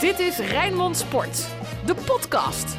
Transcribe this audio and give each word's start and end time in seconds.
Dit 0.00 0.18
is 0.18 0.38
Rijnmond 0.38 0.96
Sport, 0.96 1.48
de 1.86 1.94
podcast. 1.94 2.76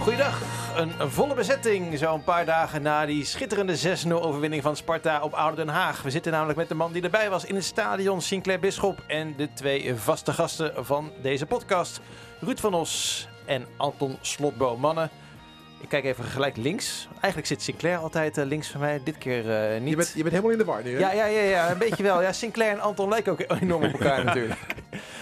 Goeiedag. 0.00 0.42
Een 0.76 1.10
volle 1.10 1.34
bezetting 1.34 1.98
zo'n 1.98 2.24
paar 2.24 2.44
dagen 2.44 2.82
na 2.82 3.06
die 3.06 3.24
schitterende 3.24 3.98
6-0 4.06 4.10
overwinning 4.10 4.62
van 4.62 4.76
Sparta 4.76 5.22
op 5.22 5.32
Oude 5.32 5.56
Den 5.56 5.68
Haag. 5.68 6.02
We 6.02 6.10
zitten 6.10 6.32
namelijk 6.32 6.58
met 6.58 6.68
de 6.68 6.74
man 6.74 6.92
die 6.92 7.02
erbij 7.02 7.30
was 7.30 7.44
in 7.44 7.54
het 7.54 7.64
stadion, 7.64 8.20
Sinclair 8.20 8.60
Bisschop. 8.60 9.02
En 9.06 9.34
de 9.36 9.52
twee 9.52 9.94
vaste 9.94 10.32
gasten 10.32 10.84
van 10.84 11.10
deze 11.22 11.46
podcast, 11.46 12.00
Ruud 12.40 12.58
van 12.58 12.74
Os 12.74 13.28
en 13.44 13.66
Anton 13.76 14.16
Slotboom. 14.20 14.80
Mannen, 14.80 15.10
ik 15.80 15.88
kijk 15.88 16.04
even 16.04 16.24
gelijk 16.24 16.56
links. 16.56 17.08
Eigenlijk 17.12 17.46
zit 17.46 17.62
Sinclair 17.62 17.98
altijd 17.98 18.38
eh, 18.38 18.44
links 18.44 18.68
van 18.68 18.80
mij, 18.80 19.00
dit 19.04 19.18
keer 19.18 19.50
eh, 19.50 19.80
niet. 19.80 19.90
Je 19.90 19.96
bent, 19.96 20.12
je 20.14 20.22
bent 20.22 20.30
helemaal 20.30 20.52
in 20.52 20.58
de 20.58 20.64
war 20.64 20.82
nu, 20.82 20.92
hè? 20.92 20.98
Ja, 20.98 21.12
ja, 21.12 21.24
ja, 21.24 21.40
ja, 21.40 21.70
een 21.70 21.78
beetje 21.78 22.02
wel. 22.02 22.22
Ja, 22.22 22.32
Sinclair 22.32 22.70
en 22.70 22.80
Anton 22.80 23.08
lijken 23.08 23.32
ook 23.32 23.60
enorm 23.60 23.84
op 23.84 23.92
elkaar 23.92 24.24
natuurlijk. 24.34 24.60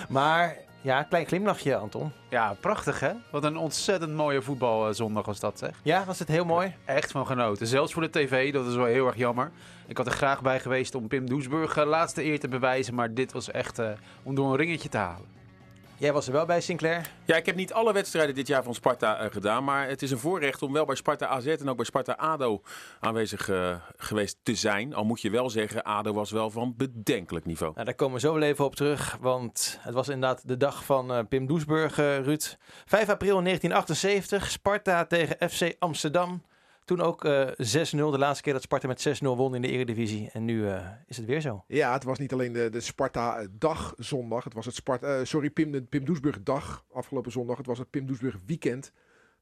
Maar 0.09 0.57
ja, 0.81 1.03
klein 1.03 1.27
glimlachje, 1.27 1.77
Anton. 1.77 2.13
Ja, 2.29 2.57
prachtig 2.61 3.01
hè? 3.01 3.13
Wat 3.31 3.45
een 3.45 3.57
ontzettend 3.57 4.15
mooie 4.15 4.43
voetbalzondag 4.43 5.27
was 5.27 5.41
dat 5.41 5.59
zeg. 5.59 5.71
Ja, 5.83 6.05
was 6.05 6.19
het 6.19 6.29
heel 6.29 6.45
mooi? 6.45 6.75
Echt 6.85 7.11
van 7.11 7.27
genoten. 7.27 7.67
Zelfs 7.67 7.93
voor 7.93 8.03
de 8.03 8.11
tv, 8.11 8.53
dat 8.53 8.67
is 8.67 8.75
wel 8.75 8.85
heel 8.85 9.07
erg 9.07 9.17
jammer. 9.17 9.51
Ik 9.87 9.97
had 9.97 10.07
er 10.07 10.13
graag 10.13 10.43
bij 10.43 10.61
geweest 10.61 10.95
om 10.95 11.09
Pim 11.09 11.29
Doesburg 11.29 11.77
eh, 11.77 11.87
laatste 11.87 12.25
eer 12.25 12.41
te 12.41 12.49
bewijzen. 12.49 12.95
Maar 12.95 13.15
dit 13.15 13.33
was 13.33 13.51
echt 13.51 13.79
eh, 13.79 13.91
om 14.23 14.35
door 14.35 14.51
een 14.51 14.57
ringetje 14.57 14.89
te 14.89 14.97
halen. 14.97 15.38
Jij 15.99 16.13
was 16.13 16.27
er 16.27 16.33
wel 16.33 16.47
bij, 16.47 16.61
Sinclair. 16.61 17.11
Ja, 17.25 17.37
ik 17.37 17.47
heb 17.47 17.57
niet 17.57 17.73
alle 17.73 17.93
wedstrijden 17.93 18.35
dit 18.35 18.47
jaar 18.47 18.63
van 18.63 18.75
Sparta 18.75 19.19
eh, 19.19 19.31
gedaan. 19.31 19.65
Maar 19.65 19.89
het 19.89 20.03
is 20.03 20.11
een 20.11 20.19
voorrecht 20.19 20.63
om 20.63 20.73
wel 20.73 20.85
bij 20.85 20.95
Sparta 20.95 21.27
AZ 21.27 21.47
en 21.47 21.69
ook 21.69 21.77
bij 21.77 21.85
Sparta 21.85 22.13
ADO 22.13 22.63
aanwezig 23.01 23.49
eh, 23.49 23.75
geweest 23.97 24.39
te 24.43 24.55
zijn. 24.55 24.95
Al 24.95 25.05
moet 25.05 25.21
je 25.21 25.31
wel 25.31 25.51
zeggen, 25.51 25.83
ADO 25.83 26.13
was 26.13 26.31
wel 26.31 26.51
van 26.51 26.75
bedenkelijk 26.77 27.45
niveau. 27.47 27.73
Nou, 27.73 27.85
daar 27.85 27.95
komen 27.95 28.15
we 28.15 28.21
zo 28.21 28.33
wel 28.33 28.43
even 28.43 28.65
op 28.65 28.75
terug. 28.75 29.17
Want 29.21 29.79
het 29.81 29.95
was 29.95 30.09
inderdaad 30.09 30.49
de 30.49 30.57
dag 30.57 30.85
van 30.85 31.13
eh, 31.13 31.25
Pim 31.29 31.47
Doesburg, 31.47 31.97
Ruud. 31.97 32.57
5 32.87 33.09
april 33.09 33.43
1978, 33.43 34.51
Sparta 34.51 35.05
tegen 35.05 35.51
FC 35.51 35.75
Amsterdam. 35.79 36.43
Toen 36.89 37.01
ook 37.01 37.25
eh 37.25 37.47
6-0, 37.47 37.51
de 37.91 38.19
laatste 38.19 38.43
keer 38.43 38.53
dat 38.53 38.63
Sparta 38.63 38.87
met 38.87 39.21
6-0 39.23 39.23
won 39.23 39.55
in 39.55 39.63
de 39.63 39.69
Eredivisie. 39.69 40.31
En 40.33 40.45
nu 40.45 40.69
eh, 40.69 40.87
is 41.07 41.17
het 41.17 41.27
weer 41.27 41.41
zo. 41.41 41.65
Ja, 41.67 41.93
het 41.93 42.05
was 42.05 42.19
niet 42.19 42.33
alleen 42.33 42.53
de, 42.53 42.71
de 42.71 42.81
Sparta-dag 42.81 43.95
zondag. 43.97 44.45
Het 44.45 44.55
was 44.55 44.67
het 44.67 44.75
Sparta, 44.75 45.19
eh, 45.19 45.25
sorry, 45.25 45.51
Pim, 45.51 45.73
de 45.73 45.83
Pim 45.83 46.05
Doesburg-dag 46.05 46.85
afgelopen 46.93 47.33
zondag. 47.33 47.57
Het 47.57 47.67
was 47.67 47.79
het 47.79 47.91
Pim 47.91 48.07
Doesburg-weekend. 48.07 48.93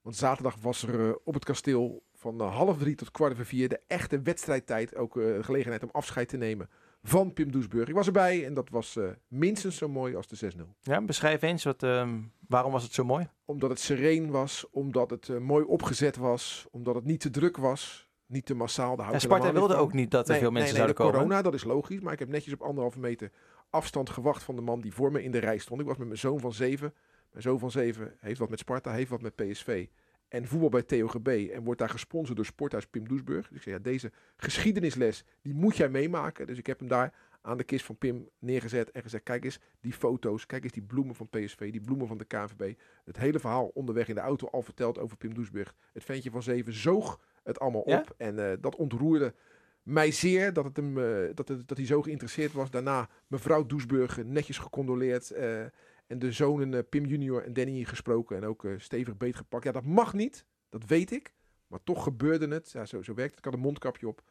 Want 0.07 0.19
zaterdag 0.19 0.57
was 0.61 0.83
er 0.83 1.09
eh, 1.09 1.15
op 1.25 1.35
het 1.35 1.45
kasteel 1.45 2.03
van 2.15 2.41
eh, 2.41 2.57
half 2.57 2.79
drie 2.79 2.95
tot 2.95 3.11
kwart 3.11 3.33
over 3.33 3.47
vier 3.47 3.69
de 3.69 3.81
echte 3.87 4.23
wedstrijdtijd. 4.23 4.97
Ook 4.97 5.17
eh, 5.17 5.25
de 5.25 5.43
gelegenheid 5.43 5.83
om 5.83 5.89
afscheid 5.93 6.29
te 6.29 6.37
nemen 6.37 6.69
van 7.09 7.33
Pim 7.33 7.51
Doesburg. 7.51 7.89
Ik 7.89 7.95
was 7.95 8.07
erbij 8.07 8.45
en 8.47 8.55
dat 8.55 8.69
was 8.71 8.97
eh, 8.97 9.09
minstens 9.29 9.77
zo 9.77 9.89
mooi 9.89 10.17
als 10.17 10.27
de 10.27 10.53
6-0. 10.57 10.61
Ja, 10.81 11.01
beschrijf 11.01 11.43
eens, 11.43 11.65
wat, 11.65 11.83
ehm, 11.83 12.21
waarom 12.49 12.73
was 12.73 12.83
het 12.83 12.93
zo 12.93 13.05
mooi? 13.05 13.29
Omdat 13.45 13.71
het 13.71 13.81
sereen 13.81 14.31
was, 14.31 14.67
omdat 14.71 15.11
het 15.11 15.29
eh, 15.29 15.39
mooi 15.39 15.65
opgezet 15.65 16.17
was, 16.17 16.67
omdat 16.71 16.95
het 16.95 17.05
niet 17.05 17.21
te 17.21 17.31
druk 17.31 17.57
was, 17.57 18.09
niet 18.27 18.47
te 18.47 18.55
massaal. 18.55 19.13
Ik 19.13 19.21
Sparta 19.21 19.53
wilde 19.53 19.75
ook 19.75 19.93
niet 19.93 20.11
dat 20.11 20.25
er 20.27 20.31
Nee, 20.31 20.41
veel 20.41 20.51
mensen 20.51 20.75
nee, 20.75 20.85
nee, 20.85 20.95
zouden 20.95 20.97
de 20.97 21.03
komen. 21.03 21.29
corona, 21.29 21.43
dat 21.43 21.55
is 21.55 21.65
logisch. 21.65 22.01
Maar 22.01 22.13
ik 22.13 22.19
heb 22.19 22.29
netjes 22.29 22.55
op 22.55 22.63
anderhalve 22.63 22.99
meter 22.99 23.31
afstand 23.71 24.11
gewacht 24.11 24.43
van 24.43 24.57
de 24.57 24.63
man 24.63 24.81
die 24.81 24.95
voor 24.95 25.13
me 25.13 25.23
in 25.23 25.31
de 25.31 25.39
rij 25.39 25.59
stond. 25.59 25.81
Ik 25.81 25.87
was 25.87 25.97
met 25.97 26.07
mijn 26.07 26.19
zoon 26.19 26.41
van 26.41 26.53
zeven. 26.53 26.95
Mijn 27.31 27.43
zoon 27.43 27.59
van 27.59 27.71
zeven 27.71 28.17
heeft 28.21 28.39
wat 28.39 28.51
met 28.51 28.59
Sparta, 28.59 28.93
heeft 28.93 29.11
wat 29.11 29.23
met 29.23 29.35
PSV. 29.35 29.87
En 30.29 30.47
voetbal 30.47 30.69
bij 30.69 30.83
TOGB. 30.83 31.49
En 31.53 31.65
wordt 31.65 31.81
daar 31.81 31.89
gesponsord 31.89 32.37
door 32.37 32.47
Sporthuis 32.47 32.87
Pim 32.87 33.09
Doesburg. 33.09 33.49
Dus 33.49 33.57
ik 33.57 33.63
zei, 33.63 33.75
ja, 33.77 33.81
deze 33.83 34.13
geschiedenisles, 34.37 35.25
die 35.43 35.55
moet 35.55 35.77
jij 35.77 35.89
meemaken. 35.89 36.47
Dus 36.47 36.59
ik 36.59 36.67
heb 36.67 36.79
hem 36.79 36.89
daar 36.89 37.15
aan 37.43 37.57
de 37.57 37.65
kist 37.65 37.85
van 37.85 37.99
Pim 37.99 38.29
neergezet 38.39 38.91
en 38.91 39.03
gezegd, 39.03 39.23
kijk 39.25 39.45
eens 39.45 39.59
die 39.81 39.93
foto's, 39.93 40.47
kijk 40.47 40.63
eens 40.63 40.73
die 40.73 40.83
bloemen 40.83 41.15
van 41.15 41.29
PSV, 41.29 41.71
die 41.73 41.81
bloemen 41.81 42.07
van 42.07 42.19
de 42.19 42.25
KNVB. 42.25 42.75
Het 43.05 43.17
hele 43.17 43.39
verhaal 43.39 43.71
onderweg 43.75 44.09
in 44.09 44.15
de 44.15 44.21
auto 44.21 44.47
al 44.47 44.63
verteld 44.63 44.99
over 44.99 45.17
Pim 45.17 45.35
Doesburg. 45.35 45.75
Het 45.93 46.05
ventje 46.05 46.31
van 46.31 46.43
zeven 46.43 46.73
zoog 46.73 47.21
het 47.43 47.59
allemaal 47.59 47.83
Ja? 47.87 47.99
op. 47.99 48.15
En 48.17 48.51
eh, 48.51 48.57
dat 48.61 48.77
ontroerde 48.77 49.35
mij 49.83 50.11
zeer 50.11 50.53
dat, 50.53 50.65
het 50.65 50.77
hem, 50.77 50.99
eh, 50.99 51.35
dat, 51.35 51.49
het, 51.49 51.69
dat 51.69 51.77
hij 51.77 51.87
zo 51.87 52.03
geïnteresseerd 52.03 52.53
was. 52.53 52.71
Daarna 52.71 53.09
mevrouw 53.27 53.67
Doesburg 53.67 54.25
netjes 54.25 54.59
gecondoleerd. 54.59 55.31
eh, 55.31 55.65
en 56.07 56.19
de 56.19 56.33
zonen 56.33 56.75
eh, 56.75 56.81
Pim 56.89 57.05
junior 57.05 57.43
en 57.45 57.53
Danny 57.53 57.85
gesproken. 57.85 58.37
En 58.37 58.45
ook 58.45 58.65
eh, 58.65 58.73
stevig 58.77 59.17
beetgepakt. 59.17 59.65
Ja, 59.65 59.73
dat 59.73 59.85
mag 59.85 60.13
niet. 60.13 60.45
Dat 60.69 60.85
weet 60.87 61.11
ik. 61.13 61.35
Maar 61.67 61.83
toch 61.85 62.03
gebeurde 62.03 62.49
het. 62.49 62.71
Ja, 62.73 62.85
zo, 62.85 63.03
zo 63.03 63.15
werkt 63.15 63.31
het. 63.31 63.39
Ik 63.39 63.45
had 63.45 63.55
een 63.55 63.61
mondkapje 63.61 64.09
op. 64.09 64.23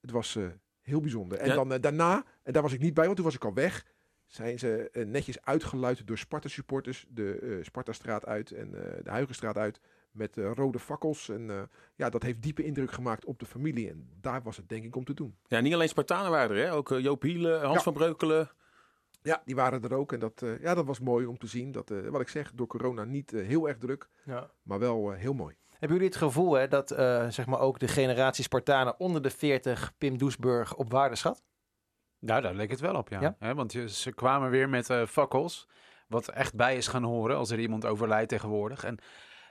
Het 0.00 0.10
was 0.10 0.36
eh, 0.36 0.46
heel 0.80 1.00
bijzonder. 1.00 1.38
En 1.38 1.46
Ja. 1.48 1.54
dan 1.54 1.80
daarna, 1.80 2.24
en 2.42 2.52
daar 2.52 2.62
was 2.62 2.72
ik 2.72 2.80
niet 2.80 2.94
bij, 2.94 3.04
want 3.04 3.16
toen 3.16 3.24
was 3.24 3.34
ik 3.34 3.44
al 3.44 3.54
weg. 3.54 3.86
Zijn 4.26 4.58
ze 4.58 4.90
netjes 5.06 5.42
uitgeluid 5.44 6.06
door 6.06 6.18
Sparta 6.18 6.48
supporters. 6.48 7.06
De 7.08 7.38
eh 7.38 7.64
Sparta-straat 7.64 8.26
uit 8.26 8.50
en 8.52 8.70
de 8.70 9.00
Huigenstraat 9.10 9.56
uit. 9.56 9.80
Met 10.10 10.36
rode 10.36 10.78
fakkels. 10.78 11.28
En 11.28 11.68
ja, 11.94 12.10
dat 12.10 12.22
heeft 12.22 12.42
diepe 12.42 12.64
indruk 12.64 12.90
gemaakt 12.92 13.24
op 13.24 13.38
de 13.38 13.46
familie. 13.46 13.88
En 13.90 14.08
daar 14.20 14.42
was 14.42 14.56
het 14.56 14.68
denk 14.68 14.84
ik 14.84 14.96
om 14.96 15.04
te 15.04 15.14
doen. 15.14 15.36
Ja, 15.46 15.60
niet 15.60 15.74
alleen 15.74 15.88
Spartanen 15.88 16.30
waren 16.30 16.56
er, 16.56 16.64
hè? 16.64 16.72
ook 16.74 16.88
Joop 16.88 17.22
Hielen, 17.22 17.60
Hans 17.60 17.76
Ja. 17.76 17.82
van 17.82 17.92
Breukelen. 17.92 18.50
Ja, 19.28 19.42
die 19.44 19.54
waren 19.54 19.82
er 19.82 19.94
ook. 19.94 20.12
En 20.12 20.20
dat, 20.20 20.42
eh, 20.42 20.60
ja, 20.60 20.74
dat 20.74 20.86
was 20.86 21.00
mooi 21.00 21.26
om 21.26 21.38
te 21.38 21.46
zien. 21.46 21.72
Dat, 21.72 21.90
eh, 21.90 22.08
wat 22.08 22.20
ik 22.20 22.28
zeg, 22.28 22.52
door 22.54 22.66
corona 22.66 23.04
niet 23.04 23.32
eh, 23.32 23.46
heel 23.46 23.68
erg 23.68 23.78
druk. 23.78 24.08
Ja. 24.24 24.50
Maar 24.62 24.78
wel 24.78 25.12
eh, 25.12 25.18
heel 25.18 25.32
mooi. 25.32 25.56
Hebben 25.70 25.98
jullie 25.98 26.12
het 26.12 26.22
gevoel 26.22 26.52
hè, 26.52 26.68
dat 26.68 26.90
eh, 26.90 27.28
zeg 27.28 27.46
maar 27.46 27.60
ook 27.60 27.78
de 27.78 27.88
generatie 27.88 28.44
Spartanen 28.44 29.00
onder 29.00 29.22
de 29.22 29.30
40 29.30 29.92
Pim 29.98 30.18
Doesburg 30.18 30.74
op 30.76 30.90
waarde 30.90 31.16
schat? 31.16 31.42
Nou, 32.18 32.42
daar 32.42 32.54
leek 32.54 32.70
het 32.70 32.80
wel 32.80 32.94
op, 32.94 33.08
ja. 33.08 33.36
Want 33.54 33.72
ze 33.86 34.12
kwamen 34.12 34.50
weer 34.50 34.68
met 34.68 34.90
eh 34.90 35.06
fakkels. 35.06 35.68
Wat 36.08 36.28
echt 36.28 36.54
bij 36.54 36.76
is 36.76 36.86
gaan 36.86 37.02
horen 37.02 37.36
als 37.36 37.50
er 37.50 37.58
iemand 37.58 37.86
overlijdt 37.86 38.28
tegenwoordig. 38.28 38.84
En, 38.84 38.98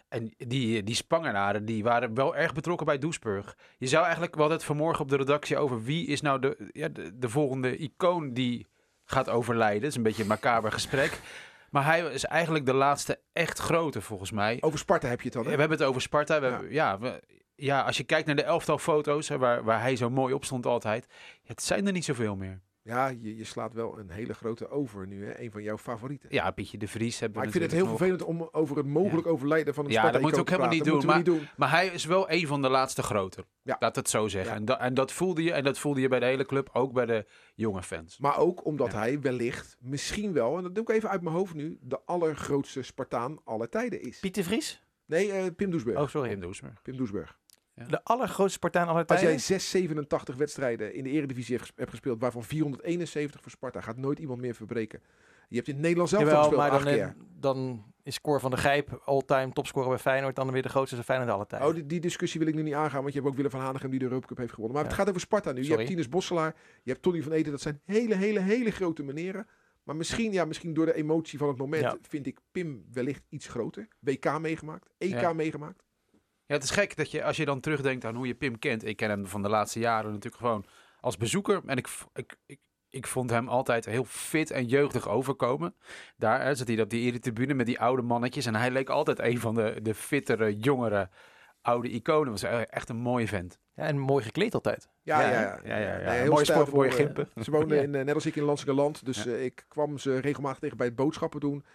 en 0.08 0.34
die, 0.38 0.84
die 0.84 0.96
Spangenaren, 0.96 1.66
die 1.66 1.84
waren 1.84 2.14
wel 2.14 2.36
erg 2.36 2.54
betrokken 2.54 2.86
bij 2.86 2.98
Doesburg. 2.98 3.58
Je 3.78 3.88
zou 3.88 4.04
eigenlijk, 4.04 4.34
we 4.34 4.40
hadden 4.40 4.58
het 4.58 4.68
vanmorgen 4.68 5.02
op 5.02 5.10
de 5.10 5.18
redactie 5.18 5.58
over 5.58 5.84
wie 5.84 6.08
is 6.08 6.22
nou 6.22 6.40
de, 6.40 6.70
ja, 6.74 6.88
de, 6.88 7.18
de 7.18 7.30
volgende 7.30 7.78
icoon 7.78 8.34
die 8.34 8.68
gaat 9.12 9.30
overlijden. 9.30 9.82
Het 9.82 9.90
is 9.90 9.96
een 9.96 10.04
beetje 10.04 10.22
een 10.22 10.28
macaber 10.28 10.72
gesprek. 10.72 11.20
Maar 11.70 11.86
hij 11.86 12.02
is 12.02 12.26
eigenlijk 12.26 12.66
de 12.66 12.74
laatste 12.74 13.20
echt 13.34 13.60
grote 13.60 14.02
volgens 14.02 14.32
mij. 14.32 14.58
Over 14.60 14.80
Sparta 14.80 15.08
heb 15.08 15.20
je 15.20 15.26
het 15.26 15.34
dan, 15.34 15.44
We 15.44 15.50
hebben 15.50 15.70
het 15.78 15.84
over 15.84 16.02
Sparta. 16.02 16.40
We 16.40 16.46
Ja. 16.46 16.52
hebben- 16.52 16.72
ja, 16.74 17.00
we- 17.00 17.22
ja, 17.56 17.82
als 17.82 17.98
je 17.98 18.04
kijkt 18.04 18.26
naar 18.28 18.36
de 18.36 18.44
elftal 18.44 18.78
foto's, 18.78 19.30
hè, 19.30 19.38
waar, 19.38 19.64
waar 19.64 19.82
hij 19.82 19.96
zo 19.96 20.10
mooi 20.10 20.34
op 20.34 20.46
stond 20.46 20.66
altijd. 20.66 21.08
Het 21.44 21.64
zijn 21.64 21.86
er 21.86 21.92
niet 21.92 22.06
zoveel 22.06 22.36
meer. 22.36 22.62
Ja, 22.88 23.08
je, 23.08 23.36
je 23.36 23.44
slaat 23.44 23.74
wel 23.74 24.00
een 24.00 24.10
hele 24.10 24.34
grote 24.34 24.70
over 24.70 25.08
nu. 25.08 25.26
Hè? 25.26 25.40
Een 25.42 25.52
van 25.52 25.64
jouw 25.64 25.78
favorieten. 25.78 26.30
Ja, 26.32 26.52
Pietje 26.52 26.78
de 26.78 26.88
Vries 26.88 27.20
hebben 27.20 27.38
Maar 27.42 27.48
we 27.52 27.54
ik 27.54 27.60
vind 27.60 27.72
het 27.72 27.82
heel 27.82 27.98
vervelend 27.98 28.24
om 28.24 28.50
over 28.52 28.78
het 28.78 28.86
mogelijk 28.86 29.28
overlijden 29.28 29.74
van 29.74 29.86
een 29.86 29.92
Ja, 29.92 30.12
dat 30.12 30.22
moeten 30.22 30.32
we 30.32 30.40
ook 30.40 30.50
helemaal 30.50 30.70
niet 30.72 30.84
doen, 30.84 31.16
niet 31.16 31.26
doen. 31.26 31.38
nog. 31.38 31.54
Maar 31.58 31.70
hij 31.70 31.88
is 31.88 32.06
wel 32.06 32.32
een 32.32 32.48
van 32.48 32.62
de 32.62 32.70
laatste 32.70 33.04
grote. 33.04 33.46
Ja. 33.62 33.76
Laat 33.80 33.96
het 33.96 34.10
zo 34.10 34.28
zeggen. 34.28 34.52
Ja. 34.52 34.58
En, 34.58 34.66
da- 34.66 34.80
en 34.80 34.94
dat 34.94 35.12
voelde 35.12 35.44
je. 35.44 35.52
En 35.52 35.64
dat 35.64 35.80
voelde 35.80 36.02
je 36.02 36.08
bij 36.08 36.20
de 36.20 36.26
hele 36.26 36.46
club. 36.46 36.70
Ook 36.74 36.94
bij 36.94 37.06
de 37.06 37.26
jonge 37.56 37.84
fans. 37.84 38.18
Maar 38.18 38.38
ook 38.38 38.66
omdat 38.66 38.94
hij 38.94 39.22
wellicht, 39.22 39.78
misschien 39.80 40.34
wel, 40.34 40.58
en 40.58 40.64
dat 40.64 40.76
doe 40.76 40.84
ik 40.84 40.90
even 40.90 41.10
uit 41.10 41.22
mijn 41.22 41.36
hoofd 41.36 41.54
nu, 41.54 41.78
de 41.82 42.00
allergrootste 42.06 42.82
Spartaan 42.82 43.40
aller 43.44 43.70
tijden 43.70 44.02
is. 44.02 44.20
Pieter 44.20 44.44
Vries? 44.44 44.84
Nee, 45.06 45.32
eh, 45.32 45.46
Pim 45.56 45.72
Doesburg. 45.72 45.98
Oh, 46.00 46.08
sorry. 46.08 46.30
Pim 46.30 46.40
Doesburg. 46.40 46.82
Pim 46.82 46.98
Doesburg. 46.98 47.38
De 47.88 48.04
allergrootste 48.04 48.58
Spartaan 48.58 48.88
aller 48.88 48.98
Als 49.06 49.08
tijden? 49.08 49.28
jij 49.30 49.40
687 49.40 50.36
wedstrijden 50.36 50.94
in 50.94 51.04
de 51.04 51.10
Eredivisie 51.10 51.56
hebt, 51.56 51.68
ges- 51.68 51.78
hebt 51.78 51.90
gespeeld, 51.90 52.20
waarvan 52.20 52.44
471 52.44 53.42
voor 53.42 53.52
Sparta, 53.52 53.82
gaat 53.82 53.98
nooit 53.98 54.20
iemand 54.20 54.42
meer 54.42 54.56
verbreken. 54.56 55.02
Je 55.50 55.56
hebt 55.56 55.68
in 55.68 55.74
het 55.74 55.82
Nederlands 55.84 56.12
zelf 56.12 56.24
Jawel, 56.24 56.38
gespeeld 56.40 56.62
maar 56.62 56.72
acht 56.72 56.84
dan, 56.84 56.94
keer. 56.94 57.04
eh, 57.04 57.12
dan 57.40 57.84
is 58.04 58.22
Cor 58.22 58.40
van 58.40 58.50
der 58.50 58.60
Gijp 58.60 59.02
all-time 59.06 59.52
topscorer 59.54 59.90
bij 59.90 59.98
Feyenoord 59.98 60.36
dan 60.36 60.52
weer 60.52 60.62
de 60.62 60.70
grootste 60.70 61.04
Feyenoord 61.04 61.30
aller 61.32 61.48
tijden. 61.48 61.68
Oh, 61.68 61.74
die, 61.74 61.86
die 61.86 62.00
discussie 62.00 62.40
wil 62.40 62.50
ik 62.50 62.56
nu 62.56 62.62
niet 62.62 62.74
aangaan, 62.74 63.02
want 63.02 63.14
je 63.14 63.20
hebt 63.20 63.32
ook 63.32 63.36
Willem 63.36 63.52
van 63.52 63.60
Hanegem 63.62 63.90
die 63.90 64.00
de 64.00 64.06
Europa 64.06 64.28
Cup 64.28 64.38
heeft 64.38 64.54
gewonnen. 64.54 64.74
Maar 64.76 64.84
Ja. 64.84 64.90
het 64.90 65.00
gaat 65.00 65.10
over 65.10 65.22
Sparta 65.22 65.52
nu. 65.52 65.58
Je 65.58 65.64
Sorry. 65.64 65.78
hebt 65.80 65.90
Tinus 65.90 66.10
Bosselaar, 66.10 66.56
je 66.84 66.92
hebt 66.92 67.04
Tony 67.04 67.22
van 67.22 67.32
Eten. 67.32 67.52
Dat 67.52 67.62
zijn 67.62 67.82
hele, 67.86 68.16
hele, 68.16 68.40
hele 68.40 68.72
grote 68.72 69.04
meneren. 69.04 69.48
Maar 69.84 69.96
misschien, 69.96 70.32
ja, 70.32 70.46
misschien 70.46 70.74
door 70.74 70.86
de 70.86 70.94
emotie 70.96 71.38
van 71.40 71.48
het 71.48 71.58
moment 71.58 71.84
Ja. 71.84 71.98
vind 72.02 72.28
ik 72.28 72.40
Pim 72.52 72.86
wellicht 72.94 73.24
iets 73.30 73.48
groter. 73.48 73.88
WK 74.00 74.40
meegemaakt, 74.40 74.90
EK 74.98 75.20
Ja. 75.20 75.34
meegemaakt. 75.34 75.84
Ja, 76.48 76.54
het 76.56 76.64
is 76.64 76.70
gek 76.70 76.96
dat 76.96 77.12
je, 77.12 77.24
als 77.24 77.38
je 77.38 77.46
dan 77.46 77.60
terugdenkt 77.60 78.06
aan 78.06 78.16
hoe 78.16 78.28
je 78.28 78.36
Pim 78.36 78.60
kent. 78.60 78.86
Ik 78.86 78.98
ken 78.98 79.10
hem 79.10 79.28
van 79.28 79.42
de 79.42 79.50
laatste 79.50 79.80
jaren 79.80 80.10
natuurlijk 80.12 80.42
gewoon 80.42 80.66
als 81.00 81.18
bezoeker. 81.18 81.62
En 81.66 81.78
ik, 81.78 81.88
ik, 82.14 82.38
ik, 82.46 82.60
ik 82.90 83.08
vond 83.08 83.30
hem 83.30 83.48
altijd 83.48 83.86
heel 83.86 84.06
fit 84.06 84.52
en 84.52 84.66
jeugdig 84.66 85.08
overkomen. 85.10 85.76
Daar 86.18 86.42
hè, 86.44 86.56
zat 86.56 86.68
hij 86.68 86.82
op 86.82 86.90
die 86.90 87.06
eretribune 87.12 87.54
met 87.54 87.66
die 87.66 87.80
oude 87.80 88.02
mannetjes. 88.02 88.46
En 88.46 88.56
hij 88.56 88.72
leek 88.72 88.90
altijd 88.90 89.20
een 89.20 89.40
van 89.40 89.56
de, 89.56 89.80
de 89.82 89.94
fittere, 89.96 90.58
jongere, 90.58 91.10
oude 91.62 91.90
iconen. 91.90 92.32
Was 92.32 92.42
e- 92.42 92.48
echt 92.62 92.90
een 92.90 92.98
mooie 92.98 93.28
vent. 93.28 93.60
Ja, 93.76 93.84
en 93.84 93.98
mooi 94.00 94.24
gekleed 94.24 94.54
altijd. 94.54 94.90
Ja, 95.02 95.22
ja, 95.22 95.30
Ja, 95.32 95.60
ja. 95.64 95.78
ja, 95.78 95.98
ja. 96.00 96.10
Nee, 96.12 96.30
Mooie 96.30 96.46
sport 96.46 96.70
voor 96.70 96.84
je 96.86 96.90
eh, 96.90 96.96
gimpen. 96.96 97.30
Ze 97.44 97.52
woonden 97.52 97.78
Ja. 97.78 97.84
in, 97.84 97.96
eh, 97.96 98.06
net 98.06 98.16
als 98.16 98.26
ik 98.26 98.36
in 98.36 98.44
Landsingerland. 98.44 99.06
Dus 99.06 99.24
Ja. 99.24 99.32
eh, 99.32 99.44
ik 99.46 99.66
kwam 99.68 99.98
ze 99.98 100.20
regelmatig 100.20 100.60
tegen 100.60 100.78
bij 100.78 100.86
het 100.88 100.96
boodschappen 100.96 101.40
doen. 101.40 101.66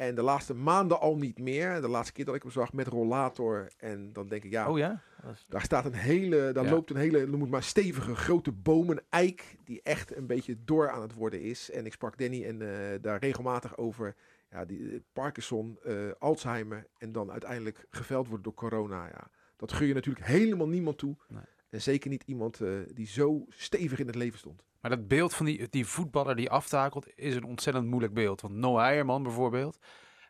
En 0.00 0.14
de 0.14 0.22
laatste 0.22 0.54
maanden 0.54 1.00
al 1.00 1.16
niet 1.16 1.38
meer. 1.38 1.80
De 1.80 1.88
laatste 1.88 2.12
keer 2.12 2.24
dat 2.24 2.34
ik 2.34 2.42
hem 2.42 2.50
zag 2.50 2.72
met 2.72 2.86
rollator. 2.86 3.70
En 3.76 4.12
dan 4.12 4.28
denk 4.28 4.44
ik, 4.44 4.50
ja, 4.50 4.70
Oh 4.70 4.78
ja? 4.78 5.02
Is- 5.32 5.44
daar 5.48 5.62
staat 5.62 5.84
een 5.84 5.92
hele, 5.94 6.52
daar 6.52 6.64
Ja. 6.64 6.70
loopt 6.70 6.90
een 6.90 6.96
hele, 6.96 7.26
noem 7.26 7.40
het 7.40 7.50
maar 7.50 7.62
stevige 7.62 8.14
grote 8.16 8.52
boom, 8.52 8.90
een 8.90 9.00
eik, 9.08 9.56
die 9.64 9.80
echt 9.82 10.16
een 10.16 10.26
beetje 10.26 10.56
door 10.64 10.90
aan 10.90 11.02
het 11.02 11.14
worden 11.14 11.40
is. 11.42 11.70
En 11.70 11.86
ik 11.86 11.92
sprak 11.92 12.18
Danny 12.18 12.44
en 12.44 12.62
eh, 12.62 12.98
daar 13.00 13.18
regelmatig 13.18 13.76
over, 13.76 14.14
ja, 14.50 14.64
die, 14.64 14.90
eh, 14.90 14.98
Parkinson, 15.12 15.78
eh, 15.82 15.94
Alzheimer 16.18 16.86
en 16.98 17.12
dan 17.12 17.30
uiteindelijk 17.30 17.86
geveld 17.90 18.28
wordt 18.28 18.44
door 18.44 18.54
corona. 18.54 19.06
Ja. 19.06 19.30
Dat 19.56 19.72
gun 19.72 19.86
je 19.86 19.94
natuurlijk 19.94 20.26
helemaal 20.26 20.68
niemand 20.68 20.98
toe. 20.98 21.16
Nee. 21.28 21.42
En 21.70 21.82
zeker 21.82 22.10
niet 22.10 22.22
iemand 22.26 22.60
die 22.94 23.06
zo 23.06 23.44
stevig 23.48 23.98
in 23.98 24.06
het 24.06 24.14
leven 24.16 24.38
stond. 24.38 24.62
Maar 24.80 24.90
dat 24.90 25.08
beeld 25.08 25.34
van 25.34 25.46
die, 25.46 25.68
die 25.68 25.86
voetballer 25.86 26.36
die 26.36 26.50
aftakelt 26.50 27.06
is 27.14 27.34
een 27.34 27.44
ontzettend 27.44 27.86
moeilijk 27.86 28.14
beeld. 28.14 28.40
Want 28.40 28.54
Noah 28.54 28.84
Eierman 28.84 29.22
bijvoorbeeld, 29.22 29.78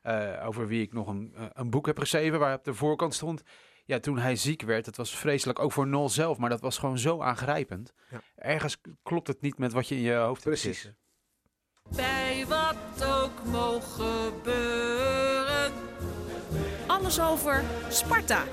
eh, 0.02 0.42
over 0.46 0.66
wie 0.66 0.82
ik 0.82 0.92
nog 0.92 1.06
een, 1.06 1.32
eh, 1.34 1.44
een 1.52 1.70
boek 1.70 1.86
heb 1.86 1.98
geschreven 1.98 2.38
waar 2.38 2.54
op 2.56 2.64
de 2.64 2.74
voorkant 2.74 3.14
stond. 3.14 3.42
Ja, 3.84 3.98
toen 3.98 4.18
hij 4.18 4.36
ziek 4.36 4.62
werd, 4.62 4.86
het 4.86 4.96
was 4.96 5.16
vreselijk, 5.16 5.58
ook 5.58 5.72
voor 5.72 5.86
Nol 5.86 6.08
zelf, 6.08 6.38
maar 6.38 6.50
dat 6.50 6.60
was 6.60 6.78
gewoon 6.78 6.98
zo 6.98 7.20
aangrijpend. 7.20 7.92
Ja. 8.10 8.20
Ergens 8.36 8.80
klopt 9.02 9.26
het 9.26 9.40
niet 9.40 9.58
met 9.58 9.72
wat 9.72 9.88
je 9.88 9.94
in 9.94 10.00
je 10.00 10.14
hoofd 10.14 10.44
hebt 10.44 10.60
Precies. 10.60 10.80
zitten. 10.80 10.98
Bij 11.96 12.44
wat 12.48 13.04
ook 13.04 13.44
mogen 13.44 14.04
gebeuren. 14.04 15.72
Alles 16.86 17.20
over 17.20 17.64
Sparta. 17.88 18.44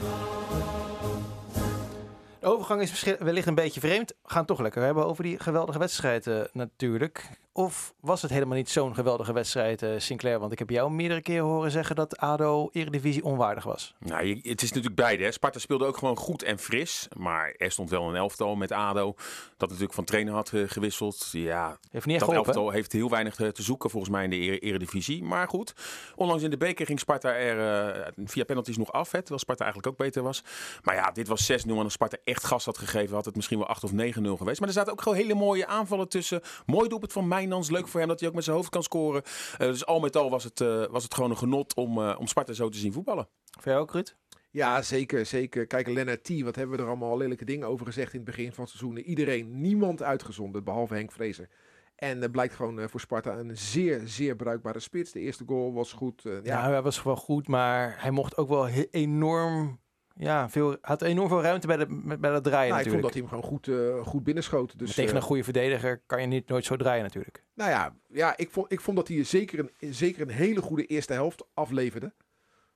De 2.40 2.48
overgang 2.48 2.82
is 2.82 3.04
wellicht 3.20 3.48
een 3.48 3.56
beetje 3.56 3.80
vreemd. 3.80 4.10
We 4.10 4.30
gaan 4.30 4.46
toch 4.46 4.60
lekker 4.60 4.82
hebben 4.82 5.06
over 5.06 5.24
die 5.24 5.40
geweldige 5.40 5.80
wedstrijd 5.80 6.28
eh, 6.28 6.42
natuurlijk. 6.54 7.30
Of 7.58 7.94
was 8.00 8.22
het 8.22 8.32
helemaal 8.32 8.58
niet 8.58 8.70
zo'n 8.70 8.96
geweldige 8.96 9.34
wedstrijd, 9.34 9.82
eh, 9.82 9.90
Sinclair? 9.98 10.40
Want 10.40 10.52
ik 10.52 10.60
heb 10.60 10.70
jou 10.70 10.92
meerdere 10.92 11.22
keren 11.22 11.46
horen 11.46 11.72
zeggen 11.72 11.96
dat 11.96 12.18
ADO 12.18 12.70
Eredivisie 12.72 13.24
onwaardig 13.24 13.64
was. 13.64 13.96
Nou, 14.00 14.40
het 14.44 14.62
is 14.62 14.70
natuurlijk 14.70 14.96
beide. 14.96 15.24
Hè. 15.24 15.32
Sparta 15.32 15.60
speelde 15.60 15.86
ook 15.86 15.98
gewoon 15.98 16.16
goed 16.18 16.44
en 16.44 16.60
fris. 16.60 17.08
Maar 17.16 17.54
er 17.58 17.72
stond 17.72 17.90
wel 17.90 18.10
een 18.10 18.16
elftal 18.16 18.56
met 18.56 18.72
ADO. 18.72 19.16
Dat 19.58 19.68
natuurlijk 19.70 19.94
van 19.96 20.04
trainer 20.04 20.34
had 20.34 20.52
eh, 20.54 20.62
gewisseld. 20.66 21.28
Ja, 21.32 21.78
Heeft 21.92 22.06
niet 22.06 22.16
echt 22.16 22.26
dat 22.26 22.30
geholpen. 22.30 22.54
elftal 22.54 22.70
heeft 22.70 22.92
heel 22.92 23.10
weinig 23.10 23.36
te, 23.36 23.52
te 23.52 23.62
zoeken 23.64 23.90
volgens 23.90 24.12
mij 24.12 24.24
in 24.24 24.30
de 24.30 24.36
ere- 24.36 24.58
eredivisie. 24.60 25.24
Maar 25.24 25.48
goed, 25.48 25.74
onlangs 26.16 26.44
in 26.44 26.50
de 26.50 26.58
beker 26.58 26.86
ging 26.86 27.00
Sparta 27.00 27.34
er 27.34 27.86
eh, 27.96 28.08
via 28.26 28.44
penalties 28.44 28.78
nog 28.78 28.92
af. 28.92 29.12
Hè, 29.12 29.18
terwijl 29.20 29.40
Sparta 29.40 29.64
eigenlijk 29.64 29.94
ook 29.94 30.06
beter 30.06 30.24
was. 30.24 30.44
Maar 30.84 30.96
ja, 30.96 31.12
dit 31.12 31.28
was 31.28 31.52
6-0. 31.52 31.56
En 31.66 31.78
als 31.78 31.94
Sparta 31.94 32.18
echt 32.24 32.44
gas 32.44 32.66
had 32.66 32.78
gegeven, 32.78 33.16
had 33.16 33.26
het 33.26 33.36
misschien 33.36 33.58
wel 33.58 33.68
8 33.68 33.84
of 33.84 33.92
9-0 33.92 33.96
geweest. 34.38 34.60
Maar 34.60 34.68
er 34.70 34.76
zaten 34.76 34.92
ook 34.92 35.02
gewoon 35.02 35.18
hele 35.18 35.34
mooie 35.34 35.68
aanvallen 35.68 36.10
tussen. 36.10 36.42
Mooi 36.66 36.90
doelpunt 36.90 37.14
van 37.14 37.28
Mijnans. 37.48 37.70
Leuk 37.70 37.88
voor 37.88 38.00
hem 38.00 38.10
dat 38.10 38.20
hij 38.20 38.30
ook 38.30 38.36
met 38.36 38.44
zijn 38.44 38.56
hoofd 38.56 38.70
kan 38.70 38.84
scoren. 38.84 39.24
Eh, 39.58 39.68
dus 39.68 39.86
al 39.86 40.00
met 40.00 40.16
al 40.16 40.30
was 40.30 40.44
het, 40.44 40.62
eh, 40.62 40.86
was 40.86 41.04
het 41.04 41.14
gewoon 41.14 41.30
een 41.30 41.38
genot 41.38 41.74
om, 41.76 41.98
eh, 42.02 42.16
om 42.20 42.28
Sparta 42.28 42.54
zo 42.54 42.70
te 42.70 42.78
zien 42.78 42.94
voetballen. 42.94 43.28
Voor 43.60 43.72
jou 43.72 43.84
ook, 43.84 43.92
Ruud? 43.92 44.16
Ja, 44.52 44.82
zeker, 44.82 45.26
zeker. 45.26 45.68
Kijk, 45.68 45.88
Lennart 45.88 46.24
T, 46.24 46.42
wat 46.42 46.56
hebben 46.56 46.76
we 46.76 46.82
er 46.82 46.90
allemaal 46.90 47.18
lelijke 47.18 47.46
dingen 47.46 47.68
over 47.68 47.86
gezegd 47.86 48.14
in 48.14 48.20
het 48.20 48.28
begin 48.28 48.54
van 48.54 48.64
het 48.64 48.74
seizoen. 48.74 48.98
Iedereen, 48.98 49.62
niemand 49.62 50.04
uitgezonden, 50.04 50.64
behalve 50.64 50.94
Henk 50.94 51.12
Vrezer. 51.12 51.50
En 51.96 52.22
het 52.22 52.32
blijkt 52.32 52.56
gewoon 52.56 52.80
eh, 52.80 52.88
voor 52.88 53.00
Sparta 53.00 53.38
een 53.38 53.58
zeer, 53.58 54.02
zeer 54.06 54.36
bruikbare 54.36 54.80
spits. 54.80 55.12
De 55.12 55.20
eerste 55.20 55.44
goal 55.48 55.74
was 55.74 55.94
goed. 55.94 56.22
Ja, 56.24 56.40
ja, 56.44 56.70
hij 56.70 56.82
was 56.82 57.04
wel 57.04 57.16
goed, 57.16 57.48
maar 57.48 57.96
hij 58.02 58.12
mocht 58.12 58.38
ook 58.38 58.50
wel 58.50 58.68
enorm... 58.92 59.80
Ja, 60.20 60.50
veel, 60.50 60.78
had 60.82 61.02
enorm 61.02 61.28
veel 61.28 61.42
ruimte 61.42 61.68
bij, 61.68 61.78
de, 61.78 61.86
bij 62.20 62.32
dat 62.32 62.44
draaien 62.44 62.74
nou, 62.74 62.82
ik 62.84 62.90
vond 62.90 63.02
natuurlijk. 63.02 63.02
dat 63.02 63.14
hij 63.14 63.22
hem 63.22 63.30
gewoon 63.30 63.44
goed, 63.44 63.68
eh, 63.68 64.12
goed 64.12 64.24
binnenschoot. 64.24 64.80
Dus, 64.80 64.88
Maar 64.88 64.96
tegen 64.96 65.12
eh, 65.12 65.18
een 65.18 65.28
goede 65.28 65.44
verdediger 65.44 66.02
kan 66.06 66.22
je 66.22 66.28
niet 66.28 66.48
nooit 66.48 66.66
zo 66.66 66.76
draaien 66.76 67.04
natuurlijk. 67.04 67.44
Nou 67.54 67.70
ja, 67.70 67.96
ja 68.08 68.38
ik, 68.38 68.52
vond, 68.52 68.72
ik 68.72 68.82
vond 68.82 68.98
dat 68.98 69.08
hij 69.08 69.24
zeker 69.24 69.60
een, 69.60 69.94
zeker 69.94 70.22
een 70.22 70.30
hele 70.30 70.62
goede 70.62 70.86
eerste 70.86 71.14
helft 71.14 71.46
afleverde. 71.54 72.14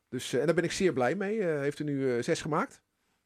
Dus, 0.10 0.34
eh, 0.34 0.40
en 0.40 0.46
daar 0.46 0.56
ben 0.56 0.64
ik 0.64 0.72
zeer 0.72 0.94
blij 0.94 1.16
mee. 1.16 1.44
Heeft 1.44 1.80
er 1.80 1.86
nu 1.86 2.24
zes 2.24 2.42
gemaakt. 2.42 2.82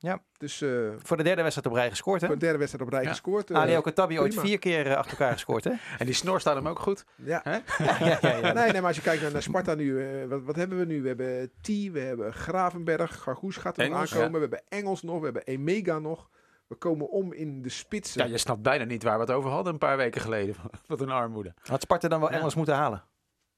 Ja. 0.06 0.22
Dus 0.38 0.62
eh, 0.62 0.70
Voor 0.98 1.18
de 1.18 1.24
derde 1.24 1.42
wedstrijd 1.42 1.68
op 1.68 1.74
rij 1.74 1.90
gescoord, 1.90 2.22
hè? 2.22 2.28
voor 2.28 2.36
de 2.36 2.42
derde 2.42 2.58
wedstrijd 2.58 2.88
op 2.88 2.94
rij 2.94 3.04
Ja. 3.04 3.10
gescoord. 3.10 3.52
eh, 3.52 3.58
Ali 3.58 3.82
Katabi 3.82 4.20
ooit 4.20 4.40
vier 4.40 4.60
keer 4.60 4.88
eh, 4.88 4.96
achter 4.96 5.12
elkaar 5.12 5.34
gescoord, 5.34 5.64
hè? 5.64 5.72
En 6.00 6.06
die 6.06 6.14
snor 6.16 6.40
staat 6.40 6.56
hem 6.56 6.68
ook 6.68 6.80
goed. 6.80 7.06
ja. 7.16 7.42
ja, 7.46 7.62
ja, 8.00 8.18
ja. 8.22 8.54
Nee, 8.54 8.72
nee, 8.72 8.74
maar 8.74 8.84
als 8.84 8.96
je 8.96 9.02
kijkt 9.02 9.22
naar, 9.22 9.32
naar 9.32 9.42
Sparta 9.42 9.74
nu, 9.76 10.04
eh, 10.22 10.28
wat, 10.28 10.42
wat 10.44 10.56
hebben 10.56 10.78
we 10.78 10.86
nu? 10.86 11.02
We 11.02 11.08
hebben 11.08 11.52
T, 11.62 11.68
we 11.68 12.00
hebben 12.00 12.34
Gravenberg, 12.34 13.16
Gargoes 13.16 13.58
gaat 13.58 13.78
er 13.78 13.94
aankomen. 13.94 14.32
We 14.32 14.40
hebben 14.40 14.62
Engels 14.70 15.02
nog, 15.02 15.18
we 15.20 15.24
hebben 15.26 15.44
Emega 15.44 16.00
nog. 16.00 16.30
We 16.68 16.76
komen 16.76 17.10
om 17.10 17.34
in 17.34 17.62
de 17.62 17.70
spitsen. 17.70 18.24
Ja, 18.26 18.32
je 18.32 18.38
snapt 18.38 18.62
bijna 18.62 18.84
niet 18.84 19.04
waar 19.04 19.16
we 19.16 19.22
het 19.22 19.32
over 19.32 19.50
hadden 19.50 19.74
een 19.74 19.80
paar 19.80 19.98
weken 19.98 20.22
geleden. 20.22 20.56
Wat 20.88 21.02
een 21.02 21.10
armoede. 21.10 21.54
Had 21.62 21.82
Sparta 21.82 22.08
dan 22.08 22.20
wel 22.20 22.32
Ja. 22.32 22.38
Engels 22.38 22.56
moeten 22.56 22.76
halen? 22.76 23.04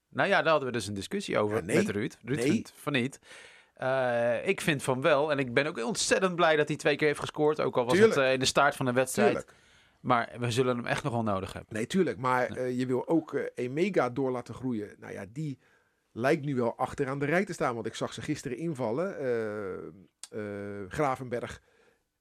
Nou 0.09 0.29
ja, 0.29 0.41
daar 0.41 0.49
hadden 0.51 0.67
we 0.67 0.73
dus 0.73 0.87
een 0.87 0.93
discussie 0.93 1.37
over 1.39 1.57
Ja, 1.57 1.63
nee. 1.63 1.75
met 1.75 1.89
Ruud. 1.89 2.17
Ruud 2.23 2.37
Nee. 2.37 2.51
vindt 2.51 2.73
van 2.75 2.93
niet. 2.93 3.19
Eh, 3.77 4.47
ik 4.47 4.61
vind 4.61 4.83
van 4.83 5.01
wel. 5.01 5.31
En 5.31 5.39
ik 5.39 5.53
ben 5.53 5.65
ook 5.67 5.83
ontzettend 5.85 6.35
blij 6.35 6.55
dat 6.55 6.67
hij 6.67 6.77
twee 6.77 6.95
keer 6.95 7.07
heeft 7.07 7.19
gescoord. 7.19 7.61
Ook 7.61 7.77
al 7.77 7.83
was 7.85 7.93
Tuurlijk. 7.93 8.15
het 8.15 8.23
eh, 8.23 8.33
in 8.33 8.39
de 8.39 8.45
start 8.45 8.75
van 8.75 8.85
de 8.85 8.93
wedstrijd. 8.93 9.29
Tuurlijk. 9.29 9.53
Maar 9.99 10.31
we 10.39 10.51
zullen 10.51 10.75
hem 10.75 10.85
echt 10.85 11.03
nog 11.03 11.13
wel 11.13 11.23
nodig 11.23 11.53
hebben. 11.53 11.73
Nee, 11.75 11.87
tuurlijk. 11.87 12.17
Maar 12.17 12.49
Nee. 12.49 12.59
eh, 12.59 12.77
je 12.79 12.85
wil 12.85 13.07
ook 13.07 13.39
Emega 13.55 14.09
door 14.09 14.31
laten 14.31 14.53
groeien. 14.53 14.95
Nou 14.99 15.13
ja, 15.13 15.25
die 15.31 15.59
lijkt 16.11 16.45
nu 16.45 16.55
wel 16.55 16.77
achter 16.77 17.07
aan 17.07 17.19
de 17.19 17.25
rij 17.25 17.45
te 17.45 17.53
staan. 17.53 17.73
Want 17.75 17.85
ik 17.87 17.95
zag 17.95 18.13
ze 18.13 18.21
gisteren 18.21 18.57
invallen. 18.57 19.15
Gravenberg 20.89 21.61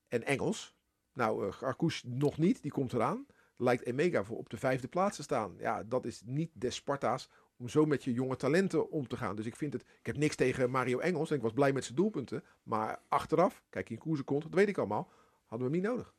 en 0.09 0.25
Engels. 0.25 0.75
Nou, 1.13 1.53
Gargoes 1.53 2.03
nog 2.07 2.39
niet. 2.39 2.63
Die 2.63 2.71
komt 2.71 2.93
eraan. 2.93 3.27
Lijkt 3.57 3.85
Emega 3.87 4.25
voor 4.25 4.37
op 4.37 4.51
de 4.51 4.57
vijfde 4.57 4.89
plaats 4.89 5.17
te 5.17 5.23
staan. 5.23 5.55
Ja, 5.59 5.83
dat 5.83 6.05
is 6.05 6.23
niet 6.25 6.51
des 6.55 6.75
Sparta's 6.75 7.29
om 7.57 7.69
zo 7.69 7.85
met 7.85 8.05
je 8.05 8.13
jonge 8.13 8.37
talenten 8.37 8.91
om 8.91 9.09
te 9.09 9.17
gaan. 9.17 9.37
Dus 9.37 9.47
ik 9.47 9.57
vind 9.57 9.73
het... 9.73 9.83
Ik 9.83 10.07
heb 10.07 10.17
niks 10.17 10.37
tegen 10.37 10.71
Mario 10.71 10.99
Engels. 10.99 11.31
En 11.31 11.37
ik 11.37 11.43
was 11.43 11.53
blij 11.53 11.73
met 11.73 11.85
zijn 11.85 11.97
doelpunten. 11.97 12.45
Maar 12.63 12.99
achteraf, 13.09 13.63
kijk, 13.71 13.91
in 13.91 13.99
koersen 13.99 14.25
komt, 14.25 14.43
dat 14.43 14.55
weet 14.55 14.69
ik 14.69 14.79
allemaal. 14.79 15.11
Hadden 15.47 15.71
we 15.71 15.75
hem 15.75 15.83
niet 15.83 15.93
nodig. 15.93 16.15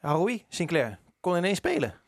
Haroui, 0.00 0.44
Sinclair, 0.48 0.98
kon 1.20 1.36
ineens 1.36 1.58
spelen. 1.58 2.00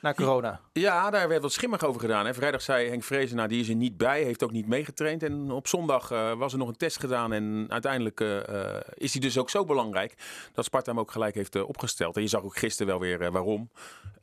Na 0.00 0.14
corona. 0.14 0.60
Ja, 0.74 1.10
daar 1.10 1.28
werd 1.28 1.42
wat 1.42 1.52
schimmig 1.52 1.84
over 1.84 2.00
gedaan. 2.00 2.26
Hè. 2.26 2.34
Vrijdag 2.34 2.62
zei 2.62 2.88
Henk 2.88 3.02
Vrezen, 3.04 3.36
nou, 3.36 3.48
die 3.48 3.60
is 3.60 3.68
er 3.68 3.74
niet 3.74 3.96
bij, 3.96 4.22
heeft 4.22 4.42
ook 4.42 4.52
niet 4.52 4.66
meegetraind. 4.66 5.22
En 5.22 5.50
op 5.50 5.68
zondag 5.68 6.10
eh, 6.10 6.32
was 6.32 6.52
er 6.52 6.58
nog 6.58 6.68
een 6.68 6.76
test 6.76 6.98
gedaan. 6.98 7.32
En 7.32 7.66
uiteindelijk 7.68 8.20
eh, 8.20 8.48
eh, 8.48 8.80
is 8.94 9.12
hij 9.12 9.20
dus 9.20 9.38
ook 9.38 9.50
zo 9.50 9.64
belangrijk 9.64 10.14
dat 10.52 10.64
Sparta 10.64 10.90
hem 10.90 11.00
ook 11.00 11.10
gelijk 11.10 11.34
heeft 11.34 11.62
opgesteld. 11.62 12.16
En 12.16 12.22
je 12.22 12.28
zag 12.28 12.42
ook 12.42 12.56
gisteren 12.56 12.86
wel 12.86 13.00
weer 13.00 13.32
waarom. 13.32 13.70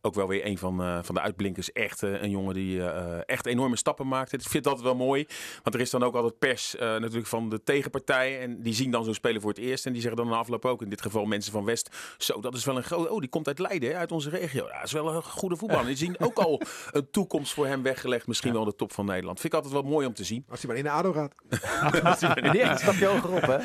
Ook 0.01 0.15
wel 0.15 0.27
weer 0.27 0.45
een 0.45 0.57
van, 0.57 1.03
van 1.05 1.15
de 1.15 1.21
uitblinkers. 1.21 1.71
Echt 1.71 2.01
een 2.01 2.29
jongen 2.29 2.53
die 2.53 2.83
echt 3.25 3.45
enorme 3.45 3.75
stappen 3.75 4.07
maakt. 4.07 4.33
Ik 4.33 4.41
vind 4.41 4.63
dat 4.63 4.81
wel 4.81 4.95
mooi. 4.95 5.25
Want 5.63 5.75
er 5.75 5.81
is 5.81 5.89
dan 5.89 6.03
ook 6.03 6.15
altijd 6.15 6.39
pers 6.39 6.75
natuurlijk 6.79 7.27
van 7.27 7.49
de 7.49 7.63
tegenpartij. 7.63 8.39
En 8.39 8.61
die 8.61 8.73
zien 8.73 8.91
dan 8.91 9.03
zo'n 9.03 9.13
speler 9.13 9.41
voor 9.41 9.49
het 9.49 9.59
eerst. 9.59 9.85
En 9.85 9.91
die 9.91 10.01
zeggen 10.01 10.21
dan 10.21 10.29
na 10.29 10.37
afloop 10.37 10.65
ook, 10.65 10.81
in 10.81 10.89
dit 10.89 11.01
geval 11.01 11.25
mensen 11.25 11.51
van 11.51 11.65
West. 11.65 12.15
Zo, 12.17 12.41
dat 12.41 12.53
is 12.53 12.65
wel 12.65 12.77
een 12.77 12.83
groot... 12.83 13.09
Oh, 13.09 13.19
die 13.19 13.29
komt 13.29 13.47
uit 13.47 13.59
Leiden, 13.59 13.95
uit 13.95 14.11
onze 14.11 14.29
regio. 14.29 14.65
Ja, 14.67 14.75
dat 14.75 14.85
is 14.85 14.91
wel 14.91 15.15
een 15.15 15.23
goede 15.23 15.55
voetballer. 15.55 15.85
Die 15.85 15.95
zien 15.95 16.19
ook 16.19 16.38
al 16.39 16.61
een 16.91 17.07
toekomst 17.11 17.53
voor 17.53 17.67
hem 17.67 17.83
weggelegd. 17.83 18.27
Misschien 18.27 18.53
wel 18.53 18.65
de 18.65 18.75
top 18.75 18.93
van 18.93 19.05
Nederland. 19.05 19.39
Vind 19.39 19.53
ik 19.53 19.59
altijd 19.59 19.81
wel 19.81 19.91
mooi 19.91 20.07
om 20.07 20.13
te 20.13 20.23
zien. 20.23 20.45
Als 20.49 20.59
hij 20.59 20.69
maar 20.69 20.77
in 20.77 20.83
de 20.83 20.89
ADO 20.89 21.13
gaat. 21.13 21.33
Echt 21.49 22.69
een 22.69 22.77
stapje 22.77 23.05
hoger 23.05 23.31
op, 23.31 23.41
hè? 23.41 23.57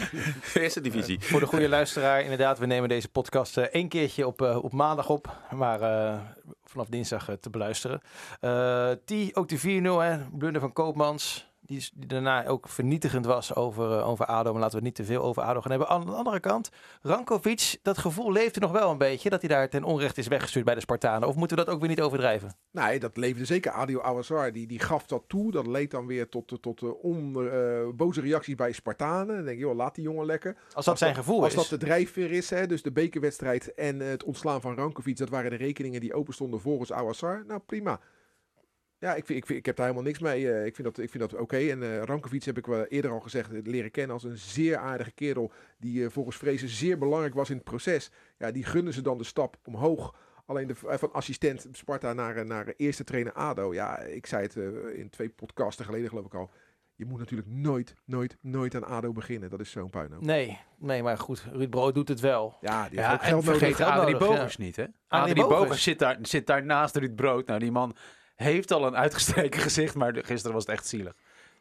Eerste 0.63 0.81
divisie. 0.81 1.21
Voor 1.21 1.41
de 1.41 1.47
goede 1.47 1.69
luisteraar, 1.69 2.23
inderdaad, 2.23 2.59
we 2.59 2.67
nemen 2.67 2.89
deze 2.89 3.09
podcast 3.09 3.57
eh, 3.57 3.65
één 3.65 3.89
keertje 3.89 4.27
op, 4.27 4.43
eh, 4.43 4.65
op 4.65 4.73
maandag 4.73 5.09
op. 5.09 5.37
Maar 5.51 5.81
eh, 5.81 6.21
vanaf 6.65 6.87
dinsdag 6.87 7.29
te 7.41 7.51
beluisteren. 7.51 8.01
Eh 8.41 8.91
die, 9.05 9.37
ook 9.37 9.49
de 9.49 9.59
4-0, 9.59 9.63
hè, 10.03 10.19
blunder 10.33 10.61
van 10.61 10.73
Koopmans. 10.73 11.53
Die, 11.67 11.91
daarna 11.95 12.47
ook 12.47 12.69
vernietigend 12.69 13.27
was 13.27 13.55
over, 13.55 13.99
eh, 13.99 14.09
over 14.09 14.27
ADO. 14.27 14.53
Maar 14.53 14.61
laten 14.61 14.79
we 14.79 14.85
niet 14.85 14.95
te 14.95 15.05
veel 15.05 15.23
over 15.23 15.43
ADO 15.43 15.61
gaan 15.61 15.71
hebben. 15.71 15.89
Aan 15.89 16.07
de 16.07 16.13
andere 16.13 16.41
kant, 16.41 16.71
Rankovic, 17.03 17.79
dat 17.83 17.99
gevoel 17.99 18.33
leeft 18.33 18.55
er 18.55 18.61
nog 18.61 18.71
wel 18.71 18.91
een 18.91 18.99
beetje. 18.99 19.31
Dat 19.31 19.41
hij 19.41 19.49
daar 19.49 19.69
ten 19.69 19.85
onrecht 19.85 20.19
is 20.19 20.27
weggestuurd 20.27 20.65
bij 20.65 20.75
de 20.75 20.81
Spartanen. 20.81 21.29
Of 21.29 21.35
moeten 21.35 21.57
we 21.57 21.65
dat 21.65 21.75
ook 21.75 21.81
weer 21.81 21.89
niet 21.89 22.01
overdrijven? 22.01 22.57
Nee, 22.71 23.01
dat 23.01 23.17
leefde 23.17 23.45
zeker. 23.45 23.73
Adio 23.73 24.01
Awasar, 24.01 24.53
die, 24.53 24.67
die 24.67 24.79
gaf 24.79 25.07
dat 25.07 25.23
toe. 25.27 25.51
Dat 25.51 25.67
leed 25.67 25.91
dan 25.91 26.07
weer 26.07 26.29
tot, 26.29 26.59
tot 26.61 26.83
eh, 26.83 27.89
boze 27.95 28.21
reacties 28.21 28.55
bij 28.55 28.73
Spartanen. 28.73 29.37
Dan 29.37 29.45
denk 29.45 29.59
je, 29.59 29.65
joh, 29.65 29.77
laat 29.77 29.95
die 29.95 30.05
jongen 30.05 30.27
lekker. 30.27 30.57
Als 30.73 30.85
dat 30.85 30.99
zijn 30.99 31.15
gevoel 31.15 31.43
Als 31.43 31.55
is. 31.55 31.69
dat 31.69 31.69
de 31.69 31.87
drijfveer 31.87 32.31
is, 32.31 32.51
hè, 32.51 32.67
dus 32.67 32.83
de 32.83 32.93
bekerwedstrijd 32.93 33.75
en 33.75 34.01
het 34.01 34.25
ontslaan 34.25 34.61
van 34.61 34.75
Rankovic, 34.75 35.17
dat 35.17 35.29
waren 35.29 35.51
de 35.51 35.57
rekeningen 35.57 36.01
die 36.01 36.15
open 36.15 36.35
stonden 36.35 36.61
volgens 36.61 36.93
Awasar. 36.93 37.45
Nou, 37.47 37.61
prima. 37.67 38.01
Ja, 39.05 39.15
ik, 39.15 39.25
vind, 39.27 39.39
ik, 39.39 39.47
vind, 39.47 39.59
ik 39.59 39.67
heb 39.67 39.77
daar 39.77 39.87
helemaal 39.87 40.07
niks 40.07 40.19
mee. 40.19 40.53
eh, 40.53 40.67
ik 40.67 40.75
vind 40.75 40.87
dat, 40.95 40.99
ik 41.05 41.11
vind 41.11 41.31
dat 41.31 41.41
oké. 41.41 41.57
En 41.57 41.83
eh 41.83 42.03
Rankovic 42.03 42.45
heb 42.45 42.59
ik 42.59 42.67
wel 42.67 42.85
eerder 42.85 43.11
al 43.11 43.21
gezegd, 43.21 43.53
eh, 43.53 43.61
leren 43.63 43.91
kennen 43.91 44.13
als 44.15 44.25
een 44.25 44.39
zeer 44.39 44.77
aardige 44.77 45.11
kerel. 45.13 45.53
Die 45.79 46.05
eh, 46.05 46.11
volgens 46.11 46.37
Vrezen 46.37 46.69
zeer 46.69 46.99
belangrijk 46.99 47.35
was 47.35 47.51
in 47.51 47.57
het 47.57 47.65
proces. 47.65 48.11
Ja, 48.39 48.51
die 48.51 48.65
gunnen 48.65 48.93
ze 48.93 49.01
dan 49.03 49.19
de 49.19 49.25
stap 49.25 49.57
omhoog. 49.65 50.15
Alleen 50.47 50.67
de, 50.67 50.75
van 50.75 51.13
assistent 51.13 51.67
Sparta 51.73 52.13
naar, 52.13 52.47
naar 52.47 52.73
eerste 52.77 53.05
trainer 53.05 53.33
ADO. 53.33 53.75
Ja, 53.75 53.99
ik 53.99 54.27
zei 54.27 54.43
het 54.43 54.57
eh, 54.57 54.99
in 54.99 55.11
twee 55.11 55.29
podcasten 55.29 55.85
geleden 55.85 56.09
geloof 56.09 56.27
ik 56.27 56.35
al. 56.35 56.51
Je 56.97 57.05
moet 57.05 57.19
natuurlijk 57.19 57.49
nooit, 57.49 57.95
nooit, 58.05 58.37
nooit 58.41 58.75
aan 58.75 58.85
ADO 58.85 59.13
beginnen. 59.13 59.51
Dat 59.51 59.61
is 59.61 59.71
zo'n 59.71 59.91
puinhoop. 59.91 60.23
Nee, 60.23 60.59
nee, 60.79 61.03
maar 61.03 61.19
goed. 61.19 61.47
Ruud 61.53 61.71
Brood 61.71 61.95
doet 61.95 62.09
het 62.09 62.21
wel. 62.21 62.57
Ja, 62.61 62.89
die 62.89 62.99
heeft 62.99 63.09
Ja, 63.09 63.15
ook 63.15 63.21
en 63.21 63.27
geld 63.29 63.45
nodig. 63.45 63.61
vergeet 63.61 63.87
Adrie 63.87 64.17
Bogers 64.17 64.57
niet, 64.57 64.77
hè? 64.77 64.85
Adrie 65.09 65.35
Bogers. 65.35 65.59
Bogers 65.59 65.83
zit 65.83 65.99
daar, 65.99 66.19
zit 66.23 66.47
daar 66.47 66.65
naast 66.65 66.97
Ruud 66.97 67.15
Brood. 67.15 67.47
Nou, 67.47 67.59
die 67.59 67.71
man 67.71 67.97
heeft 68.35 68.71
al 68.73 68.87
een 68.87 68.97
uitgestreken 68.97 69.61
gezicht, 69.69 69.95
maar 69.95 70.15
gisteren 70.25 70.53
was 70.55 70.67
het 70.67 70.75
echt 70.77 70.87
zielig. 70.87 71.13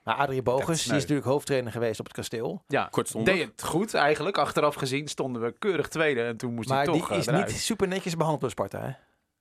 Maar 0.04 0.16
Adrie 0.16 0.42
is 0.44 0.66
die 0.66 0.74
is 0.76 0.88
natuurlijk 0.88 1.28
hoofdtrainer 1.28 1.72
geweest 1.72 2.00
op 2.00 2.06
het 2.06 2.16
kasteel. 2.16 2.64
Ja, 2.68 2.88
Kortstondig. 2.92 3.34
deed 3.36 3.48
het 3.52 3.64
goed 3.64 3.94
eigenlijk. 3.94 4.38
Achteraf 4.38 4.76
gezien 4.76 5.08
stonden 5.08 5.42
we 5.42 5.52
keurig 5.60 5.88
tweede 5.88 6.24
en 6.24 6.38
toen 6.38 6.54
moest 6.54 6.70
Maar 6.70 6.84
hij 6.84 6.92
die 6.94 7.02
toch 7.02 7.12
eh, 7.12 7.18
is 7.18 7.28
eruit. 7.28 7.48
niet 7.48 7.56
super 7.60 7.88
netjes 7.88 8.14
behandeld 8.14 8.42
door 8.42 8.50
Sparta, 8.50 8.80
hè? 8.80 8.92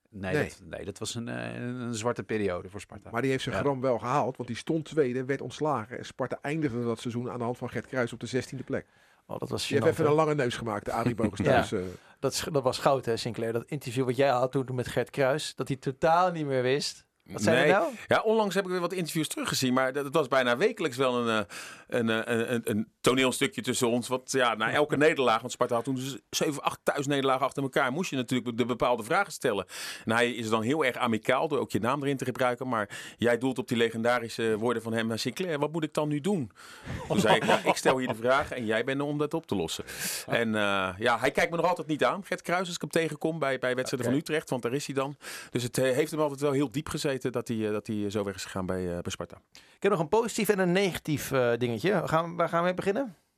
Nee, 0.09 0.33
Nee. 0.33 0.43
Dat, 0.49 0.61
nee, 0.69 0.85
dat 0.85 0.99
was 0.99 1.15
een, 1.15 1.27
eh, 1.29 1.53
een, 1.55 1.61
een 1.79 1.93
zwarte 1.95 2.23
periode 2.23 2.69
voor 2.69 2.79
Sparta. 2.81 3.09
Maar 3.11 3.21
die 3.21 3.31
heeft 3.31 3.43
zijn 3.43 3.55
Ja. 3.55 3.61
gram 3.61 3.81
wel 3.81 3.99
gehaald, 3.99 4.37
want 4.37 4.49
die 4.49 4.57
stond 4.57 4.85
tweede, 4.85 5.25
werd 5.25 5.41
ontslagen. 5.41 5.97
En 5.97 6.05
Sparta 6.05 6.37
eindigde 6.41 6.83
dat 6.83 6.99
seizoen 6.99 7.31
aan 7.31 7.37
de 7.37 7.43
hand 7.43 7.57
van 7.57 7.69
Gert 7.69 7.87
Kruis 7.87 8.13
op 8.13 8.19
de 8.19 8.27
16e 8.27 8.63
plek. 8.65 8.85
Oh, 9.27 9.39
dat 9.39 9.49
was 9.49 9.67
Die 9.67 9.75
heeft 9.77 9.87
gênant, 9.87 9.91
even 9.93 10.05
een 10.05 10.15
lange 10.15 10.35
neus 10.35 10.55
gemaakt, 10.57 10.85
de 10.85 10.91
Arie 10.91 11.15
Bogus 11.15 11.39
Ja. 11.45 11.45
thuis. 11.45 11.71
eh. 11.71 11.79
dat, 12.19 12.47
dat 12.51 12.63
was 12.63 12.77
goud, 12.77 13.05
hè, 13.05 13.17
Sinclair? 13.17 13.53
Dat 13.53 13.63
interview 13.65 14.05
wat 14.05 14.15
jij 14.15 14.29
had 14.29 14.51
toen 14.51 14.75
met 14.75 14.87
Gert 14.87 15.09
Kruis, 15.09 15.55
dat 15.55 15.67
hij 15.67 15.77
totaal 15.77 16.31
niet 16.31 16.45
meer 16.45 16.61
wist. 16.61 17.05
Wat 17.23 17.41
Nee. 17.41 17.71
nou? 17.71 17.93
Ja, 18.07 18.21
onlangs 18.21 18.55
heb 18.55 18.63
ik 18.63 18.69
weer 18.71 18.79
wat 18.79 18.93
interviews 18.93 19.27
teruggezien, 19.27 19.73
maar 19.73 19.93
dat, 19.93 20.13
was 20.13 20.27
bijna 20.27 20.57
wekelijks 20.57 20.97
wel 20.97 21.27
een, 21.27 21.45
eh, 21.47 21.55
een, 21.99 22.09
eh, 22.09 22.35
een, 22.37 22.53
een, 22.53 22.61
een 22.63 22.92
toneelstukje 23.03 23.61
tussen 23.61 23.89
ons. 23.89 24.07
Want 24.07 24.31
ja, 24.31 24.55
na 24.55 24.71
elke 24.71 24.97
nederlaag, 24.97 25.39
want 25.39 25.51
Sparta 25.51 25.75
had 25.75 25.83
toen 25.83 25.95
dus 25.95 26.17
7, 26.29 26.63
8 26.63 26.79
thuisnederlagen 26.83 27.45
achter 27.45 27.63
elkaar, 27.63 27.91
moest 27.91 28.09
je 28.09 28.15
natuurlijk 28.15 28.57
de 28.57 28.65
bepaalde 28.65 29.03
vragen 29.03 29.31
stellen. 29.31 29.65
En 30.05 30.11
hij 30.11 30.31
is 30.31 30.49
dan 30.49 30.61
heel 30.61 30.85
erg 30.85 30.95
amicaal 30.95 31.47
door 31.47 31.59
ook 31.59 31.71
je 31.71 31.79
naam 31.79 32.01
erin 32.01 32.17
te 32.17 32.25
gebruiken, 32.25 32.67
maar 32.67 33.13
jij 33.17 33.37
doelt 33.37 33.57
op 33.57 33.67
die 33.67 33.77
legendarische 33.77 34.57
woorden 34.57 34.83
van 34.83 34.93
hem 34.93 35.07
naar 35.07 35.19
Sinclair. 35.19 35.59
Wat 35.59 35.71
moet 35.71 35.83
ik 35.83 35.93
dan 35.93 36.07
nu 36.07 36.21
doen? 36.21 36.51
Toen 37.07 37.19
zei 37.19 37.35
ik, 37.35 37.43
ik 37.43 37.75
stel 37.75 37.97
hier 37.97 38.07
de 38.07 38.15
vragen 38.15 38.55
en 38.55 38.65
jij 38.65 38.83
bent 38.83 38.99
er 38.99 39.05
om 39.05 39.17
dat 39.17 39.33
op 39.33 39.47
te 39.47 39.55
lossen. 39.55 39.83
En 40.27 40.55
eh, 40.55 40.89
ja, 40.97 41.19
hij 41.19 41.31
kijkt 41.31 41.51
me 41.51 41.57
nog 41.57 41.65
altijd 41.65 41.87
niet 41.87 42.03
aan, 42.03 42.25
Gert 42.25 42.41
Kruis, 42.41 42.65
als 42.65 42.75
ik 42.75 42.81
hem 42.81 42.89
tegenkom 42.89 43.39
bij, 43.39 43.59
bij 43.59 43.75
wedstrijden 43.75 44.09
van 44.09 44.19
Utrecht, 44.19 44.49
want 44.49 44.61
daar 44.61 44.73
is 44.73 44.85
hij 44.85 44.95
dan. 44.95 45.15
Dus 45.51 45.63
het 45.63 45.77
eh, 45.77 45.91
heeft 45.91 46.11
hem 46.11 46.19
altijd 46.19 46.39
wel 46.39 46.51
heel 46.51 46.71
diep 46.71 46.89
gezeten 46.89 47.31
dat 47.31 47.47
hij, 47.47 47.65
eh, 47.65 47.71
dat 47.71 47.87
hij 47.87 48.09
zo 48.09 48.23
weg 48.23 48.35
is 48.35 48.43
gegaan 48.43 48.65
bij, 48.65 48.85
bij 48.85 49.11
Sparta. 49.11 49.37
Ik 49.53 49.89
heb 49.89 49.91
nog 49.91 50.01
een 50.01 50.19
positief 50.19 50.49
en 50.49 50.59
een 50.59 50.71
negatief 50.71 51.31
dingetje. 51.57 52.01
We 52.01 52.07
gaan, 52.07 52.35
waar 52.35 52.49
gaan 52.49 52.59
we 52.59 52.65
mee 52.65 52.73
beginnen? 52.73 52.92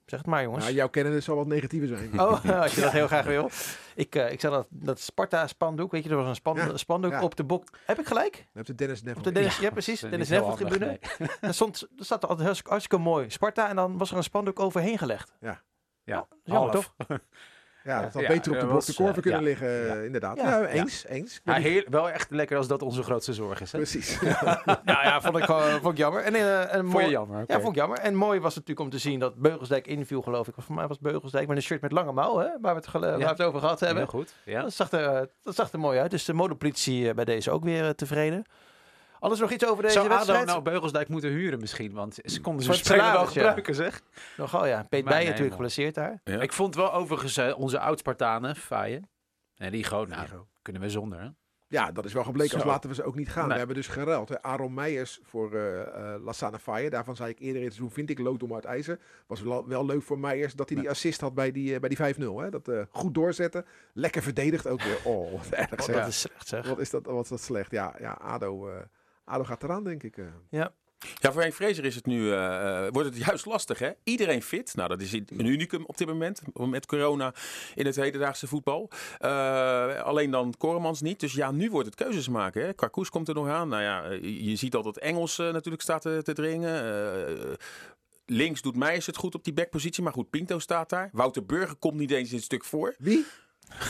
Zeg 0.06 0.20
het 0.20 0.28
maar, 0.28 0.44
jongens. 0.44 0.64
Nou, 0.64 0.76
jouw 0.76 0.90
kennen 0.90 1.24
zal 1.24 1.36
wat 1.36 1.48
negatiever 1.48 1.88
zijn. 1.88 2.20
Oh, 2.20 2.46
als 2.62 2.76
je 2.76 2.82
dat 2.82 2.92
heel 2.92 3.08
graag 3.08 3.26
wil. 3.26 3.50
Ik, 3.96 4.16
eh, 4.16 4.32
ik 4.32 4.40
zag 4.40 4.52
dat, 4.52 4.68
dat 4.70 5.00
Sparta-spandoek, 5.00 5.92
weet 5.92 6.04
je, 6.04 6.10
er 6.10 6.16
was 6.16 6.28
een 6.28 6.36
span, 6.36 6.56
Ja, 6.56 6.78
spandoek 6.78 7.12
ja. 7.12 7.22
op 7.24 7.36
de 7.36 7.44
bok. 7.44 7.70
Heb 7.86 8.00
ik 8.00 8.06
gelijk? 8.06 8.34
Dan 8.34 8.44
heb 8.54 8.68
je 8.68 8.76
Dennis 8.76 9.02
Op 9.16 9.24
de. 9.24 9.32
Dennis, 9.32 9.58
ja, 9.58 9.70
precies. 9.70 10.00
Dennis 10.00 10.32
handig, 10.32 10.56
tribune. 10.56 10.86
nee. 10.86 11.30
Daar, 11.42 11.54
stond, 11.64 11.88
er 12.10 12.18
altijd 12.28 12.62
hartstikke, 12.64 12.98
mooi. 12.98 13.30
Sparta 13.30 13.70
en 13.70 13.76
dan 13.76 13.98
was 13.98 14.12
er 14.12 14.18
een 14.18 14.24
spandoek 14.24 14.60
overheen 14.60 14.98
gelegd. 14.98 15.34
Ja, 15.40 15.62
Jammer, 16.04 16.28
half. 16.44 16.72
toch? 16.72 16.94
Ja, 17.86 18.02
dat 18.02 18.14
had 18.14 18.22
Ja, 18.22 18.28
beter 18.28 18.54
op 18.54 18.60
de 18.60 18.66
blok 18.66 18.86
de 18.86 18.94
korven 18.94 19.16
eh, 19.16 19.22
kunnen 19.22 19.40
ja. 19.40 19.46
liggen, 19.48 19.68
eh, 19.68 19.88
Ja. 19.88 19.94
inderdaad. 20.02 20.38
Ja. 20.38 20.60
Ja, 20.60 20.66
eens, 20.68 21.06
eens. 21.08 21.42
Maar 21.44 21.60
heel, 21.60 21.84
wel 21.90 22.10
echt 22.10 22.32
lekker 22.32 22.58
als 22.58 22.68
dat 22.68 22.82
onze 22.82 23.04
grootste 23.04 23.34
zorg 23.34 23.62
is. 23.62 23.72
Hè? 23.72 23.78
Precies. 23.78 24.20
Nou 24.66 24.80
ja, 24.86 25.22
vond 25.22 25.38
ik, 25.38 25.44
gewoon- 25.44 25.70
vond 25.82 25.94
ik 25.94 25.98
jammer. 25.98 26.22
En, 26.24 26.36
eh, 26.36 26.62
en 26.62 26.80
Vond 26.80 26.94
mooi, 26.94 27.06
je 27.06 27.12
jammer? 27.12 27.44
Ja, 27.48 27.56
vond 27.60 27.70
ik 27.70 27.76
jammer. 27.76 27.98
En 28.00 28.16
mooi 28.16 28.40
was 28.40 28.56
het 28.56 28.68
natuurlijk 28.68 28.80
om 28.94 29.00
te 29.00 29.08
zien 29.10 29.20
dat 29.20 29.36
Beugelsdijk 29.36 29.88
inviel, 29.88 30.22
geloof 30.22 30.48
ik. 30.48 30.54
Voor 30.58 30.76
mij 30.76 30.88
was 30.88 31.00
Beugelsdijk 31.00 31.48
met 31.48 31.58
een 31.58 31.64
shirt 31.64 31.82
met 31.82 31.92
lange 31.92 32.12
mouw, 32.12 32.38
hè, 32.38 32.48
waar 32.62 32.76
we 32.76 32.82
het, 32.82 32.92
waar 32.92 33.18
we 33.18 33.24
het 33.26 33.42
over 33.42 33.60
gehad 33.60 33.80
hebben. 33.80 33.98
Heel 33.98 34.08
goed. 34.12 34.34
Ja. 34.46 34.62
Dat, 34.62 34.74
zag 34.74 34.92
er, 34.92 35.30
dat 35.44 35.56
zag 35.56 35.72
er 35.72 35.80
mooi 35.80 36.00
uit. 36.00 36.12
Dus 36.12 36.26
de 36.26 36.34
modepolitie 36.34 37.10
eh, 37.10 37.16
bij 37.16 37.26
deze 37.26 37.52
ook 37.52 37.64
weer 37.64 37.84
eh, 37.84 37.90
tevreden. 37.90 38.46
Alles 39.26 39.40
nog 39.40 39.52
iets 39.52 39.66
over 39.66 39.84
deze 39.84 39.94
Zou 39.94 40.06
ADO 40.06 40.16
wedstrijd? 40.16 40.46
nou 40.46 40.62
Beugelsdijk 40.62 41.08
moeten 41.08 41.30
huren 41.30 41.60
misschien? 41.60 41.94
Want 41.94 42.18
ze 42.24 42.42
konden 42.42 42.64
ze 42.64 42.72
het 42.72 42.80
speler 42.80 43.12
wel 43.12 43.22
ja. 43.22 43.26
gebruiken, 43.26 43.76
zeg. 43.76 44.02
Nogal 44.38 44.66
ja. 44.66 44.84
Peet 44.84 45.04
Bijen 45.06 45.20
natuurlijk 45.20 45.40
man. 45.40 45.52
geblesseerd 45.52 45.96
daar. 45.96 46.22
Ja. 46.24 46.42
Ik 46.42 46.54
vond 46.54 46.76
wel 46.76 46.94
overigens 46.94 47.38
eh, 47.38 47.60
onze 47.60 47.80
oud-Spartanen, 47.80 48.56
Faaien. 48.56 49.10
En 49.56 49.72
die 49.72 49.84
gewoon, 49.84 50.08
nou, 50.10 50.22
Rigo. 50.22 50.48
kunnen 50.62 50.82
we 50.82 50.90
zonder. 50.90 51.20
Hè? 51.20 51.28
Ja, 51.68 51.92
dat 51.92 52.06
is 52.06 52.14
wel 52.14 52.24
gebleken. 52.24 52.56
Als 52.56 52.64
laten 52.64 52.90
we 52.90 52.96
ze 52.96 53.04
ook 53.04 53.16
niet 53.16 53.30
gaan. 53.30 53.42
Nee. 53.44 53.52
We 53.52 53.58
hebben 53.58 53.76
dus 53.76 53.88
geruild. 53.88 54.30
Hè. 54.30 54.42
Aaron 54.42 54.74
Meijers 54.74 55.20
voor 55.24 55.54
eh 55.54 55.82
eh 55.82 56.24
Lassana 56.24 56.60
Faye. 56.60 56.90
Daarvan 56.90 57.16
zei 57.16 57.30
ik 57.30 57.40
eerder 57.40 57.58
in 57.58 57.64
het 57.64 57.74
seizoen, 57.74 57.96
vind 57.96 58.10
ik 58.10 58.20
lood 58.20 58.44
om 58.44 58.54
uit 58.54 58.66
ijzer. 58.66 59.00
Was 59.28 59.42
wel, 59.42 59.68
wel 59.68 59.86
leuk 59.86 60.04
voor 60.04 60.20
Meijers 60.20 60.54
dat 60.54 60.70
hij 60.70 60.80
die 60.80 60.90
assist 60.90 61.22
had 61.22 61.34
bij 61.34 61.52
die, 61.52 61.80
bij 61.80 61.90
die 61.90 62.16
5-0. 62.16 62.20
Hè. 62.20 62.50
Dat 62.50 62.68
eh, 62.68 62.82
goed 62.90 63.14
doorzetten. 63.14 63.66
Lekker 63.94 64.22
verdedigd 64.22 64.68
ook 64.68 64.82
weer. 64.82 65.00
Oh, 65.04 65.32
wat 65.32 65.50
erg 65.50 65.72
Oh, 65.72 65.86
zeg. 65.86 65.96
Dat 65.96 66.08
is 66.08 66.20
slecht 66.20 66.48
zeg. 66.48 66.68
Wat 66.68 66.80
is 66.80 66.90
dat, 66.90 67.06
wat 67.06 67.24
is 67.24 67.30
dat 67.30 67.42
slecht. 67.42 67.72
Ja, 67.72 67.96
ja 68.00 68.12
ADO, 68.12 68.70
eh, 68.70 68.76
ADO 69.26 69.44
gaat 69.44 69.64
eraan, 69.64 69.84
denk 69.84 70.04
ik. 70.04 70.18
eh. 70.18 70.26
Ja, 71.22 71.32
voor 71.32 71.42
Henk 71.42 71.54
Vrezer 71.54 71.86
is 71.86 71.96
het 71.96 72.06
nu, 72.06 72.32
eh, 72.32 72.86
eh, 72.86 72.92
wordt 72.92 73.10
het 73.10 73.18
juist 73.26 73.46
lastig. 73.46 73.80
Hè? 73.80 73.92
Iedereen 74.04 74.42
fit. 74.42 74.76
Nou, 74.76 74.90
dat 74.90 75.02
is 75.02 75.12
een 75.14 75.46
unicum 75.46 75.84
op 75.86 75.98
dit 75.98 76.08
moment. 76.08 76.42
Met 76.54 76.86
corona 76.86 77.34
in 77.76 77.86
het 77.86 77.96
hedendaagse 77.96 78.48
voetbal. 78.48 78.90
Eh, 79.20 80.02
alleen 80.02 80.32
dan 80.32 80.54
Koremans 80.58 81.02
niet. 81.02 81.20
Dus 81.20 81.34
ja, 81.34 81.52
nu 81.52 81.70
wordt 81.70 81.86
het 81.86 81.96
keuzes 81.96 82.28
maken. 82.30 82.66
Hè? 82.66 82.74
Karkoes 82.74 83.10
komt 83.10 83.28
er 83.28 83.34
nog 83.34 83.48
aan. 83.48 83.68
Nou 83.68 83.82
ja, 83.84 84.10
je 84.22 84.56
ziet 84.56 84.76
al 84.76 84.82
dat 84.84 84.98
Engels 84.98 85.40
eh, 85.40 85.52
natuurlijk 85.52 85.84
staat 85.84 86.02
te, 86.02 86.20
te 86.24 86.34
dringen. 86.34 86.84
Eh, 87.28 87.54
links 88.26 88.62
doet 88.62 88.76
Meijers 88.76 89.06
het 89.06 89.18
goed 89.18 89.36
op 89.36 89.44
die 89.44 89.54
backpositie. 89.54 90.04
Maar 90.04 90.14
goed, 90.14 90.30
Pinto 90.30 90.60
staat 90.60 90.90
daar. 90.90 91.10
Wouter 91.12 91.46
Burger 91.46 91.76
komt 91.76 91.98
niet 91.98 92.12
eens 92.12 92.30
in 92.30 92.36
het 92.36 92.46
stuk 92.46 92.64
voor. 92.64 92.96
Wie? 92.98 93.26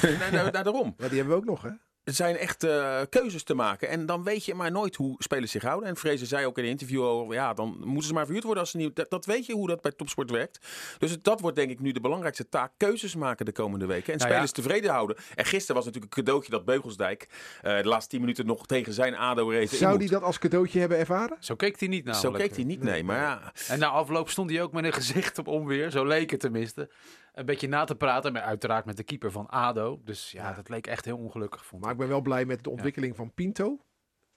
nee, 0.02 0.18
nou, 0.18 0.32
nou, 0.32 0.52
daarom. 0.52 0.94
Ja, 0.98 1.08
die 1.08 1.18
hebben 1.18 1.36
we 1.36 1.42
ook 1.42 1.50
nog, 1.50 1.62
hè? 1.62 1.70
Er 2.06 2.14
zijn 2.14 2.38
echt 2.38 2.64
eh, 2.64 3.02
keuzes 3.10 3.44
te 3.44 3.54
maken. 3.54 3.90
En 3.90 4.06
dan 4.06 4.24
weet 4.24 4.46
je 4.46 4.54
maar 4.54 4.72
nooit 4.72 4.96
hoe 4.96 5.16
spelers 5.18 5.52
zich 5.52 5.62
houden. 5.64 5.90
En 5.90 5.96
Vrezen 5.96 6.28
zei 6.28 6.46
ook 6.46 6.58
in 6.58 6.64
een 6.64 6.70
interview 6.70 7.04
al, 7.04 7.34
ja, 7.34 7.54
dan 7.54 7.78
moeten 7.84 8.08
ze 8.08 8.14
maar 8.14 8.24
verhuurd 8.24 8.44
worden 8.44 8.64
als 8.64 8.72
ze 8.72 8.78
niet... 8.78 8.96
Dat, 8.96 9.10
dat 9.10 9.26
weet 9.26 9.46
je 9.46 9.54
hoe 9.54 9.68
dat 9.68 9.82
bij 9.82 9.92
topsport 9.92 10.30
werkt. 10.32 10.60
Dus 10.98 11.12
het- 11.12 11.24
dat 11.24 11.40
wordt 11.42 11.56
denk 11.56 11.70
ik 11.70 11.80
nu 11.80 11.92
de 11.92 12.00
belangrijkste 12.00 12.50
taak. 12.50 12.72
Keuzes 12.78 13.16
maken 13.16 13.46
de 13.46 13.52
komende 13.52 13.86
weken. 13.86 14.14
En 14.14 14.20
Nou 14.20 14.30
ja. 14.30 14.36
spelers 14.36 14.52
tevreden 14.52 14.92
houden. 14.92 15.16
En 15.36 15.46
gisteren 15.46 15.76
was 15.76 15.86
natuurlijk 15.86 16.16
een 16.18 16.24
cadeautje 16.24 16.52
dat 16.52 16.66
Beugelsdijk... 16.66 17.28
eh, 17.62 17.78
de 17.78 17.88
laatste 17.88 18.10
tien 18.10 18.20
minuten 18.20 18.46
nog 18.46 18.66
tegen 18.66 18.94
zijn 18.94 19.16
ADO-race 19.16 19.76
Zou 19.76 19.98
die 19.98 20.10
dat 20.10 20.22
als 20.24 20.40
cadeautje 20.40 20.80
hebben 20.80 20.98
ervaren? 20.98 21.38
Zo 21.40 21.56
keek 21.56 21.80
hij 21.80 21.88
niet 21.88 22.06
Zo 22.06 22.12
namelijk. 22.12 22.44
keek 22.44 22.56
hij 22.56 22.64
niet, 22.66 22.84
nee. 22.84 23.04
Maar 23.04 23.18
ja, 23.20 23.52
En 23.68 23.80
na 23.80 23.88
afloop 23.88 24.30
stond 24.30 24.50
hij 24.50 24.62
ook 24.62 24.72
met 24.72 24.84
een 24.86 24.94
gezicht 24.94 25.38
op 25.38 25.48
onweer. 25.48 25.92
Zo 25.92 26.06
leek 26.06 26.32
het 26.32 26.40
tenminste. 26.40 26.90
Een 27.36 27.46
beetje 27.46 27.68
na 27.68 27.84
te 27.84 27.96
praten. 27.96 28.34
Maar 28.34 28.42
uiteraard 28.42 28.86
met 28.86 28.98
de 28.98 29.04
keeper 29.04 29.32
van 29.32 29.48
ADO. 29.50 30.02
Dus 30.04 30.32
ja, 30.32 30.50
Ja. 30.50 30.56
dat 30.56 30.70
leek 30.70 30.88
echt 30.88 31.06
heel 31.06 31.18
ongelukkig. 31.18 31.66
Vond 31.66 31.82
Maar 31.82 31.92
ik. 31.92 31.96
ik 31.96 32.02
ben 32.02 32.12
wel 32.12 32.22
blij 32.22 32.46
met 32.46 32.64
de 32.64 32.70
ontwikkeling 32.70 33.16
van 33.16 33.34
Pinto. 33.34 33.80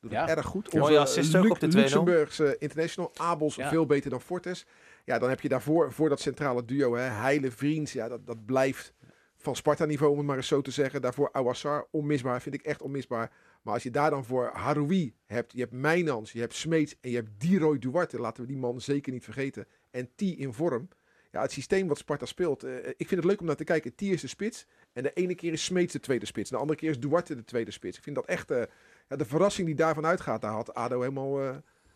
Doet 0.00 0.10
Ja. 0.10 0.20
het 0.26 0.36
erg 0.36 0.46
goed. 0.46 0.72
Mooie 0.72 0.84
Onze 0.84 0.98
assist 0.98 1.34
ook 1.36 1.50
op 1.50 1.60
de 1.60 1.68
2-0. 1.68 1.80
Luxemburgse 1.80 2.56
international. 2.58 3.10
Abels 3.16 3.54
Ja. 3.54 3.68
veel 3.68 3.86
beter 3.86 4.10
dan 4.10 4.20
Fortes. 4.20 4.66
Ja, 5.04 5.18
dan 5.18 5.28
heb 5.28 5.40
je 5.40 5.48
daarvoor 5.48 5.92
voor 5.92 6.08
dat 6.08 6.20
centrale 6.20 6.64
duo. 6.64 6.94
Hè, 6.94 7.02
Heile, 7.02 7.50
Vriends. 7.50 7.92
Ja, 7.92 8.08
dat, 8.08 8.26
dat 8.26 8.44
blijft 8.46 8.92
van 9.36 9.56
Sparta-niveau, 9.56 10.10
om 10.12 10.18
het 10.18 10.26
maar 10.26 10.36
eens 10.36 10.46
zo 10.48 10.60
te 10.60 10.70
zeggen. 10.70 11.00
Daarvoor 11.02 11.32
Awassar, 11.32 11.86
onmisbaar. 11.90 12.42
Vind 12.42 12.54
ik 12.54 12.62
echt 12.62 12.82
onmisbaar. 12.82 13.32
Maar 13.62 13.74
als 13.74 13.82
je 13.82 13.90
daar 13.90 14.10
dan 14.10 14.24
voor 14.24 14.50
Haroui 14.52 15.14
hebt. 15.26 15.52
Je 15.52 15.60
hebt 15.60 15.72
Mijnans, 15.72 16.32
je 16.32 16.40
hebt 16.40 16.54
Smeets 16.54 16.96
en 17.00 17.10
je 17.10 17.16
hebt 17.16 17.40
Diroy 17.40 17.78
Duarte. 17.78 18.20
Laten 18.20 18.42
we 18.42 18.48
die 18.48 18.58
man 18.58 18.80
zeker 18.80 19.12
niet 19.12 19.24
vergeten. 19.24 19.66
En 19.90 20.10
T 20.14 20.20
in 20.22 20.52
vorm. 20.52 20.88
Ja, 21.30 21.40
het 21.42 21.52
systeem 21.52 21.88
wat 21.88 21.98
Sparta 21.98 22.26
speelt. 22.26 22.62
eh, 22.62 22.74
ik 22.76 23.08
vind 23.08 23.10
het 23.10 23.24
leuk 23.24 23.40
om 23.40 23.46
naar 23.46 23.56
te 23.56 23.64
kijken. 23.64 23.94
T 23.94 24.02
is 24.02 24.20
de 24.20 24.26
spits. 24.26 24.66
En 24.92 25.02
de 25.02 25.12
ene 25.12 25.34
keer 25.34 25.52
is 25.52 25.64
Smeets 25.64 25.92
de 25.92 26.00
tweede 26.00 26.26
spits. 26.26 26.50
En 26.50 26.56
de 26.56 26.62
andere 26.62 26.78
keer 26.80 26.90
is 26.90 27.00
Duarte 27.00 27.34
de 27.34 27.44
tweede 27.44 27.70
spits. 27.70 27.96
Ik 27.96 28.02
vind 28.02 28.16
dat 28.16 28.26
echt... 28.26 28.50
eh, 28.50 28.62
ja, 29.08 29.16
de 29.16 29.24
verrassing 29.24 29.66
die 29.66 29.76
daarvan 29.76 30.06
uitgaat, 30.06 30.40
daar 30.40 30.52
had 30.52 30.74
ADO 30.74 31.00
helemaal, 31.00 31.40
eh, 31.40 31.44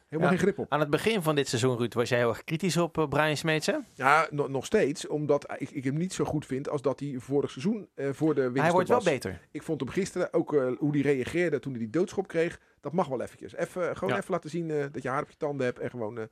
helemaal 0.09 0.33
Ja. 0.33 0.39
geen 0.39 0.39
grip 0.39 0.59
op. 0.59 0.73
Aan 0.73 0.81
het 0.81 0.91
begin 0.91 1.23
van 1.23 1.35
dit 1.35 1.49
seizoen, 1.49 1.77
Ruud, 1.79 1.95
was 1.95 2.09
jij 2.09 2.19
heel 2.19 2.29
erg 2.29 2.45
kritisch 2.45 2.77
op 2.77 3.07
Brian 3.09 3.37
Smeets, 3.37 3.67
hè? 3.67 3.77
Ja, 3.95 4.27
no- 4.31 4.47
nog 4.49 4.65
steeds. 4.67 5.07
Omdat 5.07 5.55
ik, 5.59 5.71
ik 5.71 5.85
hem 5.85 5.97
niet 5.97 6.13
zo 6.13 6.25
goed 6.25 6.47
vind 6.47 6.69
als 6.69 6.83
dat 6.83 7.01
hij 7.01 7.15
vorig 7.19 7.51
seizoen 7.51 7.89
voor 7.97 8.35
de 8.35 8.43
winst 8.43 8.61
hij 8.63 8.73
wordt 8.73 8.89
wel 8.89 8.97
was. 8.97 9.07
beter. 9.07 9.41
Ik 9.51 9.63
vond 9.63 9.81
hem 9.81 9.89
gisteren 9.89 10.33
ook 10.33 10.51
hoe 10.79 10.91
hij 10.91 11.01
reageerde 11.01 11.59
toen 11.59 11.73
hij 11.73 11.81
die 11.81 11.91
doodschop 11.91 12.27
kreeg. 12.29 12.61
Dat 12.81 12.93
mag 12.93 13.09
wel 13.09 13.21
eventjes. 13.23 13.55
Even, 13.57 13.97
gewoon 13.97 14.15
Ja. 14.15 14.21
even 14.21 14.33
laten 14.33 14.51
zien 14.51 14.69
dat 14.93 15.03
je 15.03 15.09
haar 15.09 15.23
op 15.23 15.31
je 15.31 15.37
tanden 15.37 15.67
hebt. 15.67 15.79
En 15.79 15.91
gewoon, 15.91 16.29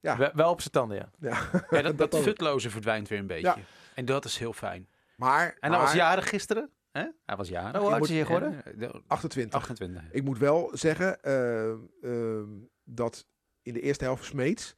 Ja. 0.00 0.16
Wel, 0.16 0.30
wel 0.34 0.50
op 0.50 0.60
zijn 0.60 0.72
tanden, 0.72 0.96
ja. 0.96 1.10
ja. 1.18 1.62
Ja, 1.70 1.82
dat, 1.82 1.98
dat 2.10 2.18
futloze 2.18 2.70
verdwijnt 2.70 3.08
weer 3.08 3.18
een 3.18 3.26
beetje. 3.26 3.42
Ja. 3.46 3.56
En 3.94 4.04
dat 4.04 4.24
is 4.24 4.38
heel 4.38 4.52
fijn. 4.52 4.88
Maar, 5.16 5.46
En 5.46 5.56
hij 5.60 5.70
maar 5.70 5.80
was 5.80 5.92
jarig 5.92 6.28
gisteren. 6.28 6.70
Hè? 6.90 7.06
Hij 7.24 7.36
was 7.36 7.48
jarig. 7.48 7.74
Oh, 7.74 7.80
hoe 7.80 7.90
oud 7.90 7.98
moet- 7.98 8.08
is 8.08 8.14
hij 8.14 8.24
geworden? 8.24 8.64
Eh, 8.64 8.72
de- 8.78 9.02
28. 9.06 9.58
28. 9.58 10.02
Ik 10.10 10.22
moet 10.24 10.38
wel 10.38 10.70
zeggen 10.72 11.22
eh, 11.22 11.70
ehm, 12.02 12.48
dat 12.84 13.26
in 13.62 13.72
de 13.72 13.80
eerste 13.80 14.04
helft 14.04 14.24
Smeets 14.24 14.76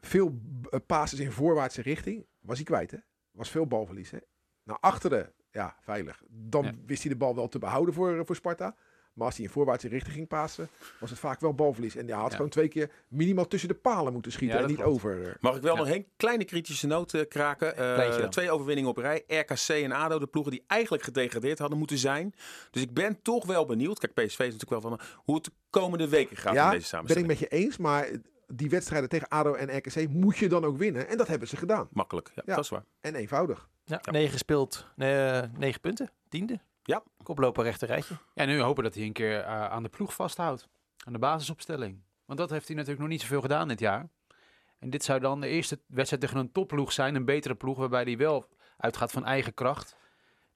veel 0.00 0.38
uh, 0.70 0.80
passes 0.86 1.18
in 1.18 1.32
voorwaartse 1.32 1.82
richting 1.82 2.26
was 2.40 2.56
hij 2.56 2.64
kwijt. 2.66 2.90
Hè? 2.90 2.98
Was 3.30 3.50
veel 3.50 3.66
balverlies. 3.66 4.10
Hè? 4.10 4.18
Naar 4.64 4.78
achteren, 4.80 5.32
ja, 5.50 5.76
veilig. 5.80 6.22
Dan 6.28 6.64
Ja. 6.64 6.72
wist 6.86 7.02
hij 7.02 7.10
de 7.12 7.18
bal 7.18 7.34
wel 7.34 7.48
te 7.48 7.58
behouden 7.58 7.94
voor, 7.94 8.18
eh, 8.18 8.20
voor 8.24 8.36
Sparta. 8.36 8.76
Maar 9.12 9.26
als 9.26 9.36
hij 9.36 9.44
in 9.44 9.50
voorwaartse 9.50 9.88
richting 9.88 10.14
ging 10.14 10.28
passen, 10.28 10.68
was 11.00 11.10
het 11.10 11.18
vaak 11.18 11.40
wel 11.40 11.54
balverlies. 11.54 11.96
En 11.96 12.06
hij 12.06 12.16
had 12.16 12.30
Ja. 12.30 12.36
gewoon 12.36 12.50
twee 12.50 12.68
keer 12.68 12.90
minimaal 13.08 13.48
tussen 13.48 13.68
de 13.68 13.74
palen 13.74 14.12
moeten 14.12 14.32
schieten 14.32 14.56
Ja, 14.56 14.62
en 14.62 14.68
niet 14.68 14.78
klopt. 14.78 14.92
over. 14.92 15.36
Mag 15.40 15.56
ik 15.56 15.62
wel 15.62 15.74
Ja. 15.76 15.78
nog 15.82 15.90
een 15.90 16.06
kleine 16.16 16.44
kritische 16.44 16.86
noot 16.86 17.14
eh, 17.14 17.28
kraken? 17.28 17.76
Eh, 17.76 18.28
twee 18.28 18.50
overwinningen 18.50 18.90
op 18.90 18.96
rij. 18.96 19.24
RKC 19.26 19.68
en 19.68 19.92
ADO, 19.92 20.18
de 20.18 20.26
ploegen 20.26 20.52
die 20.52 20.64
eigenlijk 20.66 21.02
gedegradeerd 21.02 21.58
hadden 21.58 21.78
moeten 21.78 21.98
zijn. 21.98 22.34
Dus 22.70 22.82
ik 22.82 22.94
ben 22.94 23.22
toch 23.22 23.46
wel 23.46 23.66
benieuwd. 23.66 23.98
Kijk, 23.98 24.12
PSV 24.14 24.38
is 24.38 24.52
natuurlijk 24.52 24.70
wel 24.70 24.80
van 24.80 25.00
hoe 25.16 25.34
het 25.34 25.44
de 25.44 25.52
komende 25.70 26.08
weken 26.08 26.36
gaat 26.36 26.54
in 26.54 26.58
Ja, 26.60 26.70
deze 26.70 26.70
ben 26.70 26.80
ik 26.80 26.86
samenstelling. 26.86 27.26
met 27.26 27.38
je 27.38 27.48
eens. 27.48 27.76
Maar 27.76 28.08
die 28.46 28.70
wedstrijden 28.70 29.08
tegen 29.08 29.28
ADO 29.28 29.54
en 29.54 29.76
RKC 29.76 30.08
moet 30.08 30.36
je 30.36 30.48
dan 30.48 30.64
ook 30.64 30.76
winnen. 30.76 31.08
En 31.08 31.16
dat 31.16 31.28
hebben 31.28 31.48
ze 31.48 31.56
gedaan. 31.56 31.88
Makkelijk, 31.92 32.30
ja, 32.34 32.42
Ja. 32.46 32.54
dat 32.54 32.64
is 32.64 32.70
waar. 32.70 32.84
En 33.00 33.14
eenvoudig. 33.14 33.68
Ja, 33.84 34.00
Ja. 34.04 34.10
negen 34.12 34.32
gespeeld, 34.32 34.86
nee, 34.96 35.14
eh, 35.28 35.48
negen 35.58 35.80
punten, 35.80 36.10
tiende. 36.28 36.60
Ja. 36.82 37.02
Koploper 37.22 37.64
rechter 37.64 37.88
rijtje. 37.88 38.14
Ja, 38.34 38.44
nu 38.44 38.60
hopen 38.60 38.84
dat 38.84 38.94
hij 38.94 39.04
een 39.04 39.12
keer 39.12 39.40
eh, 39.40 39.70
aan 39.70 39.82
de 39.82 39.88
ploeg 39.88 40.14
vasthoudt. 40.14 40.68
Aan 41.04 41.12
de 41.12 41.18
basisopstelling. 41.18 42.02
Want 42.24 42.38
dat 42.38 42.50
heeft 42.50 42.66
hij 42.66 42.76
natuurlijk 42.76 43.02
nog 43.02 43.10
niet 43.10 43.20
zoveel 43.20 43.40
gedaan 43.40 43.68
dit 43.68 43.80
jaar. 43.80 44.08
En 44.78 44.90
dit 44.90 45.04
zou 45.04 45.20
dan 45.20 45.40
de 45.40 45.48
eerste 45.48 45.80
wedstrijd 45.86 46.22
tegen 46.22 46.38
een 46.38 46.52
topploeg 46.52 46.92
zijn, 46.92 47.14
een 47.14 47.24
betere 47.24 47.54
ploeg, 47.54 47.78
waarbij 47.78 48.02
hij 48.02 48.16
wel 48.16 48.48
uitgaat 48.76 49.12
van 49.12 49.24
eigen 49.24 49.54
kracht. 49.54 49.96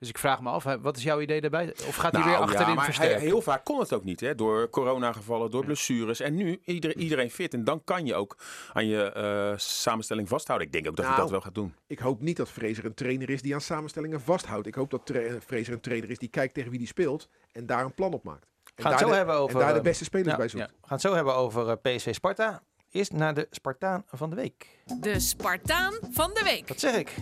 Dus 0.06 0.14
ik 0.14 0.20
vraag 0.20 0.40
me 0.40 0.50
af, 0.50 0.64
wat 0.80 0.96
is 0.96 1.02
jouw 1.02 1.20
idee 1.20 1.40
daarbij? 1.40 1.75
Of 1.88 1.96
gaat 1.96 2.12
hij 2.12 2.22
weer 2.22 2.30
Nou, 2.32 2.42
achterin 2.44 2.66
ja, 2.68 2.75
maar 2.75 2.84
hij, 2.84 2.94
versterken? 2.94 3.20
heel 3.26 3.42
vaak 3.42 3.64
kon 3.64 3.78
het 3.78 3.92
ook 3.92 4.04
niet. 4.04 4.20
Hè? 4.20 4.34
Door 4.34 4.70
coronagevallen, 4.70 5.50
door 5.50 5.64
blessures. 5.64 6.20
En 6.20 6.34
nu 6.34 6.60
iedereen, 6.64 6.98
iedereen 6.98 7.30
fit. 7.30 7.54
En 7.54 7.64
dan 7.64 7.84
kan 7.84 8.06
je 8.06 8.14
ook 8.14 8.36
aan 8.72 8.86
je 8.86 9.12
eh, 9.12 9.52
samenstelling 9.56 10.28
vasthouden. 10.28 10.66
Ik 10.66 10.72
denk 10.72 10.86
ook 10.88 10.96
dat 10.96 11.04
hij 11.04 11.14
Nou, 11.14 11.22
dat 11.26 11.30
wel 11.36 11.44
gaat 11.44 11.54
doen. 11.54 11.75
Ik 11.86 11.98
hoop 11.98 12.20
niet 12.20 12.36
dat 12.36 12.48
Fraser 12.48 12.84
een 12.84 12.94
trainer 12.94 13.30
is 13.30 13.42
die 13.42 13.54
aan 13.54 13.60
samenstellingen 13.60 14.20
vasthoudt. 14.20 14.66
Ik 14.66 14.75
hoop 14.75 14.90
dat 14.90 15.06
tra- 15.06 15.40
Fraser 15.46 15.72
een 15.72 15.80
trainer 15.80 16.10
is 16.10 16.18
die 16.18 16.28
kijkt 16.28 16.54
tegen 16.54 16.70
wie 16.70 16.78
die 16.78 16.88
speelt 16.88 17.28
en 17.52 17.66
daar 17.66 17.84
een 17.84 17.94
plan 17.94 18.12
op 18.12 18.25
maakt. 18.25 18.46
En 18.75 18.82
Gaan 18.82 18.92
het 18.92 19.00
daar 19.00 19.08
zo 19.08 19.08
de, 19.08 19.14
hebben 19.16 19.34
over... 19.34 19.54
en 19.54 19.60
daar 19.60 19.72
de 19.72 19.78
eh, 19.78 19.84
beste 19.84 20.04
spelers 20.04 20.36
bij 20.36 20.48
zoekt. 20.48 20.64
ja. 20.64 20.70
We 20.70 20.86
gaan 20.86 20.96
het 20.96 21.00
zo 21.00 21.14
hebben 21.14 21.34
over 21.34 21.68
eh, 21.68 21.96
PSV 21.96 22.14
Sparta. 22.14 22.62
Eerst 22.90 23.12
naar 23.12 23.34
de 23.34 23.46
Spartaan 23.50 24.04
van 24.10 24.30
de 24.30 24.36
week. 24.36 24.66
De 25.00 25.20
Spartaan 25.20 25.94
van 26.10 26.30
de 26.34 26.42
week. 26.44 26.68
Wat 26.68 26.80
zeg 26.80 26.94
ik? 26.96 27.14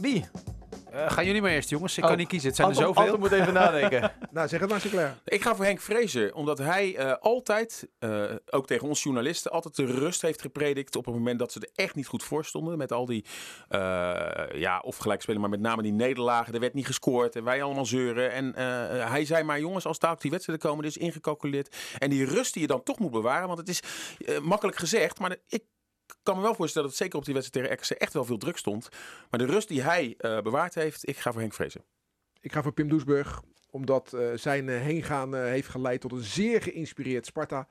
Wie? 0.00 0.24
Eh, 0.94 1.10
gaan 1.10 1.24
jullie 1.24 1.42
maar 1.42 1.50
eerst, 1.50 1.70
jongens. 1.70 1.96
Ik 1.96 2.02
Oh, 2.02 2.08
kan 2.08 2.18
niet 2.18 2.28
kiezen. 2.28 2.48
Het 2.48 2.56
zijn 2.56 2.68
er 2.68 2.74
zoveel. 2.74 3.02
Anton 3.02 3.20
moet 3.20 3.32
even 3.32 3.52
nadenken. 3.52 4.12
Nou, 4.30 4.48
zeg 4.48 4.60
het 4.60 4.70
maar 4.70 4.80
Sinclair. 4.80 5.14
Ik 5.24 5.42
ga 5.42 5.54
voor 5.54 5.64
Henk 5.64 5.80
Vrezer, 5.80 6.34
omdat 6.34 6.58
hij 6.58 6.96
eh, 6.96 7.12
altijd, 7.20 7.88
eh, 7.98 8.24
ook 8.50 8.66
tegen 8.66 8.88
ons 8.88 9.02
journalisten, 9.02 9.50
altijd 9.50 9.76
de 9.76 9.84
rust 9.84 10.22
heeft 10.22 10.40
gepredikt 10.40 10.96
op 10.96 11.04
het 11.04 11.14
moment 11.14 11.38
dat 11.38 11.52
ze 11.52 11.60
er 11.60 11.84
echt 11.84 11.94
niet 11.94 12.06
goed 12.06 12.22
voor 12.22 12.44
stonden. 12.44 12.78
Met 12.78 12.92
al 12.92 13.06
die, 13.06 13.24
eh, 13.68 13.80
ja, 14.52 14.78
of 14.78 14.96
gelijk 14.96 15.22
spelen, 15.22 15.40
maar 15.40 15.50
met 15.50 15.60
name 15.60 15.82
die 15.82 15.92
nederlagen. 15.92 16.54
Er 16.54 16.60
werd 16.60 16.74
niet 16.74 16.86
gescoord 16.86 17.36
en 17.36 17.44
wij 17.44 17.62
allemaal 17.62 17.86
zeuren. 17.86 18.32
En 18.32 18.54
eh, 18.54 19.10
hij 19.10 19.24
zei 19.24 19.42
maar, 19.42 19.60
jongens, 19.60 19.86
als 19.86 19.98
daar 19.98 20.16
die 20.18 20.30
wedstrijden 20.30 20.68
komen, 20.68 20.84
dit 20.84 20.96
is 20.96 21.02
ingecalculeerd. 21.02 21.76
En 21.98 22.10
die 22.10 22.24
rust 22.24 22.52
die 22.52 22.62
je 22.62 22.68
dan 22.68 22.82
toch 22.82 22.98
moet 22.98 23.10
bewaren, 23.10 23.46
want 23.46 23.58
het 23.58 23.68
is 23.68 23.80
eh, 24.26 24.38
makkelijk 24.38 24.76
gezegd, 24.76 25.18
maar 25.18 25.36
ik 25.48 25.62
kan 26.22 26.36
me 26.36 26.42
wel 26.42 26.54
voorstellen 26.54 26.88
dat 26.88 26.96
zeker 26.96 27.18
op 27.18 27.24
die 27.24 27.34
wedstrijd 27.34 27.66
tegen 27.66 27.82
RKC 27.82 27.90
echt 27.90 28.12
wel 28.12 28.24
veel 28.24 28.38
druk 28.38 28.56
stond. 28.56 28.88
Maar 29.30 29.40
de 29.40 29.46
rust 29.46 29.68
die 29.68 29.82
hij 29.82 30.14
eh, 30.18 30.40
bewaard 30.40 30.74
heeft, 30.74 31.08
ik 31.08 31.16
ga 31.16 31.32
voor 31.32 31.40
Henk 31.40 31.54
Vrezer. 31.54 31.84
Ik 32.40 32.52
ga 32.52 32.62
voor 32.62 32.72
Pim 32.72 32.88
Doesburg, 32.88 33.42
omdat 33.70 34.12
eh, 34.12 34.32
zijn 34.34 34.68
eh, 34.68 34.80
heengaan 34.80 35.34
heeft 35.34 35.68
geleid 35.68 36.00
tot 36.00 36.12
een 36.12 36.20
zeer 36.20 36.62
geïnspireerd 36.62 37.26
Sparta. 37.26 37.68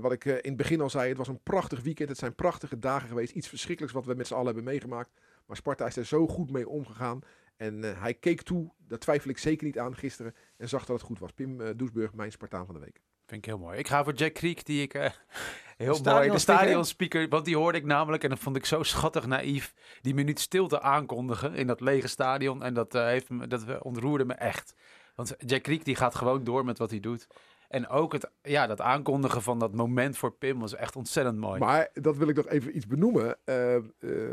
Wat 0.00 0.12
ik 0.12 0.24
in 0.24 0.38
het 0.42 0.56
begin 0.56 0.80
al 0.80 0.90
zei, 0.90 1.08
het 1.08 1.18
was 1.18 1.28
een 1.28 1.42
prachtig 1.42 1.80
weekend. 1.80 2.08
Het 2.08 2.18
zijn 2.18 2.34
prachtige 2.34 2.78
dagen 2.78 3.08
geweest. 3.08 3.32
Iets 3.32 3.48
verschrikkelijks 3.48 3.94
wat 3.94 4.06
we 4.06 4.14
met 4.14 4.26
z'n 4.26 4.34
allen 4.34 4.46
hebben 4.46 4.64
meegemaakt. 4.64 5.10
Maar 5.46 5.56
Sparta 5.56 5.86
is 5.86 5.96
er 5.96 6.06
zo 6.06 6.26
goed 6.26 6.50
mee 6.50 6.68
omgegaan. 6.68 7.20
En 7.56 7.82
hij 7.82 8.14
keek 8.14 8.42
toe, 8.42 8.72
dat 8.78 9.00
twijfel 9.00 9.30
ik 9.30 9.38
zeker 9.38 9.66
niet 9.66 9.78
aan 9.78 9.96
gisteren. 9.96 10.34
En 10.56 10.68
zag 10.68 10.84
dat 10.84 10.96
het 10.96 11.06
goed 11.06 11.18
was. 11.18 11.32
Pim 11.32 11.76
Doesburg, 11.76 12.14
mijn 12.14 12.32
Spartaan 12.32 12.66
van 12.66 12.74
de 12.74 12.80
week. 12.80 13.00
Vind 13.26 13.44
ik 13.44 13.44
heel 13.44 13.58
mooi. 13.58 13.78
Ik 13.78 13.88
ga 13.88 14.04
voor 14.04 14.12
Jack 14.12 14.32
Creek, 14.32 14.64
die 14.64 14.82
ik 14.82 14.94
eh, 14.94 15.10
heel 15.76 16.00
mooi... 16.02 16.30
De 16.30 16.38
stadionspeaker? 16.38 17.28
want 17.28 17.44
die 17.44 17.56
hoorde 17.56 17.78
ik 17.78 17.84
namelijk... 17.84 18.22
en 18.22 18.28
dat 18.28 18.38
vond 18.38 18.56
ik 18.56 18.66
zo 18.66 18.82
schattig 18.82 19.26
naïef... 19.26 19.74
die 20.00 20.14
minuut 20.14 20.40
stilte 20.40 20.80
aankondigen 20.80 21.54
in 21.54 21.66
dat 21.66 21.80
lege 21.80 22.08
stadion. 22.08 22.62
En 22.62 22.74
dat, 22.74 22.94
eh, 22.94 23.04
heeft 23.04 23.28
me, 23.28 23.46
dat 23.46 23.64
eh, 23.64 23.76
ontroerde 23.80 24.24
me 24.24 24.34
echt. 24.34 24.74
Want 25.14 25.34
Jack 25.38 25.62
Creek 25.62 25.84
die 25.84 25.96
gaat 25.96 26.14
gewoon 26.14 26.44
door 26.44 26.64
met 26.64 26.78
wat 26.78 26.90
hij 26.90 27.00
doet. 27.00 27.26
En 27.68 27.88
ook 27.88 28.12
het, 28.12 28.30
ja, 28.42 28.66
dat 28.66 28.80
aankondigen 28.80 29.42
van 29.42 29.58
dat 29.58 29.74
moment 29.74 30.16
voor 30.16 30.32
Pim 30.32 30.58
was 30.58 30.74
echt 30.74 30.96
ontzettend 30.96 31.38
mooi. 31.38 31.58
Maar 31.60 31.88
dat 31.92 32.16
wil 32.16 32.28
ik 32.28 32.36
nog 32.36 32.48
even 32.48 32.76
iets 32.76 32.86
benoemen. 32.86 33.36
Eh, 33.44 33.74
eh, 33.76 33.82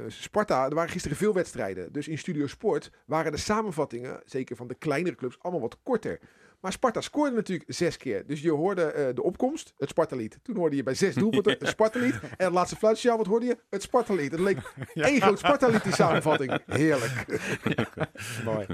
Sparta, 0.08 0.66
er 0.66 0.76
waren 0.76 0.90
gisteren 0.90 1.18
veel 1.18 1.34
wedstrijden. 1.34 1.94
Dus 1.94 2.08
in 2.08 2.18
Studio 2.18 2.48
Sport 2.48 2.92
waren 3.06 3.32
de 3.32 3.38
samenvattingen, 3.38 4.22
zeker 4.26 4.56
van 4.56 4.68
de 4.68 4.76
kleinere 4.76 5.16
clubs, 5.16 5.40
allemaal 5.40 5.62
wat 5.62 5.78
korter. 5.84 6.20
Maar 6.64 6.72
Sparta 6.72 7.02
scoorde 7.02 7.36
natuurlijk 7.36 7.74
zes 7.74 7.98
keer. 7.98 8.28
Dus 8.28 8.42
je 8.42 8.52
hoorde 8.52 8.84
eh, 8.84 9.16
de 9.16 9.24
opkomst, 9.24 9.74
het 9.78 9.90
Sparta-lied. 9.90 10.40
Toen 10.44 10.56
hoorde 10.56 10.76
je 10.76 10.84
bij 10.84 10.94
zes 10.94 11.16
doelpunten 11.16 11.56
het 11.60 11.68
Sparta-lied. 11.68 12.20
En 12.38 12.46
het 12.46 12.54
laatste 12.54 12.76
fluitsignaal, 12.76 13.18
wat 13.18 13.28
hoorde 13.28 13.46
je? 13.46 13.58
Het 13.70 13.82
Sparta-lied. 13.82 14.32
Het 14.32 14.40
leek 14.40 14.74
één 14.94 15.22
groot 15.22 15.40
Sparta-lied, 15.40 15.84
die 15.84 15.94
samenvatting. 15.94 16.60
Heerlijk. 16.66 17.42
mooi. 18.46 18.66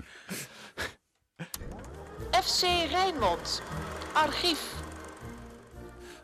FC 2.31 2.61
Rijnmond. 2.89 3.61
Archief. 4.13 4.73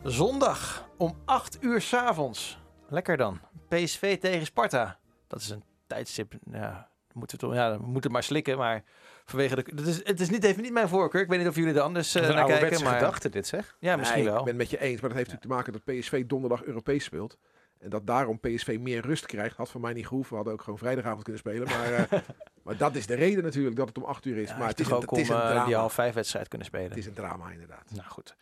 Zondag 0.03 0.89
om 0.97 1.21
8 1.25 1.57
uur 1.61 1.81
s'avonds. 1.81 2.59
Lekker 2.89 3.17
dan. 3.17 3.39
PSV 3.67 4.19
tegen 4.19 4.45
Sparta. 4.45 4.99
Dat 5.27 5.41
is 5.41 5.49
een 5.49 5.63
tijdstip. 5.87 6.33
Ja, 6.51 6.89
moeten 7.13 7.39
we, 7.39 7.45
toch, 7.45 7.55
ja, 7.55 7.77
we 7.79 7.85
moeten 7.85 8.11
maar 8.11 8.23
slikken. 8.23 8.57
Maar 8.57 8.83
vanwege 9.25 9.55
de. 9.55 9.63
Het 9.75 9.87
is, 9.87 10.03
het 10.03 10.19
is 10.19 10.29
niet, 10.29 10.43
even 10.43 10.61
niet 10.61 10.73
mijn 10.73 10.87
voorkeur. 10.87 11.21
Ik 11.21 11.27
weet 11.27 11.39
niet 11.39 11.47
of 11.47 11.55
jullie 11.55 11.73
er 11.73 11.81
anders 11.81 12.15
eh, 12.15 12.29
naar 12.29 12.45
kijken. 12.45 12.83
Maar, 12.83 12.93
gedachte 12.93 13.29
dit, 13.29 13.47
zeg. 13.47 13.75
ja, 13.79 13.95
misschien 13.95 14.23
Nee, 14.23 14.31
wel. 14.31 14.39
Ik 14.39 14.45
ben 14.45 14.59
het 14.59 14.69
met 14.69 14.69
je 14.69 14.79
eens. 14.79 15.01
Maar 15.01 15.09
dat 15.09 15.17
heeft 15.17 15.31
natuurlijk 15.31 15.65
te 15.65 15.71
maken 15.71 15.83
dat 15.85 15.99
PSV 15.99 16.25
donderdag 16.25 16.63
Europees 16.63 17.03
speelt. 17.03 17.37
En 17.79 17.89
dat 17.89 18.07
daarom 18.07 18.39
PSV 18.39 18.77
meer 18.81 19.01
rust 19.01 19.25
krijgt. 19.25 19.57
Had 19.57 19.69
voor 19.69 19.81
mij 19.81 19.93
niet 19.93 20.07
gehoeven. 20.07 20.29
We 20.29 20.35
hadden 20.35 20.53
ook 20.53 20.61
gewoon 20.61 20.79
vrijdagavond 20.79 21.23
kunnen 21.23 21.41
spelen. 21.41 21.67
Maar, 21.67 21.93
eh, 21.93 22.19
maar 22.63 22.77
dat 22.77 22.95
is 22.95 23.05
de 23.05 23.15
reden 23.15 23.43
natuurlijk 23.43 23.75
dat 23.75 23.87
het 23.87 23.97
om 23.97 24.03
8 24.03 24.25
uur 24.25 24.37
is. 24.37 24.49
Ja, 24.49 24.57
maar 24.57 24.67
het 24.67 24.79
is, 24.79 24.89
een, 24.89 24.95
het 24.95 25.11
is 25.17 25.29
een 25.29 25.35
eh, 25.35 25.49
drama. 25.49 25.65
die 25.65 25.75
half 25.75 25.93
vijf 25.93 26.13
wedstrijd 26.13 26.47
kunnen 26.47 26.67
spelen. 26.67 26.89
Het 26.89 26.97
is 26.97 27.05
een 27.05 27.13
drama 27.13 27.51
inderdaad. 27.51 27.91
Nou 27.91 28.09
goed. 28.09 28.35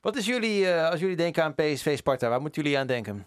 Wat 0.00 0.16
is 0.16 0.26
jullie, 0.26 0.68
eh, 0.70 0.90
als 0.90 1.00
jullie 1.00 1.16
denken 1.16 1.42
aan 1.44 1.54
PSV 1.54 1.96
Sparta, 1.96 2.28
waar 2.28 2.40
moeten 2.40 2.62
jullie 2.62 2.78
aan 2.78 2.86
denken? 2.86 3.26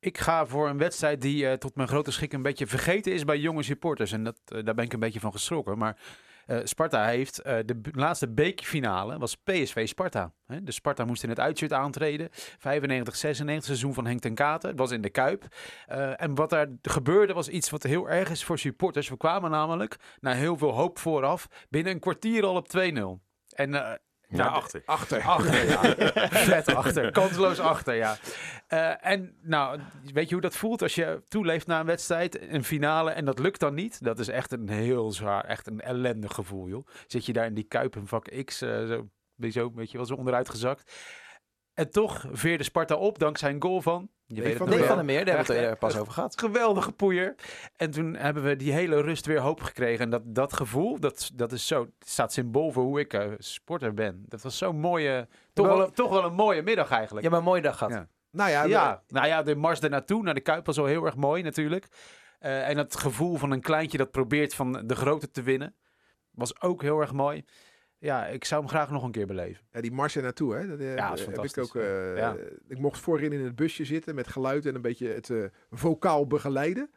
Ik 0.00 0.18
ga 0.18 0.46
voor 0.46 0.68
een 0.68 0.78
wedstrijd 0.78 1.20
die 1.20 1.48
eh, 1.48 1.52
tot 1.52 1.74
mijn 1.74 1.88
grote 1.88 2.10
schrik 2.10 2.32
een 2.32 2.42
beetje 2.42 2.66
vergeten 2.66 3.12
is 3.12 3.24
bij 3.24 3.38
jonge 3.38 3.62
supporters. 3.62 4.12
En 4.12 4.24
dat, 4.24 4.40
eh, 4.44 4.64
daar 4.64 4.74
ben 4.74 4.84
ik 4.84 4.92
een 4.92 5.00
beetje 5.00 5.20
van 5.20 5.32
geschrokken. 5.32 5.78
Maar 5.78 5.98
eh, 6.46 6.58
Sparta 6.64 7.06
heeft 7.06 7.36
de 7.44 7.80
laatste 7.92 8.28
bekerfinale 8.28 9.18
was 9.18 9.36
PSV 9.36 9.88
Sparta. 9.88 10.32
Hè? 10.46 10.62
De 10.62 10.72
Sparta 10.72 11.04
moest 11.04 11.22
in 11.22 11.28
het 11.28 11.40
uitshirt 11.40 11.72
aantreden. 11.72 12.28
95, 12.58 13.16
96 13.16 13.64
seizoen 13.64 13.94
van 13.94 14.06
Henk 14.06 14.20
ten 14.20 14.34
Katen. 14.34 14.68
Het 14.68 14.78
was 14.78 14.90
in 14.90 15.00
de 15.00 15.10
Kuip. 15.10 15.46
En 16.16 16.34
wat 16.34 16.50
daar 16.50 16.68
gebeurde 16.82 17.32
was 17.32 17.48
iets 17.48 17.70
wat 17.70 17.82
heel 17.82 18.10
erg 18.10 18.30
is 18.30 18.44
voor 18.44 18.58
supporters. 18.58 19.08
We 19.08 19.16
kwamen 19.16 19.50
namelijk 19.50 19.96
na 20.20 20.32
heel 20.32 20.56
veel 20.56 20.70
hoop 20.70 20.98
vooraf 20.98 21.46
binnen 21.68 21.92
een 21.92 22.00
kwartier 22.00 22.44
al 22.44 22.56
op 22.56 22.68
2-0. 22.68 23.20
En 23.48 24.00
nou, 24.28 24.50
achter. 24.50 24.82
Achter. 24.84 25.22
Achter, 25.22 25.68
ja. 25.68 25.80
Vet 26.52 26.74
achter. 26.74 27.10
Kansloos 27.10 27.58
achter, 27.58 27.94
ja. 27.94 28.16
Eh, 28.66 29.06
en 29.06 29.36
nou, 29.42 29.80
weet 30.12 30.28
je 30.28 30.32
hoe 30.32 30.42
dat 30.42 30.56
voelt 30.56 30.82
als 30.82 30.94
je 30.94 31.22
toeleeft 31.28 31.66
na 31.66 31.80
een 31.80 31.86
wedstrijd, 31.86 32.40
een 32.52 32.64
finale, 32.64 33.10
en 33.10 33.24
dat 33.24 33.38
lukt 33.38 33.60
dan 33.60 33.74
niet? 33.74 34.04
Dat 34.04 34.18
is 34.18 34.28
echt 34.28 34.52
een 34.52 34.68
heel 34.68 35.12
zwaar, 35.12 35.44
echt 35.44 35.66
een 35.66 35.80
ellendig 35.80 36.34
gevoel, 36.34 36.68
joh. 36.68 36.86
Zit 37.06 37.26
je 37.26 37.32
daar 37.32 37.46
in 37.46 37.54
die 37.54 37.64
kuip 37.64 37.96
in 37.96 38.06
vak 38.06 38.44
X, 38.44 38.60
eh, 38.60 38.86
zo, 38.86 39.08
ben 39.34 39.48
je 39.48 39.50
zo, 39.50 39.72
weet 39.74 39.90
je 39.90 39.96
wel, 39.96 40.06
zo 40.06 40.14
onderuit 40.14 40.48
gezakt. 40.48 40.92
En 41.78 41.90
toch 41.90 42.24
veerde 42.32 42.64
Sparta 42.64 42.94
op, 42.94 43.18
dankzij 43.18 43.50
een 43.50 43.62
goal 43.62 43.80
van... 43.80 44.08
Je 44.26 44.40
weet 44.42 44.48
het 44.48 44.56
van 44.58 44.70
de- 44.70 44.76
wel. 44.76 44.86
van 44.86 44.96
der 44.96 45.04
Meer, 45.04 45.24
daar 45.24 45.36
hebben 45.36 45.54
we 45.54 45.60
het 45.60 45.70
er 45.70 45.76
pas 45.76 45.96
over 45.96 46.12
gehad. 46.12 46.38
Geweldige 46.40 46.92
poeier. 46.92 47.34
En 47.76 47.90
toen 47.90 48.14
hebben 48.16 48.42
we 48.42 48.56
die 48.56 48.72
hele 48.72 49.00
rust 49.00 49.26
weer 49.26 49.40
hoop 49.40 49.60
gekregen. 49.60 50.04
En 50.04 50.10
dat, 50.10 50.22
dat 50.24 50.52
gevoel, 50.52 51.00
dat, 51.00 51.30
dat 51.34 51.52
is 51.52 51.66
zo, 51.66 51.80
het 51.98 52.08
staat 52.08 52.32
symbool 52.32 52.70
voor 52.72 52.82
hoe 52.82 53.00
ik 53.00 53.12
eh, 53.12 53.30
sporter 53.38 53.94
ben. 53.94 54.24
Dat 54.26 54.42
was 54.42 54.58
zo'n 54.58 54.80
mooie, 54.80 55.28
toch 55.52 55.66
Wel- 55.66 55.90
toch 55.90 56.10
wel 56.10 56.24
een 56.24 56.34
mooie 56.34 56.62
middag 56.62 56.90
eigenlijk. 56.90 57.24
Je 57.26 57.30
hebt 57.30 57.40
een 57.42 57.48
mooie 57.48 57.62
dag 57.62 57.78
gehad. 57.78 57.92
Ja. 57.92 58.08
Nou 58.30 58.50
ja, 58.50 58.62
Ja, 58.64 59.02
nou 59.08 59.26
ja, 59.26 59.42
de 59.42 59.54
mars 59.56 59.80
ernaartoe, 59.80 60.22
naar 60.22 60.34
de 60.34 60.40
Kuip 60.40 60.66
was 60.66 60.78
al 60.78 60.84
heel 60.86 61.04
erg 61.04 61.16
mooi 61.16 61.42
natuurlijk. 61.42 61.86
Eh, 62.38 62.68
en 62.68 62.76
het 62.78 62.96
gevoel 62.96 63.36
van 63.36 63.50
een 63.50 63.60
kleintje 63.60 63.98
dat 63.98 64.10
probeert 64.10 64.54
van 64.54 64.72
de 64.86 64.94
grote 64.96 65.30
te 65.30 65.42
winnen, 65.42 65.74
was 66.30 66.60
ook 66.60 66.82
heel 66.82 67.00
erg 67.00 67.12
mooi. 67.12 67.44
Ja, 68.00 68.26
ik 68.26 68.44
zou 68.44 68.60
hem 68.60 68.70
graag 68.70 68.90
nog 68.90 69.02
een 69.02 69.10
keer 69.10 69.26
beleven. 69.26 69.64
Ja, 69.72 69.80
die 69.80 69.92
mars 69.92 70.16
er 70.16 70.22
naartoe, 70.22 70.54
hè? 70.54 70.66
Dat, 70.68 70.78
eh, 70.78 70.94
Ja, 70.94 71.08
dat 71.08 71.18
is 71.18 71.24
heb 71.24 71.28
ik 71.34 71.34
fantastisch. 71.34 71.64
ook. 71.76 71.82
eh, 71.82 72.16
Ja. 72.16 72.36
Ik 72.68 72.78
mocht 72.78 73.00
voorin 73.00 73.32
in 73.32 73.44
het 73.44 73.56
busje 73.56 73.84
zitten 73.84 74.14
met 74.14 74.28
geluid 74.28 74.66
en 74.66 74.74
een 74.74 74.82
beetje 74.82 75.08
het 75.08 75.30
eh, 75.30 75.44
vocaal 75.70 76.26
begeleiden. 76.26 76.90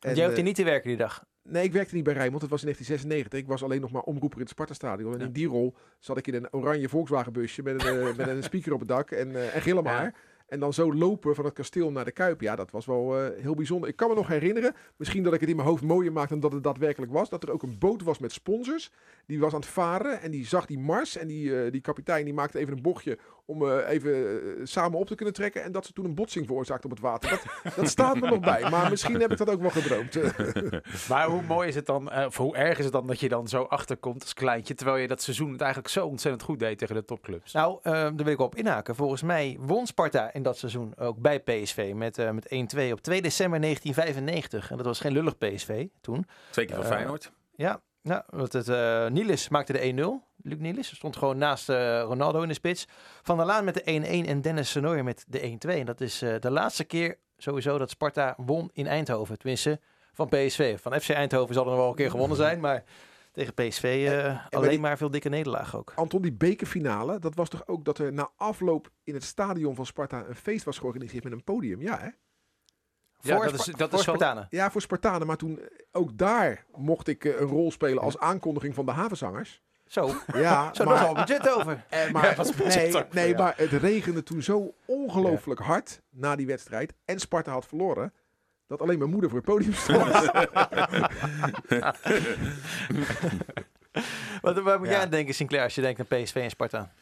En, 0.00 0.14
Jij 0.14 0.24
hoeft 0.24 0.36
hier 0.36 0.44
niet 0.44 0.54
te 0.54 0.64
werken 0.64 0.88
die 0.88 0.96
dag. 0.98 1.24
Nee, 1.42 1.64
ik 1.64 1.72
werkte 1.72 1.94
niet 1.94 2.04
bij 2.04 2.12
Rijnmond. 2.12 2.42
Het 2.42 2.50
was 2.50 2.60
in 2.60 2.66
1996. 2.66 3.38
Ik 3.40 3.46
was 3.46 3.62
alleen 3.62 3.80
nog 3.80 3.90
maar 3.90 4.02
omroeper 4.02 4.36
in 4.38 4.42
het 4.42 4.52
Sparta-stadion. 4.52 5.12
En 5.12 5.18
Ja. 5.18 5.24
in 5.24 5.32
die 5.32 5.46
rol 5.46 5.74
zat 5.98 6.16
ik 6.18 6.26
in 6.26 6.34
een 6.34 6.52
oranje 6.52 6.88
Volkswagen-busje 6.88 7.62
met 7.62 7.84
een, 7.84 8.16
met 8.16 8.28
een 8.28 8.42
speaker 8.50 8.72
op 8.72 8.78
het 8.78 8.88
dak 8.88 9.10
en, 9.10 9.52
en 9.52 9.62
gillen 9.62 9.82
maar. 9.82 10.14
En 10.50 10.60
dan 10.60 10.72
zo 10.72 10.94
lopen 10.94 11.34
van 11.34 11.44
het 11.44 11.54
kasteel 11.54 11.90
naar 11.90 12.04
de 12.04 12.12
Kuip. 12.12 12.40
Ja, 12.40 12.56
dat 12.56 12.70
was 12.70 12.86
wel 12.86 13.18
eh, 13.18 13.42
heel 13.42 13.54
bijzonder. 13.54 13.88
Ik 13.88 13.96
kan 13.96 14.08
me 14.08 14.14
nog 14.14 14.28
herinneren, 14.28 14.74
misschien 14.96 15.22
dat 15.22 15.34
ik 15.34 15.40
het 15.40 15.48
in 15.48 15.56
mijn 15.56 15.68
hoofd 15.68 15.82
mooier 15.82 16.12
maakte 16.12 16.32
dan 16.32 16.40
dat 16.40 16.52
het 16.52 16.62
daadwerkelijk 16.62 17.12
was, 17.12 17.28
dat 17.28 17.42
er 17.42 17.52
ook 17.52 17.62
een 17.62 17.78
boot 17.78 18.02
was 18.02 18.18
met 18.18 18.32
sponsors. 18.32 18.90
Die 19.26 19.40
was 19.40 19.52
aan 19.52 19.60
het 19.60 19.68
varen 19.68 20.20
en 20.20 20.30
die 20.30 20.46
zag 20.46 20.66
die 20.66 20.78
mars. 20.78 21.16
En 21.16 21.26
die, 21.26 21.62
eh, 21.62 21.72
die 21.72 21.80
kapitein 21.80 22.24
die 22.24 22.34
maakte 22.34 22.58
even 22.58 22.72
een 22.72 22.82
bochtje 22.82 23.18
om 23.44 23.68
eh, 23.68 23.88
even 23.88 24.68
samen 24.68 24.98
op 24.98 25.06
te 25.06 25.14
kunnen 25.14 25.34
trekken. 25.34 25.62
En 25.62 25.72
dat 25.72 25.86
ze 25.86 25.92
toen 25.92 26.04
een 26.04 26.14
botsing 26.14 26.46
veroorzaakte 26.46 26.86
op 26.86 26.92
het 26.92 27.00
water. 27.00 27.30
Dat, 27.30 27.74
dat 27.76 27.88
staat 27.88 28.20
me 28.20 28.28
nog 28.28 28.40
bij. 28.40 28.70
Maar 28.70 28.90
misschien 28.90 29.20
heb 29.20 29.30
ik 29.32 29.38
dat 29.38 29.50
ook 29.50 29.60
wel 29.60 29.70
gedroomd. 29.70 30.18
Maar 31.08 31.26
hoe 31.26 31.42
mooi 31.42 31.68
is 31.68 31.74
het 31.74 31.86
dan, 31.86 32.12
of 32.12 32.36
hoe 32.36 32.56
erg 32.56 32.78
is 32.78 32.84
het 32.84 32.92
dan 32.92 33.06
dat 33.06 33.20
je 33.20 33.28
dan 33.28 33.48
zo 33.48 33.62
achterkomt 33.62 34.22
als 34.22 34.34
kleintje, 34.34 34.74
terwijl 34.74 34.96
je 34.96 35.08
dat 35.08 35.22
seizoen 35.22 35.52
het 35.52 35.60
eigenlijk 35.60 35.92
zo 35.92 36.06
ontzettend 36.06 36.42
goed 36.42 36.58
deed 36.58 36.78
tegen 36.78 36.94
de 36.94 37.04
topclubs. 37.04 37.52
Nou, 37.52 37.78
eh, 37.82 37.92
daar 37.92 38.16
wil 38.16 38.26
ik 38.26 38.38
op 38.38 38.54
inhaken. 38.54 38.94
Volgens 38.94 39.22
mij 39.22 39.56
won 39.60 39.86
Sparta 39.86 40.32
in 40.40 40.46
dat 40.46 40.58
seizoen 40.58 40.96
ook 40.96 41.18
bij 41.18 41.40
PSV 41.40 41.92
met, 41.94 42.18
eh, 42.18 42.30
met 42.30 42.52
1-2 42.52 42.92
op 42.92 43.00
2 43.00 43.22
december 43.22 43.60
1995. 43.60 44.70
En 44.70 44.76
dat 44.76 44.86
was 44.86 45.00
geen 45.00 45.12
lullig 45.12 45.38
PSV 45.38 45.86
toen. 46.00 46.26
Twee 46.50 46.66
keer 46.66 46.74
van 46.74 46.84
Eh, 46.84 46.90
Feyenoord. 46.90 47.32
Ja, 47.54 47.80
nou, 48.02 48.22
want 48.28 48.52
het, 48.52 48.68
eh 48.68 49.06
Niels 49.06 49.48
maakte 49.48 49.72
de 49.72 49.84
1-0. 49.84 50.22
Luc 50.42 50.58
Nielis 50.58 50.94
stond 50.94 51.16
gewoon 51.16 51.38
naast 51.38 51.68
Ronaldo 52.08 52.42
in 52.42 52.48
de 52.48 52.54
spits. 52.54 52.86
Van 53.22 53.36
der 53.36 53.46
Laan 53.46 53.64
met 53.64 53.74
de 53.74 53.82
1-1 53.84 54.26
en 54.26 54.40
Dennis 54.40 54.70
Senoyer 54.70 55.04
met 55.04 55.24
de 55.28 55.42
1-2. 55.42 55.78
En 55.78 55.86
dat 55.86 56.00
is 56.00 56.18
de 56.18 56.50
laatste 56.50 56.84
keer 56.84 57.18
sowieso 57.36 57.78
dat 57.78 57.90
Sparta 57.90 58.34
won 58.36 58.70
in 58.72 58.86
Eindhoven. 58.86 59.38
Tenminste, 59.38 59.80
van 60.12 60.28
PSV. 60.28 60.80
Van 60.80 61.00
FC 61.00 61.08
Eindhoven 61.10 61.54
zal 61.54 61.64
er 61.64 61.70
nog 61.70 61.78
wel 61.78 61.88
een 61.88 61.94
keer 61.94 62.10
gewonnen 62.10 62.36
zijn, 62.36 62.60
maar 62.60 62.84
tegen 63.46 63.54
PSV 63.68 64.06
eh, 64.10 64.46
alleen 64.50 64.68
die- 64.70 64.80
maar 64.80 64.96
veel 64.96 65.10
dikke 65.10 65.28
nederlaag 65.28 65.76
ook. 65.76 65.92
Anton, 65.94 66.22
die 66.22 66.32
bekerfinale, 66.32 67.18
dat 67.18 67.34
was 67.34 67.48
toch 67.48 67.66
ook 67.66 67.84
dat 67.84 67.98
er 67.98 68.12
na 68.12 68.30
afloop 68.36 68.90
in 69.04 69.14
het 69.14 69.24
stadion 69.24 69.74
van 69.74 69.86
Sparta 69.86 70.24
een 70.28 70.34
feest 70.34 70.64
was 70.64 70.78
georganiseerd 70.78 71.24
met 71.24 71.32
een 71.32 71.44
podium? 71.44 71.82
Ja, 71.82 71.98
hè? 71.98 72.08
Ja, 73.22 73.34
Voor 73.36 73.44
dat 73.44 73.54
is, 73.54 73.64
dat 73.64 73.90
voor 73.90 73.98
is 73.98 74.06
wel, 74.06 74.14
Spartanen. 74.14 74.46
Ja, 74.50 74.70
voor 74.70 74.80
Spartanen. 74.80 75.26
Maar 75.26 75.36
toen, 75.36 75.58
eh, 75.58 75.66
ook 75.92 76.18
daar 76.18 76.64
mocht 76.74 77.08
ik 77.08 77.24
eh, 77.24 77.40
een 77.40 77.46
rol 77.46 77.70
spelen 77.70 78.02
als 78.02 78.18
aankondiging 78.18 78.74
van 78.74 78.86
de 78.86 78.92
havenzangers. 78.92 79.62
Zo, 79.86 80.10
Ja, 80.32 80.70
zo 80.74 80.84
maar, 80.84 81.06
al 81.06 81.14
budget 81.14 81.48
over. 81.50 81.84
eh, 81.88 82.10
maar, 82.10 82.34
was 82.36 82.54
budget 82.54 82.74
nee, 82.74 82.88
over, 82.88 83.06
nee 83.10 83.28
ja. 83.28 83.36
maar 83.38 83.54
het 83.56 83.70
regende 83.70 84.22
toen 84.22 84.42
zo 84.42 84.74
ongelooflijk 84.86 85.60
hard 85.60 86.02
na 86.10 86.36
die 86.36 86.46
wedstrijd. 86.46 86.94
En 87.04 87.18
Sparta 87.18 87.52
had 87.52 87.66
verloren. 87.66 88.12
Dat 88.70 88.80
alleen 88.82 88.98
mijn 88.98 89.10
moeder 89.10 89.30
voor 89.30 89.38
het 89.38 89.48
podium 89.48 89.72
stond. 89.74 90.10
Wat, 94.40 94.58
waar 94.58 94.78
moet 94.78 94.86
Ja. 94.88 94.92
jij 94.94 95.02
aan 95.02 95.10
denken, 95.10 95.34
Sinclair, 95.34 95.64
als 95.64 95.74
je 95.74 95.80
denkt 95.80 96.00
aan 96.00 96.06
PSV 96.22 96.34
en 96.34 96.50
Sparta? 96.50 96.92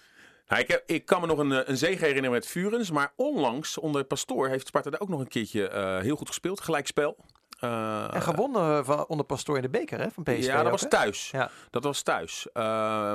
Nou, 0.49 0.63
ik, 0.63 0.69
heb- 0.69 0.83
ik 0.87 1.07
kan 1.07 1.21
me 1.21 1.27
nog 1.27 1.39
een, 1.39 1.53
eh, 1.53 1.59
een 1.65 1.77
zege 1.77 1.99
herinneren 2.05 2.31
met 2.31 2.47
Furens. 2.47 2.91
Maar 2.91 3.13
onlangs, 3.17 3.79
onder 3.79 4.05
Pastoor, 4.05 4.49
heeft 4.49 4.67
Sparta 4.67 4.91
daar 4.91 5.01
ook 5.01 5.09
nog 5.09 5.21
een 5.21 5.29
keertje 5.29 5.69
eh, 5.69 5.99
heel 5.99 6.17
goed 6.17 6.29
gespeeld. 6.29 6.61
Gelijkspel. 6.61 7.17
Eh, 7.61 8.15
En 8.15 8.23
gewonnen 8.23 8.85
van, 8.85 9.07
onder 9.07 9.27
Pastoor 9.27 9.57
in 9.57 9.63
de 9.63 9.69
beker 9.69 9.99
hè, 10.01 10.11
van 10.11 10.23
PSV. 10.23 10.45
Ja, 10.45 10.57
dat 10.57 10.65
ook, 10.65 10.71
was 10.71 10.87
thuis. 10.89 11.31
Ja. 11.31 11.51
Dat 11.71 11.85
was 11.85 12.03
thuis. 12.03 12.47
Eh, 12.53 12.63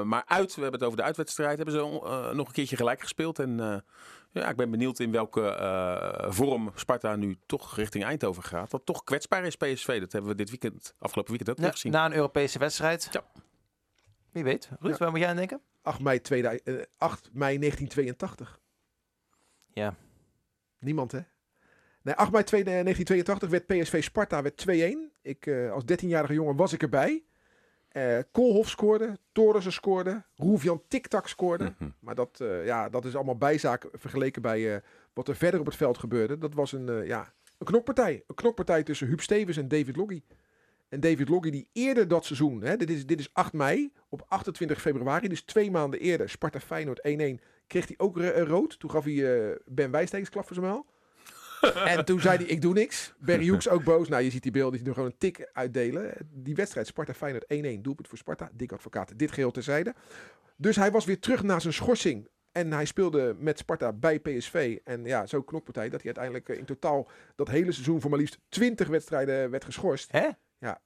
maar 0.01 0.23
uit, 0.27 0.55
we 0.55 0.61
hebben 0.61 0.79
het 0.79 0.83
over 0.83 0.97
de 0.97 1.03
uitwedstrijd, 1.05 1.57
hebben 1.57 1.75
ze 1.75 1.81
eh, 1.81 2.29
nog 2.31 2.47
een 2.47 2.53
keertje 2.53 2.75
gelijk 2.75 3.01
gespeeld. 3.01 3.39
En 3.39 3.59
eh, 3.59 3.75
ja, 4.34 4.50
ik 4.50 4.56
ben 4.56 4.72
benieuwd 4.72 5.00
in 5.00 5.12
welke 5.12 5.48
eh, 5.50 6.32
vorm 6.32 6.72
Sparta 6.76 7.15
nu 7.15 7.38
toch 7.46 7.76
richting 7.76 8.04
Eindhoven 8.04 8.43
gaat. 8.43 8.72
Dat 8.72 8.86
toch 8.86 9.04
kwetsbaar 9.04 9.46
is 9.46 9.56
PSV. 9.56 10.00
Dat 10.00 10.12
hebben 10.12 10.32
we 10.32 10.38
dit 10.38 10.50
weekend, 10.50 10.93
afgelopen 11.00 11.34
weekend 11.34 11.58
ook 11.58 11.65
Ja, 11.65 11.72
gezien. 11.72 11.91
na 11.91 12.06
een 12.06 12.13
Europese 12.13 12.60
wedstrijd. 12.60 13.10
Ja. 13.12 13.24
Wie 14.32 14.43
weet. 14.43 14.69
Ruud, 14.80 14.91
Ja. 14.91 14.98
waar 14.98 15.10
moet 15.12 15.19
jij 15.19 15.30
aan 15.30 15.36
denken? 15.36 15.62
8 15.82 16.00
mei, 16.00 16.22
2000, 16.22 16.67
eh, 16.67 16.76
8 16.98 17.30
mei 17.34 17.58
1982. 17.58 18.60
Ja. 19.74 19.96
Niemand, 20.80 21.12
hè? 21.12 21.19
Nee, 22.02 22.15
8 22.15 22.32
mei 22.32 22.43
2 22.43 22.63
1982 22.63 23.50
werd 23.50 23.65
PSV 23.65 24.04
Sparta 24.04 24.41
werd 24.41 24.58
2-1. 24.58 25.12
Ik, 25.22 25.46
eh, 25.46 25.72
als 25.72 25.84
13-jarige 25.86 26.34
jongen 26.34 26.56
was 26.56 26.74
ik 26.74 26.82
erbij. 26.82 27.24
Eh 27.93 28.19
Koolhof 28.32 28.69
scoorde, 28.69 29.17
Torensen 29.32 29.71
scoorde, 29.71 30.23
Roefjan 30.36 30.82
Tiktak 30.88 31.27
scoorde. 31.27 31.73
Mhm. 31.77 31.89
Maar 31.99 32.15
dat, 32.15 32.39
eh, 32.39 32.65
ja, 32.65 32.89
dat 32.89 33.06
is 33.06 33.15
allemaal 33.15 33.38
bijzaak 33.38 33.88
vergeleken 33.91 34.41
bij 34.41 34.75
eh, 34.75 34.82
wat 35.13 35.27
er 35.27 35.36
verder 35.36 35.60
op 35.60 35.65
het 35.65 35.75
veld 35.75 35.97
gebeurde. 35.97 36.38
Dat 36.38 36.53
was 36.53 36.71
een, 36.71 37.06
ja, 37.06 37.34
een 37.58 37.65
knokpartij. 37.65 38.23
Een 38.27 38.36
knokpartij 38.36 38.84
tussen 38.84 39.08
Huub 39.08 39.21
Stevens 39.21 39.58
en 39.58 39.67
David 39.67 39.95
Loggy. 39.95 40.21
En 40.89 40.99
David 40.99 41.29
Loggy 41.29 41.49
die 41.49 41.69
eerder 41.73 42.08
dat 42.08 42.25
seizoen, 42.25 42.62
hè, 42.62 42.77
dit, 42.77 42.89
is, 42.89 43.06
dit 43.06 43.19
is 43.19 43.34
8 43.34 43.53
mei, 43.53 43.91
op 44.10 44.25
28 44.27 44.82
februari, 44.82 45.27
dus 45.27 45.41
twee 45.41 45.71
maanden 45.71 45.99
eerder, 45.99 46.29
Sparta 46.29 46.60
Feyenoord 46.60 46.99
1-1, 46.99 47.41
kreeg 47.67 47.88
hij 47.88 47.95
ook 47.97 48.17
rood. 48.17 48.79
Toen 48.79 48.91
gaf 48.91 49.03
hij 49.03 49.58
Ben 49.65 49.91
Wijstekens 49.91 50.29
klap 50.29 50.45
voor 50.45 50.56
zijn 50.56 50.67
muil. 50.67 50.86
En 51.71 52.06
toen 52.06 52.21
zei 52.21 52.38
hij, 52.38 52.45
ik 52.45 52.62
doe 52.62 52.73
niks. 52.73 53.13
Barry 53.19 53.47
Hoeks 53.47 53.69
ook 53.69 53.84
boos. 53.84 54.08
Nou, 54.08 54.23
je 54.23 54.30
ziet 54.30 54.43
die 54.43 54.52
beelden, 54.52 54.73
die 54.73 54.84
doen 54.84 54.93
gewoon 54.93 55.10
een 55.10 55.17
tik 55.17 55.49
uitdelen. 55.54 56.13
Die 56.32 56.56
wedstrijd, 56.56 56.88
Sparta 56.88 57.13
Feyenoord 57.13 57.43
1-1, 57.43 57.82
doelpunt 57.82 58.08
voor 58.08 58.17
Sparta. 58.17 58.49
Dik 58.54 58.71
advocaat, 58.71 59.19
dit 59.19 59.32
geheel 59.32 59.52
terzijde. 59.52 59.93
Dus 60.56 60.76
hij 60.76 60.91
was 60.91 61.06
weer 61.06 61.19
terug 61.19 61.43
naar 61.43 61.62
zijn 61.62 61.73
schorsing. 61.73 62.28
En 62.52 62.71
hij 62.71 62.86
speelde 62.86 63.36
met 63.39 63.58
Sparta 63.58 63.93
bij 63.93 64.19
PSV. 64.19 64.78
En 64.84 65.06
ja, 65.06 65.26
zo'n 65.26 65.45
knokpartij 65.45 65.89
dat 65.89 66.02
hij 66.02 66.06
uiteindelijk 66.06 66.49
eh, 66.49 66.58
in 66.58 66.65
totaal 66.65 67.10
dat 67.36 67.47
hele 67.47 67.71
seizoen 67.71 68.02
voor 68.02 68.10
maar 68.10 68.19
liefst 68.19 68.39
20 68.49 68.88
wedstrijden 68.88 69.49
werd 69.49 69.65
geschorst. 69.65 70.12
Hè? 70.12 70.30
Ja, 70.58 70.82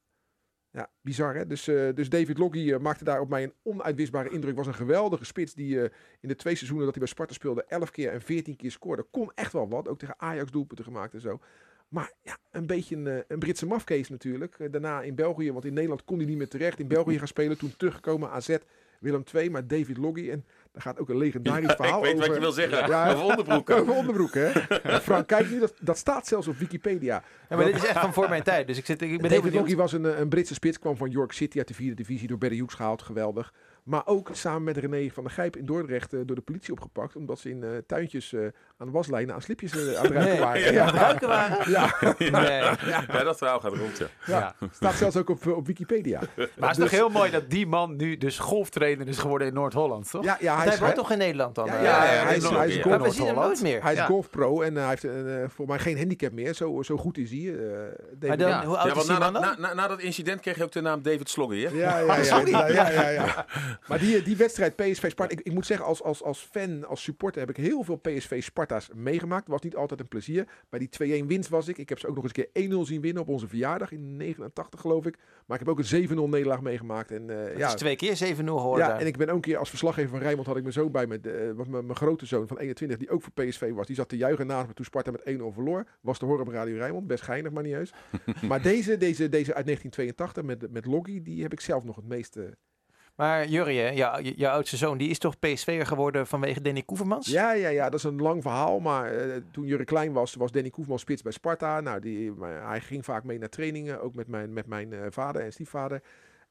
bizar 1.01 1.35
hè. 1.35 1.47
Dus, 1.47 1.67
eh, 1.67 1.93
dus 1.93 2.09
David 2.09 2.37
Loggy 2.37 2.71
eh, 2.71 2.79
maakte 2.79 3.03
daar 3.03 3.19
op 3.19 3.29
mij 3.29 3.43
een 3.43 3.53
onuitwisbare 3.63 4.29
indruk. 4.29 4.55
Was 4.55 4.67
een 4.67 4.73
geweldige 4.73 5.25
spits 5.25 5.53
die 5.53 5.81
eh, 5.81 5.89
in 6.19 6.27
de 6.27 6.35
twee 6.35 6.55
seizoenen 6.55 6.85
dat 6.85 6.95
hij 6.95 7.03
bij 7.03 7.13
Sparta 7.13 7.33
speelde 7.33 7.63
11 7.63 7.91
keer 7.91 8.11
en 8.11 8.21
14 8.21 8.55
keer 8.55 8.71
scoorde. 8.71 9.05
Kon 9.11 9.31
echt 9.35 9.53
wel 9.53 9.69
wat. 9.69 9.87
Ook 9.87 9.99
tegen 9.99 10.15
Ajax 10.17 10.51
doelpunten 10.51 10.85
gemaakt 10.85 11.13
en 11.13 11.21
zo. 11.21 11.39
Maar 11.87 12.11
ja, 12.21 12.37
een 12.51 12.65
beetje 12.65 12.95
een, 12.95 13.23
een 13.27 13.39
Britse 13.39 13.65
mafkees 13.65 14.09
natuurlijk. 14.09 14.71
Daarna 14.71 15.01
in 15.01 15.15
België, 15.15 15.51
want 15.51 15.65
in 15.65 15.73
Nederland 15.73 16.03
kon 16.03 16.17
hij 16.17 16.25
niet 16.25 16.37
meer 16.37 16.49
terecht. 16.49 16.79
In 16.79 16.87
België 16.87 17.17
gaan 17.17 17.27
spelen, 17.27 17.57
toen 17.57 17.73
teruggekomen 17.77 18.29
AZ, 18.29 18.57
Willem 18.99 19.23
II, 19.33 19.49
maar 19.49 19.67
David 19.67 19.97
Loggy. 19.97 20.29
En 20.29 20.45
daar 20.77 20.93
gaat 20.93 20.99
ook 20.99 21.09
een 21.09 21.17
legendarisch 21.17 21.73
verhaal 21.75 21.97
ik 21.97 22.03
weet 22.03 22.13
over. 22.13 22.27
wat 22.27 22.35
je 22.35 22.41
wil 22.41 22.51
zeggen. 22.51 22.87
Ja. 22.87 23.11
Over 23.11 23.23
onderbroeken. 23.23 23.75
Over 23.81 23.93
onderbroeken, 23.93 24.51
hè? 24.51 25.01
Frank, 25.01 25.27
kijk 25.27 25.49
nu, 25.49 25.59
dat, 25.59 25.73
dat 25.79 25.97
staat 25.97 26.27
zelfs 26.27 26.47
op 26.47 26.57
Wikipedia. 26.57 27.23
Ja, 27.49 27.55
maar 27.55 27.65
dit 27.65 27.75
is 27.75 27.85
echt 27.85 27.99
van 27.99 28.13
voor 28.13 28.29
mijn 28.29 28.43
tijd. 28.43 28.67
Dus 28.67 28.77
ik, 28.77 28.85
zit, 28.85 29.01
ik 29.01 29.21
ben 29.21 29.29
David 29.29 29.73
was 29.73 29.91
een, 29.91 30.21
een 30.21 30.29
Britse 30.29 30.53
spits, 30.53 30.79
kwam 30.79 30.97
van 30.97 31.09
York 31.09 31.31
City 31.31 31.57
uit 31.57 31.67
de 31.67 31.73
vierde 31.73 31.95
divisie, 31.95 32.27
door 32.27 32.37
Barry 32.37 32.55
Hughes 32.55 32.73
gehaald, 32.73 33.01
geweldig. 33.01 33.53
Maar 33.87 34.01
ook 34.05 34.29
samen 34.31 34.63
met 34.63 34.77
René 34.77 35.09
van 35.13 35.23
der 35.23 35.31
Gijp 35.31 35.55
in 35.55 35.65
Dordrecht 35.65 36.13
eh, 36.13 36.19
door 36.25 36.35
de 36.35 36.41
politie 36.41 36.71
opgepakt, 36.73 37.15
omdat 37.15 37.39
ze 37.39 37.49
in 37.49 37.63
eh, 37.63 37.69
tuintjes 37.87 38.33
eh, 38.33 38.41
aan 38.77 38.91
waslijnen 38.91 39.35
aan 39.35 39.41
slipjes 39.41 39.73
aan 39.73 39.79
het 39.79 39.95
ruiken 39.95 40.13
Nee. 40.23 40.39
waren. 40.39 40.61
Ja, 40.61 40.71
Ja, 40.71 40.91
ruiken 40.91 41.27
waren? 41.27 41.71
ja, 41.71 41.93
Nee. 42.17 42.61
Ja, 43.07 43.23
dat 43.23 43.37
verhaal 43.37 43.59
gaat 43.59 43.73
rond, 43.73 43.97
ja. 43.97 44.05
ja. 44.25 44.55
staat 44.71 44.93
zelfs 44.93 45.15
ook 45.17 45.29
op, 45.29 45.47
op 45.47 45.67
Wikipedia. 45.67 46.19
Maar 46.19 46.27
het 46.37 46.49
is 46.59 46.65
Dus- 46.67 46.77
toch 46.77 46.89
heel 46.89 47.09
mooi 47.09 47.31
dat 47.31 47.49
die 47.49 47.67
man 47.67 47.95
nu 47.95 48.17
dus 48.17 48.39
golftrainer 48.39 49.07
is 49.07 49.17
geworden 49.17 49.47
in 49.47 49.53
Noord-Holland, 49.53 50.09
toch? 50.11 50.23
Ja, 50.23 50.37
ja, 50.39 50.55
hij 50.55 50.63
hij 50.65 50.73
is, 50.73 50.79
woont 50.79 50.95
toch 50.95 51.11
in 51.11 51.17
Nederland 51.17 51.55
dan? 51.55 51.65
ja, 51.65 51.73
hij 51.73 52.35
is, 52.35 52.49
hij 52.49 52.67
is 52.67 52.81
golf, 52.81 53.01
we 53.01 53.11
zien 53.11 53.25
hem 53.25 53.35
nooit 53.35 53.61
meer. 53.61 53.83
hij 53.83 53.91
is 53.91 53.97
Ja. 53.99 54.05
golfpro 54.05 54.61
en 54.61 54.75
hij 54.75 54.87
heeft 54.87 55.03
eh, 55.03 55.13
voor 55.47 55.67
mij 55.67 55.79
geen 55.79 55.97
handicap 55.97 56.31
meer. 56.31 56.53
Zo, 56.53 56.81
zo 56.81 56.97
goed 56.97 57.17
is 57.17 57.29
hij. 57.31 57.39
eh, 57.39 57.55
David 58.19 58.27
Maar 58.27 58.37
dan, 58.37 58.49
Ja. 58.49 58.65
hoe 58.65 58.77
oud 58.77 58.93
Ja, 58.93 59.01
is 59.01 59.07
die 59.07 59.17
na, 59.17 59.31
dan? 59.31 59.41
na, 59.41 59.55
na, 59.59 59.73
na 59.73 59.87
dat 59.87 59.99
incident 59.99 60.41
kreeg 60.41 60.57
je 60.57 60.63
ook 60.63 60.71
de 60.71 60.81
naam 60.81 61.01
David 61.01 61.29
Sloggy, 61.29 61.61
hè? 61.63 61.69
Ja, 61.69 61.97
ja, 61.97 62.15
ja, 62.15 62.41
ja, 62.45 62.67
ja, 62.67 62.89
ja, 62.89 63.09
ja. 63.09 63.45
Maar 63.87 63.99
die, 63.99 64.21
die 64.21 64.37
wedstrijd 64.37 64.75
PSV 64.75 65.09
Sparta, 65.09 65.33
ik, 65.33 65.41
ik 65.41 65.53
moet 65.53 65.65
zeggen, 65.65 65.85
als, 65.85 66.03
als, 66.03 66.23
als 66.23 66.47
fan, 66.51 66.85
als 66.85 67.03
supporter 67.03 67.41
heb 67.41 67.49
ik 67.49 67.57
heel 67.57 67.83
veel 67.83 67.95
PSV 67.95 68.43
Sparta's 68.43 68.89
meegemaakt. 68.95 69.43
Het 69.43 69.51
was 69.51 69.61
niet 69.61 69.75
altijd 69.75 69.99
een 69.99 70.07
plezier. 70.07 70.47
Bij 70.69 70.79
die 70.79 71.23
2-1 71.23 71.25
winst 71.27 71.49
was 71.49 71.67
ik. 71.67 71.77
Ik 71.77 71.89
heb 71.89 71.99
ze 71.99 72.07
ook 72.07 72.15
nog 72.15 72.23
eens 72.23 72.33
een 72.35 72.69
keer 72.69 72.83
1-0 72.85 72.87
zien 72.87 73.01
winnen 73.01 73.21
op 73.21 73.29
onze 73.29 73.47
verjaardag 73.47 73.91
in 73.91 74.17
89 74.17 74.81
geloof 74.81 75.05
ik. 75.05 75.17
Maar 75.45 75.59
ik 75.59 75.65
heb 75.65 75.77
ook 75.77 75.83
een 75.83 76.07
7-0 76.09 76.29
nederlaag 76.29 76.61
meegemaakt. 76.61 77.11
En, 77.11 77.29
eh, 77.29 77.49
Dat 77.49 77.57
ja, 77.57 77.67
is 77.67 77.73
twee 77.73 77.95
keer 77.95 78.15
7-0 78.15 78.59
hoor. 78.59 78.77
ja, 78.77 78.99
en 78.99 79.07
ik 79.07 79.17
ben 79.17 79.29
ook 79.29 79.35
een 79.35 79.41
keer 79.41 79.57
als 79.57 79.69
verslaggever 79.69 80.09
van 80.09 80.19
Rijnmond 80.19 80.47
had 80.47 80.55
ik 80.55 80.61
mijn 80.61 80.73
zoon 80.73 80.91
bij 80.91 81.07
me, 81.07 81.53
was 81.55 81.67
mijn, 81.67 81.85
mijn 81.85 81.97
grote 81.97 82.25
zoon 82.25 82.47
van 82.47 82.57
21, 82.57 82.97
die 82.97 83.09
ook 83.09 83.21
voor 83.21 83.33
PSV 83.33 83.71
was. 83.71 83.87
Die 83.87 83.95
zat 83.95 84.09
te 84.09 84.17
juichen 84.17 84.47
naast 84.47 84.67
me 84.67 84.73
toen 84.73 84.85
Sparta 84.85 85.11
met 85.11 85.21
1-0 85.25 85.53
verloor. 85.53 85.85
Was 86.01 86.17
te 86.17 86.25
horen 86.25 86.41
op 86.41 86.47
Radio 86.47 86.77
Rijnmond, 86.77 87.07
best 87.07 87.23
geinig, 87.23 87.51
maar 87.51 87.63
niet 87.63 87.73
heus. 87.73 87.93
maar 88.49 88.61
deze, 88.61 88.97
deze, 88.97 89.29
deze 89.29 89.53
uit 89.53 89.65
1982 89.65 90.43
met, 90.43 90.71
met 90.71 90.85
Loggy, 90.85 91.21
die 91.21 91.41
heb 91.41 91.53
ik 91.53 91.59
zelf 91.59 91.83
nog 91.83 91.95
het 91.95 92.07
meeste 92.07 92.57
Maar 93.17 93.47
Jurrie, 93.47 93.75
je- 93.75 94.33
jouw 94.35 94.51
oudste 94.51 94.77
zoon, 94.77 94.97
die 94.97 95.09
is 95.09 95.17
toch 95.19 95.39
PSV'er 95.39 95.85
geworden 95.85 96.27
vanwege 96.27 96.61
Danny 96.61 96.81
Koevermans? 96.81 97.27
Ja, 97.27 97.51
ja, 97.51 97.69
ja, 97.69 97.83
dat 97.89 97.99
is 97.99 98.03
een 98.03 98.21
lang 98.21 98.41
verhaal. 98.41 98.79
Maar 98.79 99.11
eh, 99.13 99.35
toen 99.51 99.65
Jurre 99.65 99.83
klein 99.85 100.11
was, 100.13 100.33
was 100.35 100.51
Danny 100.51 100.69
Koefman 100.69 100.99
spits 100.99 101.21
bij 101.21 101.31
Sparta. 101.31 101.81
Nou, 101.81 101.99
die, 101.99 102.31
maar 102.31 102.67
hij 102.67 102.81
ging 102.81 103.05
vaak 103.05 103.23
mee 103.23 103.37
naar 103.39 103.49
trainingen, 103.49 104.01
ook 104.01 104.13
met 104.13 104.27
mijn, 104.27 104.53
met 104.53 104.67
mijn 104.67 104.93
eh, 104.93 104.99
vader 105.09 105.41
en 105.41 105.51
stiefvader. 105.53 106.01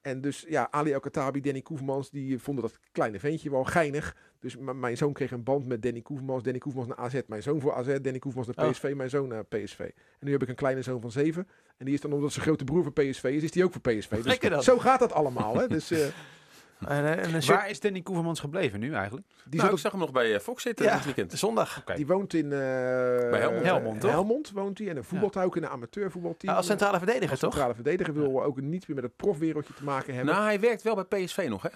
En 0.02 0.20
dus 0.20 0.44
ja, 0.48 0.68
Ali 0.70 0.92
El 0.92 1.00
Khattabi, 1.00 1.40
Danny 1.40 1.60
Koevermans, 1.62 2.10
die 2.10 2.38
vonden 2.38 2.64
dat 2.64 2.78
kleine 2.92 3.18
ventje 3.18 3.50
wel 3.50 3.64
geinig. 3.64 4.16
Dus 4.40 4.56
mijn 4.74 4.96
zoon 4.96 5.12
kreeg 5.12 5.30
een 5.30 5.42
band 5.42 5.66
met 5.66 5.82
Danny 5.82 6.00
Koevermans. 6.00 6.42
Danny 6.42 6.58
Koevermans 6.58 6.96
naar 6.96 7.06
AZ, 7.06 7.20
mijn 7.26 7.42
zoon 7.42 7.60
voor 7.60 7.74
AZ. 7.74 7.86
Danny 7.86 8.18
Koevermans 8.18 8.56
naar 8.56 8.66
Oh. 8.66 8.72
PSV, 8.72 8.92
mijn 8.96 9.10
zoon 9.10 9.28
naar 9.28 9.44
PSV. 9.44 9.78
En 9.80 9.92
nu 10.26 10.32
heb 10.32 10.42
ik 10.42 10.48
een 10.48 10.54
kleine 10.54 10.82
zoon 10.82 11.00
van 11.00 11.10
zeven. 11.10 11.48
En 11.76 11.84
die 11.84 11.94
is 11.94 12.00
dan, 12.00 12.12
omdat 12.12 12.32
zijn 12.32 12.44
grote 12.44 12.64
broer 12.64 12.82
voor 12.82 12.92
PSV 12.92 13.24
is, 13.24 13.42
is 13.42 13.50
die 13.50 13.64
ook 13.64 13.72
voor 13.72 13.80
PSV. 13.80 14.10
Dus 14.10 14.24
Lekker 14.24 14.50
dan. 14.50 14.62
zo 14.62 14.78
gaat 14.78 14.98
dat 14.98 15.12
allemaal. 15.12 15.56
Hè? 15.58 15.68
Dus 15.68 15.90
eh, 15.90 15.98
En, 16.86 17.04
eh, 17.04 17.34
en 17.34 17.46
Waar 17.46 17.70
is 17.70 17.80
Danny 17.80 18.02
Koevermans 18.02 18.40
gebleven 18.40 18.80
nu 18.80 18.94
eigenlijk? 18.94 19.26
die, 19.26 19.44
nou, 19.50 19.60
zat 19.62 19.72
ik 19.72 19.78
zag 19.78 19.90
hem 19.92 20.00
nog 20.00 20.12
bij 20.12 20.34
eh, 20.34 20.40
Fox 20.40 20.62
zitten 20.62 20.84
Ja. 20.86 20.94
dit 20.94 21.04
weekend. 21.04 21.32
zondag. 21.32 21.84
Die 21.84 22.06
woont 22.06 22.34
in 22.34 22.52
eh, 22.52 22.58
Helmond. 22.58 23.64
Helmond, 23.64 24.00
toch? 24.00 24.10
Helmond 24.10 24.50
woont 24.50 24.78
hij. 24.78 24.88
En 24.88 24.96
een 24.96 25.04
voetbalt 25.04 25.36
ook 25.36 25.56
in 25.56 25.62
een 25.62 25.68
amateurvoetbalteam. 25.68 26.50
Ah, 26.52 26.56
als 26.58 26.66
centrale 26.66 26.96
verdediger, 26.98 27.30
Als 27.30 27.40
toch? 27.40 27.50
centrale 27.52 27.74
verdediger 27.74 28.14
wil 28.14 28.42
ook 28.42 28.60
niets 28.60 28.86
meer 28.86 28.96
met 28.96 29.04
het 29.04 29.16
profwereldje 29.16 29.74
te 29.74 29.84
maken 29.84 30.14
hebben. 30.14 30.34
Nou, 30.34 30.46
hij 30.46 30.60
werkt 30.60 30.82
wel 30.82 30.94
bij 31.06 31.24
PSV 31.24 31.46
nog, 31.48 31.62
hè? 31.62 31.68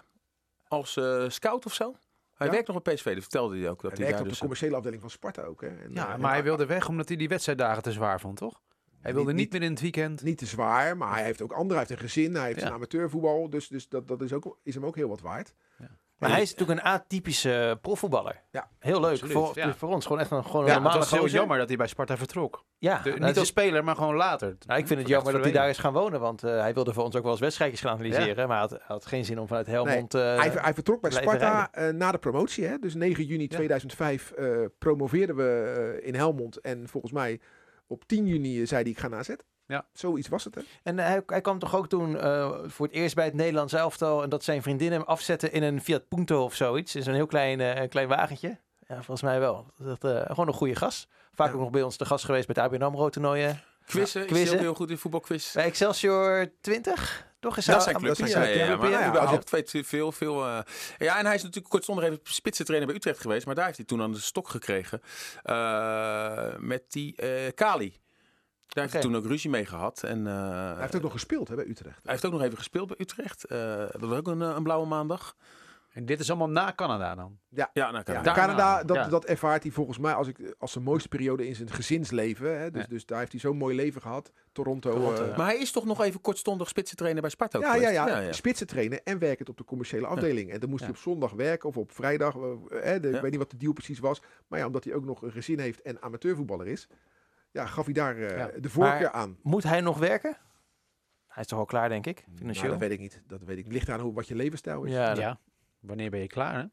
Als 0.68 0.96
eh, 0.96 1.24
scout 1.28 1.66
of 1.66 1.74
zo. 1.74 1.94
Hij 2.34 2.46
Ja? 2.46 2.52
werkt 2.52 2.68
nog 2.68 2.82
bij 2.82 2.94
PSV, 2.94 3.04
dat 3.12 3.22
vertelde 3.22 3.58
hij 3.58 3.68
ook. 3.70 3.82
Dat 3.82 3.90
hij 3.90 3.90
hij 3.90 3.98
werkt 4.00 4.10
daar 4.12 4.20
op 4.20 4.24
de 4.24 4.30
dus, 4.30 4.38
commerciële 4.40 4.76
afdeling 4.76 5.00
van 5.00 5.10
Sparta 5.10 5.42
ook. 5.42 5.60
Hè. 5.60 5.66
En, 5.68 5.90
Ja, 5.94 6.16
maar 6.16 6.32
hij 6.32 6.42
wilde 6.42 6.66
weg 6.66 6.88
omdat 6.88 7.08
hij 7.08 7.16
die 7.16 7.28
wedstrijddagen 7.28 7.82
te 7.82 7.92
zwaar 7.92 8.20
vond, 8.20 8.36
toch? 8.36 8.60
Hij 9.00 9.14
wilde 9.14 9.32
Niet- 9.32 9.40
niet 9.40 9.52
meer 9.52 9.62
in 9.62 9.70
het 9.70 9.80
weekend. 9.80 10.22
Niet 10.22 10.38
te 10.38 10.46
zwaar, 10.46 10.96
maar 10.96 11.14
hij 11.14 11.24
heeft 11.24 11.42
ook 11.42 11.52
andere. 11.52 11.78
Hij 11.78 11.86
heeft 11.88 12.00
een 12.02 12.08
gezin, 12.08 12.34
hij 12.34 12.46
heeft 12.46 12.60
Ja. 12.60 12.66
een 12.66 12.72
amateurvoetbal. 12.72 13.50
Dus, 13.50 13.68
dus 13.68 13.88
dat, 13.88 14.08
dat 14.08 14.22
is, 14.22 14.32
ook, 14.32 14.58
is 14.62 14.74
hem 14.74 14.84
ook 14.86 14.96
heel 14.96 15.08
wat 15.08 15.20
waard. 15.20 15.54
Ja. 15.78 15.86
Maar 16.18 16.30
hij 16.30 16.42
is 16.42 16.50
natuurlijk 16.54 16.80
een 16.80 16.86
atypische 16.92 17.78
profvoetballer. 17.80 18.42
Ja, 18.50 18.70
Heel 18.78 19.00
leuk. 19.00 19.10
absoluut, 19.10 19.32
voor, 19.32 19.52
ja. 19.54 19.74
voor 19.74 19.88
ons 19.88 20.06
gewoon 20.06 20.20
echt 20.20 20.30
een, 20.30 20.44
gewoon 20.44 20.60
een 20.60 20.66
Ja, 20.66 20.72
Het 20.72 20.82
normale 20.82 20.98
was 21.02 21.10
heel 21.10 21.20
gozer. 21.20 21.38
jammer 21.38 21.58
dat 21.58 21.68
hij 21.68 21.76
bij 21.76 21.86
Sparta 21.86 22.16
vertrok. 22.16 22.64
Ja, 22.78 22.96
De- 22.96 23.02
nou, 23.08 23.14
niet 23.18 23.28
het 23.28 23.36
als 23.36 23.44
is- 23.44 23.48
speler, 23.50 23.84
maar 23.84 23.96
gewoon 23.96 24.14
later. 24.14 24.56
nou, 24.66 24.80
ik 24.80 24.86
vind 24.86 24.98
het 24.98 25.08
jammer 25.08 25.32
dat 25.32 25.42
hij 25.42 25.52
daar 25.52 25.68
is 25.68 25.78
gaan 25.78 25.92
wonen. 25.92 26.20
Want 26.20 26.42
eh, 26.44 26.60
hij 26.60 26.74
wilde 26.74 26.92
voor 26.92 27.04
ons 27.04 27.16
ook 27.16 27.22
wel 27.22 27.30
eens 27.32 27.40
wedstrijdjes 27.40 27.80
gaan 27.80 27.92
analyseren. 27.92 28.48
Maar 28.48 28.68
hij 28.68 28.78
had, 28.86 29.06
geen 29.06 29.24
zin 29.24 29.38
om 29.40 29.46
vanuit 29.46 29.66
Helmond... 29.66 30.14
eh, 30.14 30.20
hij, 30.36 30.50
hij 30.54 30.74
vertrok 30.74 31.00
bij 31.00 31.10
Sparta 31.10 31.72
eh, 31.72 31.88
na 31.88 32.12
de 32.12 32.18
promotie. 32.18 32.64
Hè? 32.64 32.78
Dus 32.78 32.94
9 32.94 33.24
juni 33.24 33.46
2005 33.48 34.30
eh, 34.30 34.48
promoveerden 34.78 35.36
we 35.36 35.72
eh, 36.00 36.06
in 36.08 36.14
Helmond. 36.14 36.56
En 36.60 36.88
volgens 36.88 37.12
mij 37.12 37.40
op 37.90 38.04
10 38.06 38.26
juni 38.26 38.60
eh, 38.60 38.66
zei 38.66 38.82
hij 38.82 38.90
ik 38.90 38.98
ga 38.98 39.08
naar 39.08 39.18
AZ. 39.18 39.34
Ja. 39.66 39.86
Zoiets 39.92 40.28
was 40.28 40.44
het 40.44 40.54
hè. 40.54 40.60
En 40.82 40.98
hij, 40.98 41.22
hij 41.26 41.40
kwam 41.40 41.58
toch 41.58 41.76
ook 41.76 41.88
toen 41.88 42.18
eh, 42.18 42.50
voor 42.66 42.86
het 42.86 42.94
eerst 42.94 43.14
bij 43.14 43.24
het 43.24 43.34
Nederlands 43.34 43.72
elftal. 43.72 44.22
En 44.22 44.28
dat 44.28 44.44
zijn 44.44 44.62
vriendin 44.62 44.92
hem 44.92 45.02
afzette 45.02 45.50
in 45.50 45.62
een 45.62 45.80
Fiat 45.80 46.08
Punto 46.08 46.44
of 46.44 46.54
zoiets. 46.54 46.94
In 46.94 47.02
zo'n 47.02 47.14
heel 47.14 47.26
klein, 47.26 47.60
eh, 47.60 47.88
klein 47.88 48.08
wagentje. 48.08 48.58
Ja, 48.86 48.94
volgens 48.94 49.22
mij 49.22 49.40
wel. 49.40 49.66
Dat, 49.76 50.04
eh, 50.04 50.22
gewoon 50.26 50.46
een 50.46 50.52
goede 50.54 50.74
gast. 50.76 51.08
Vaak 51.32 51.48
Ja. 51.48 51.54
ook 51.54 51.60
nog 51.60 51.70
bij 51.70 51.82
ons 51.82 51.96
de 51.96 52.04
gast 52.04 52.24
geweest 52.24 52.46
bij 52.46 52.62
het 52.62 52.72
ABN 52.72 52.82
AMRO 52.82 53.08
Quizzen, 53.86 54.28
is 54.28 54.52
ook 54.52 54.58
heel 54.58 54.74
goed 54.74 54.90
in 54.90 54.98
voetbalquiz. 54.98 55.52
Bij 55.52 55.64
Excelsior 55.64 56.50
20? 56.60 57.28
Toch 57.40 57.56
is 57.56 57.64
Dat 57.64 57.74
hij- 57.74 57.84
zijn 57.84 57.96
clubjes, 57.96 58.30
zijn 58.30 58.48
ja, 58.48 58.54
ja, 58.54 58.64
ja, 58.64 58.70
ja. 58.70 58.76
maar 58.76 58.90
Ja, 58.90 59.00
ja, 59.00 59.08
überhaupt 59.08 59.50
weet 59.50 59.72
hij 59.72 59.84
veel, 59.84 60.12
veel... 60.12 60.46
eh, 60.46 60.58
ja, 60.98 61.18
en 61.18 61.24
hij 61.26 61.34
is 61.34 61.42
natuurlijk 61.42 61.68
kortstondig 61.72 62.04
even 62.04 62.18
spitsentrainer 62.22 62.88
bij 62.88 62.96
Utrecht 62.96 63.20
geweest, 63.20 63.46
maar 63.46 63.54
daar 63.54 63.64
heeft 63.64 63.76
hij 63.76 63.86
toen 63.86 64.02
aan 64.02 64.12
de 64.12 64.20
stok 64.20 64.48
gekregen 64.48 65.00
eh, 65.42 66.56
met 66.58 66.82
die 66.88 67.16
eh, 67.16 67.52
Kali. 67.54 67.98
Daar 68.66 68.82
heeft 68.82 68.92
hij 68.92 69.02
toen 69.02 69.16
ook 69.16 69.26
ruzie 69.26 69.50
mee 69.50 69.66
gehad. 69.66 70.02
En, 70.02 70.26
eh, 70.26 70.32
Hij 70.72 70.80
heeft 70.80 70.94
ook 70.96 71.02
nog 71.02 71.12
gespeeld 71.12 71.48
hè, 71.48 71.54
bij 71.54 71.66
Utrecht. 71.66 71.98
hij 72.02 72.12
heeft 72.12 72.24
ook 72.24 72.32
nog 72.32 72.42
even 72.42 72.56
gespeeld 72.58 72.86
bij 72.88 72.96
Utrecht. 73.00 73.44
Eh, 73.44 73.76
dat 73.76 74.00
was 74.00 74.18
ook 74.18 74.26
een, 74.26 74.40
een 74.40 74.62
blauwe 74.62 74.86
maandag. 74.86 75.36
En 75.90 76.06
dit 76.06 76.20
is 76.20 76.28
allemaal 76.30 76.48
na 76.50 76.72
Canada 76.76 77.14
dan. 77.14 77.38
Ja, 77.48 77.70
nou, 77.72 77.94
Ja, 77.94 78.02
Canada. 78.02 78.32
Canada, 78.34 78.84
dat, 78.84 78.96
ja. 78.96 79.08
dat 79.08 79.24
ervaart 79.24 79.62
hij 79.62 79.72
volgens 79.72 79.98
mij 79.98 80.12
als, 80.14 80.28
ik, 80.28 80.54
als 80.58 80.72
zijn 80.72 80.84
mooiste 80.84 81.08
periode 81.08 81.46
in 81.46 81.54
zijn 81.54 81.70
gezinsleven. 81.70 82.58
Hè? 82.60 82.70
Dus, 82.70 82.82
Ja. 82.82 82.88
dus 82.88 83.06
daar 83.06 83.18
heeft 83.18 83.30
hij 83.32 83.40
zo'n 83.40 83.56
mooi 83.56 83.76
leven 83.76 84.00
gehad. 84.02 84.32
Toronto. 84.52 84.90
Toronto, 84.92 85.22
eh, 85.22 85.28
ja. 85.30 85.36
Maar 85.36 85.46
hij 85.46 85.58
is 85.58 85.72
toch 85.72 85.84
nog 85.84 86.00
even 86.02 86.20
kortstondig 86.20 86.68
spitsentrainer 86.68 87.20
bij 87.22 87.30
Sparta 87.30 87.58
ook 87.58 87.64
Ja, 87.64 87.74
ja, 87.74 88.20
ja, 88.20 88.32
Spitsen 88.32 88.66
trainen 88.66 89.04
en 89.04 89.18
werkend 89.18 89.48
op 89.48 89.56
de 89.56 89.64
commerciële 89.64 90.06
afdeling. 90.06 90.50
En 90.52 90.60
dan 90.60 90.68
moest 90.68 90.80
Ja. 90.80 90.86
hij 90.86 90.94
op 90.96 91.02
zondag 91.02 91.32
werken 91.32 91.68
of 91.68 91.76
op 91.76 91.92
vrijdag. 91.92 92.34
eh, 92.36 92.42
hè, 92.70 93.00
de- 93.00 93.08
Ja. 93.08 93.14
Ik 93.16 93.20
weet 93.22 93.30
niet 93.30 93.40
wat 93.40 93.50
de 93.50 93.56
deal 93.56 93.72
precies 93.72 93.98
was. 93.98 94.22
Maar 94.48 94.58
ja, 94.58 94.66
omdat 94.66 94.84
hij 94.84 94.94
ook 94.94 95.04
nog 95.04 95.22
een 95.22 95.32
gezin 95.32 95.58
heeft 95.58 95.82
en 95.82 96.02
amateurvoetballer 96.02 96.66
is. 96.66 96.88
Ja, 97.50 97.66
gaf 97.66 97.84
hij 97.84 97.94
daar 97.94 98.16
eh, 98.16 98.36
Ja. 98.36 98.50
de 98.60 98.70
voorkeur 98.70 99.00
Maar- 99.00 99.10
aan. 99.12 99.38
Moet 99.42 99.62
hij 99.62 99.80
nog 99.80 99.98
werken? 99.98 100.36
Hij 101.26 101.42
is 101.42 101.48
toch 101.48 101.58
al 101.58 101.64
klaar, 101.64 101.88
denk 101.88 102.06
ik? 102.06 102.22
Nou, 102.26 102.38
Financieel. 102.38 102.70
dat 102.70 102.80
weet 102.80 102.90
ik 102.90 102.98
niet. 102.98 103.22
Dat 103.26 103.42
weet 103.42 103.58
ik. 103.58 103.66
Ligt 103.72 103.88
aan 103.88 104.00
hoe, 104.00 104.12
wat 104.14 104.28
je 104.28 104.34
levensstijl 104.34 104.84
is. 104.84 104.92
ja, 104.92 105.08
dat- 105.08 105.16
Ja. 105.18 105.38
Wanneer 105.80 106.10
ben 106.10 106.20
je 106.20 106.26
klaar, 106.26 106.54
hè? 106.54 106.64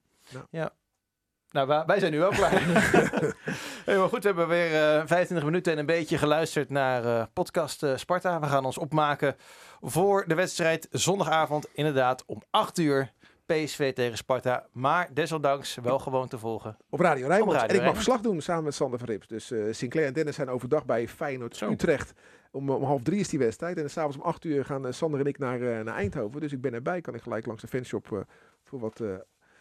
Nou, 1.52 1.84
wij, 1.86 2.00
zijn 2.00 2.12
nu 2.12 2.20
wel 2.20 2.30
klaar. 2.30 2.62
Helemaal 3.86 4.10
goed, 4.10 4.22
we 4.22 4.28
hebben 4.28 4.48
weer 4.48 4.74
eh 4.74 5.02
25 5.06 5.43
minuten 5.43 5.74
en 5.74 5.80
een 5.80 5.86
beetje 5.86 6.17
geluisterd 6.17 6.70
naar 6.70 7.06
eh, 7.06 7.26
podcast 7.34 7.84
eh, 7.84 7.96
Sparta. 7.96 8.39
We 8.39 8.46
gaan 8.46 8.65
ons 8.65 8.78
opmaken 8.78 9.36
voor 9.82 10.28
de 10.28 10.36
wedstrijd 10.36 10.88
zondagavond, 10.91 11.67
inderdaad 11.74 12.24
om 12.26 12.41
8 12.50 12.78
uur. 12.78 13.15
PSV 13.46 13.93
tegen 13.93 14.17
Sparta, 14.17 14.65
maar 14.72 15.10
desondanks 15.13 15.76
wel 15.76 16.00
gewoon 16.00 16.28
te 16.28 16.38
volgen. 16.38 16.78
Op 16.89 17.00
Radio 17.00 17.28
Rijnmond. 17.28 17.54
Radio 17.54 17.70
en 17.70 17.76
ik 17.76 17.86
mag 17.86 17.96
verslag 17.96 18.22
doen 18.22 18.41
samen 18.41 18.63
met 18.63 18.74
Sander 18.74 19.00
van 19.00 19.08
Rips. 19.08 19.28
Dus 19.28 19.52
Sinclair 19.72 20.08
en 20.08 20.13
Dennis 20.13 20.36
zijn 20.36 20.50
overdag 20.50 20.86
bij 20.86 21.08
Feyenoord 21.08 21.56
Zo. 21.56 21.72
Utrecht. 21.72 22.13
Om, 22.52 22.70
om 22.70 22.84
half 22.84 23.02
drie 23.02 23.20
is 23.20 23.30
die 23.30 23.39
wedstrijd. 23.39 23.78
En 23.78 23.89
s'avonds 23.89 24.17
om 24.17 24.24
acht 24.24 24.43
uur 24.43 24.65
gaan 24.65 24.93
Sander 24.93 25.20
en 25.20 25.26
ik 25.26 25.38
naar, 25.38 25.60
naar 25.60 25.96
Eindhoven. 25.96 26.41
Dus 26.41 26.52
ik 26.52 26.62
ben 26.62 26.74
erbij. 26.74 27.02
Kan 27.02 27.15
ik 27.15 27.22
gelijk 27.22 27.46
langs 27.46 27.62
de 27.62 27.67
fanshop 27.67 28.26
voor 28.67 28.80
wat 28.80 28.99
eh, 28.99 29.15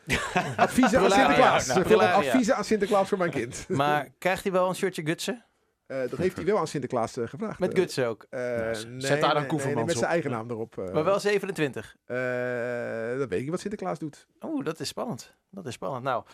adviezen 0.56 1.00
aan 1.00 1.10
Sinterklaas. 1.10 1.66
nou, 1.66 1.82
voor 1.82 1.96
wat 1.96 2.12
adviezen 2.12 2.56
aan 2.56 2.64
Sinterklaas 2.64 3.08
voor 3.08 3.18
mijn 3.18 3.30
kind. 3.30 3.64
Maar 3.82 4.08
krijgt 4.18 4.42
hij 4.42 4.52
wel 4.52 4.68
een 4.68 4.74
shirtje 4.74 5.02
Gutsen? 5.04 5.44
Eh, 5.86 5.98
dat 5.98 6.18
heeft 6.18 6.36
hij 6.36 6.44
wel 6.44 6.58
aan 6.58 6.66
Sinterklaas 6.66 7.16
eh, 7.16 7.28
gevraagd. 7.28 7.58
Met 7.58 7.78
Gutsen 7.78 8.06
ook. 8.06 8.26
Nou, 8.30 8.86
nee, 8.86 9.00
zet 9.00 9.20
daar 9.20 9.34
dan 9.34 9.46
nee, 9.46 9.74
nee, 9.74 9.84
met 9.84 9.98
zijn 9.98 10.10
eigen 10.10 10.30
naam 10.30 10.50
erop. 10.50 10.76
Maar 10.92 11.04
wel 11.04 11.20
27. 11.20 11.96
Eh, 12.04 12.16
dat 13.18 13.28
weet 13.28 13.32
ik 13.32 13.40
niet 13.40 13.50
wat 13.50 13.60
Sinterklaas 13.60 13.98
doet. 13.98 14.26
Oeh, 14.40 14.64
dat 14.64 14.80
is 14.80 14.88
spannend. 14.88 15.34
Dat 15.50 15.66
is 15.66 15.74
spannend. 15.74 16.04
Nou, 16.04 16.24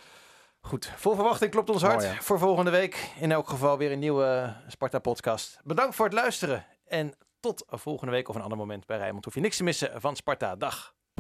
goed. 0.61 0.93
Vol 0.97 1.15
verwachting 1.15 1.51
klopt 1.51 1.71
ons 1.71 1.83
hart. 1.83 2.07
Voor 2.25 2.39
volgende 2.39 2.71
week 2.71 3.13
in 3.21 3.33
elk 3.33 3.49
geval 3.49 3.79
weer 3.79 3.93
een 3.93 3.99
nieuwe 3.99 4.55
Sparta-podcast. 4.69 5.61
Bedankt 5.65 5.95
voor 5.95 6.05
het 6.05 6.15
luisteren. 6.15 6.67
En 6.87 7.13
tot 7.41 7.65
volgende 7.69 8.13
week 8.13 8.29
of 8.29 8.35
een 8.35 8.43
ander 8.43 8.59
moment 8.59 8.87
bij 8.87 8.97
Rijnmond. 8.97 9.25
Hoef 9.25 9.35
je 9.35 9.41
niks 9.41 9.57
te 9.57 9.65
missen 9.65 10.01
van 10.01 10.17
Sparta. 10.17 10.57
Dag. 10.57 10.95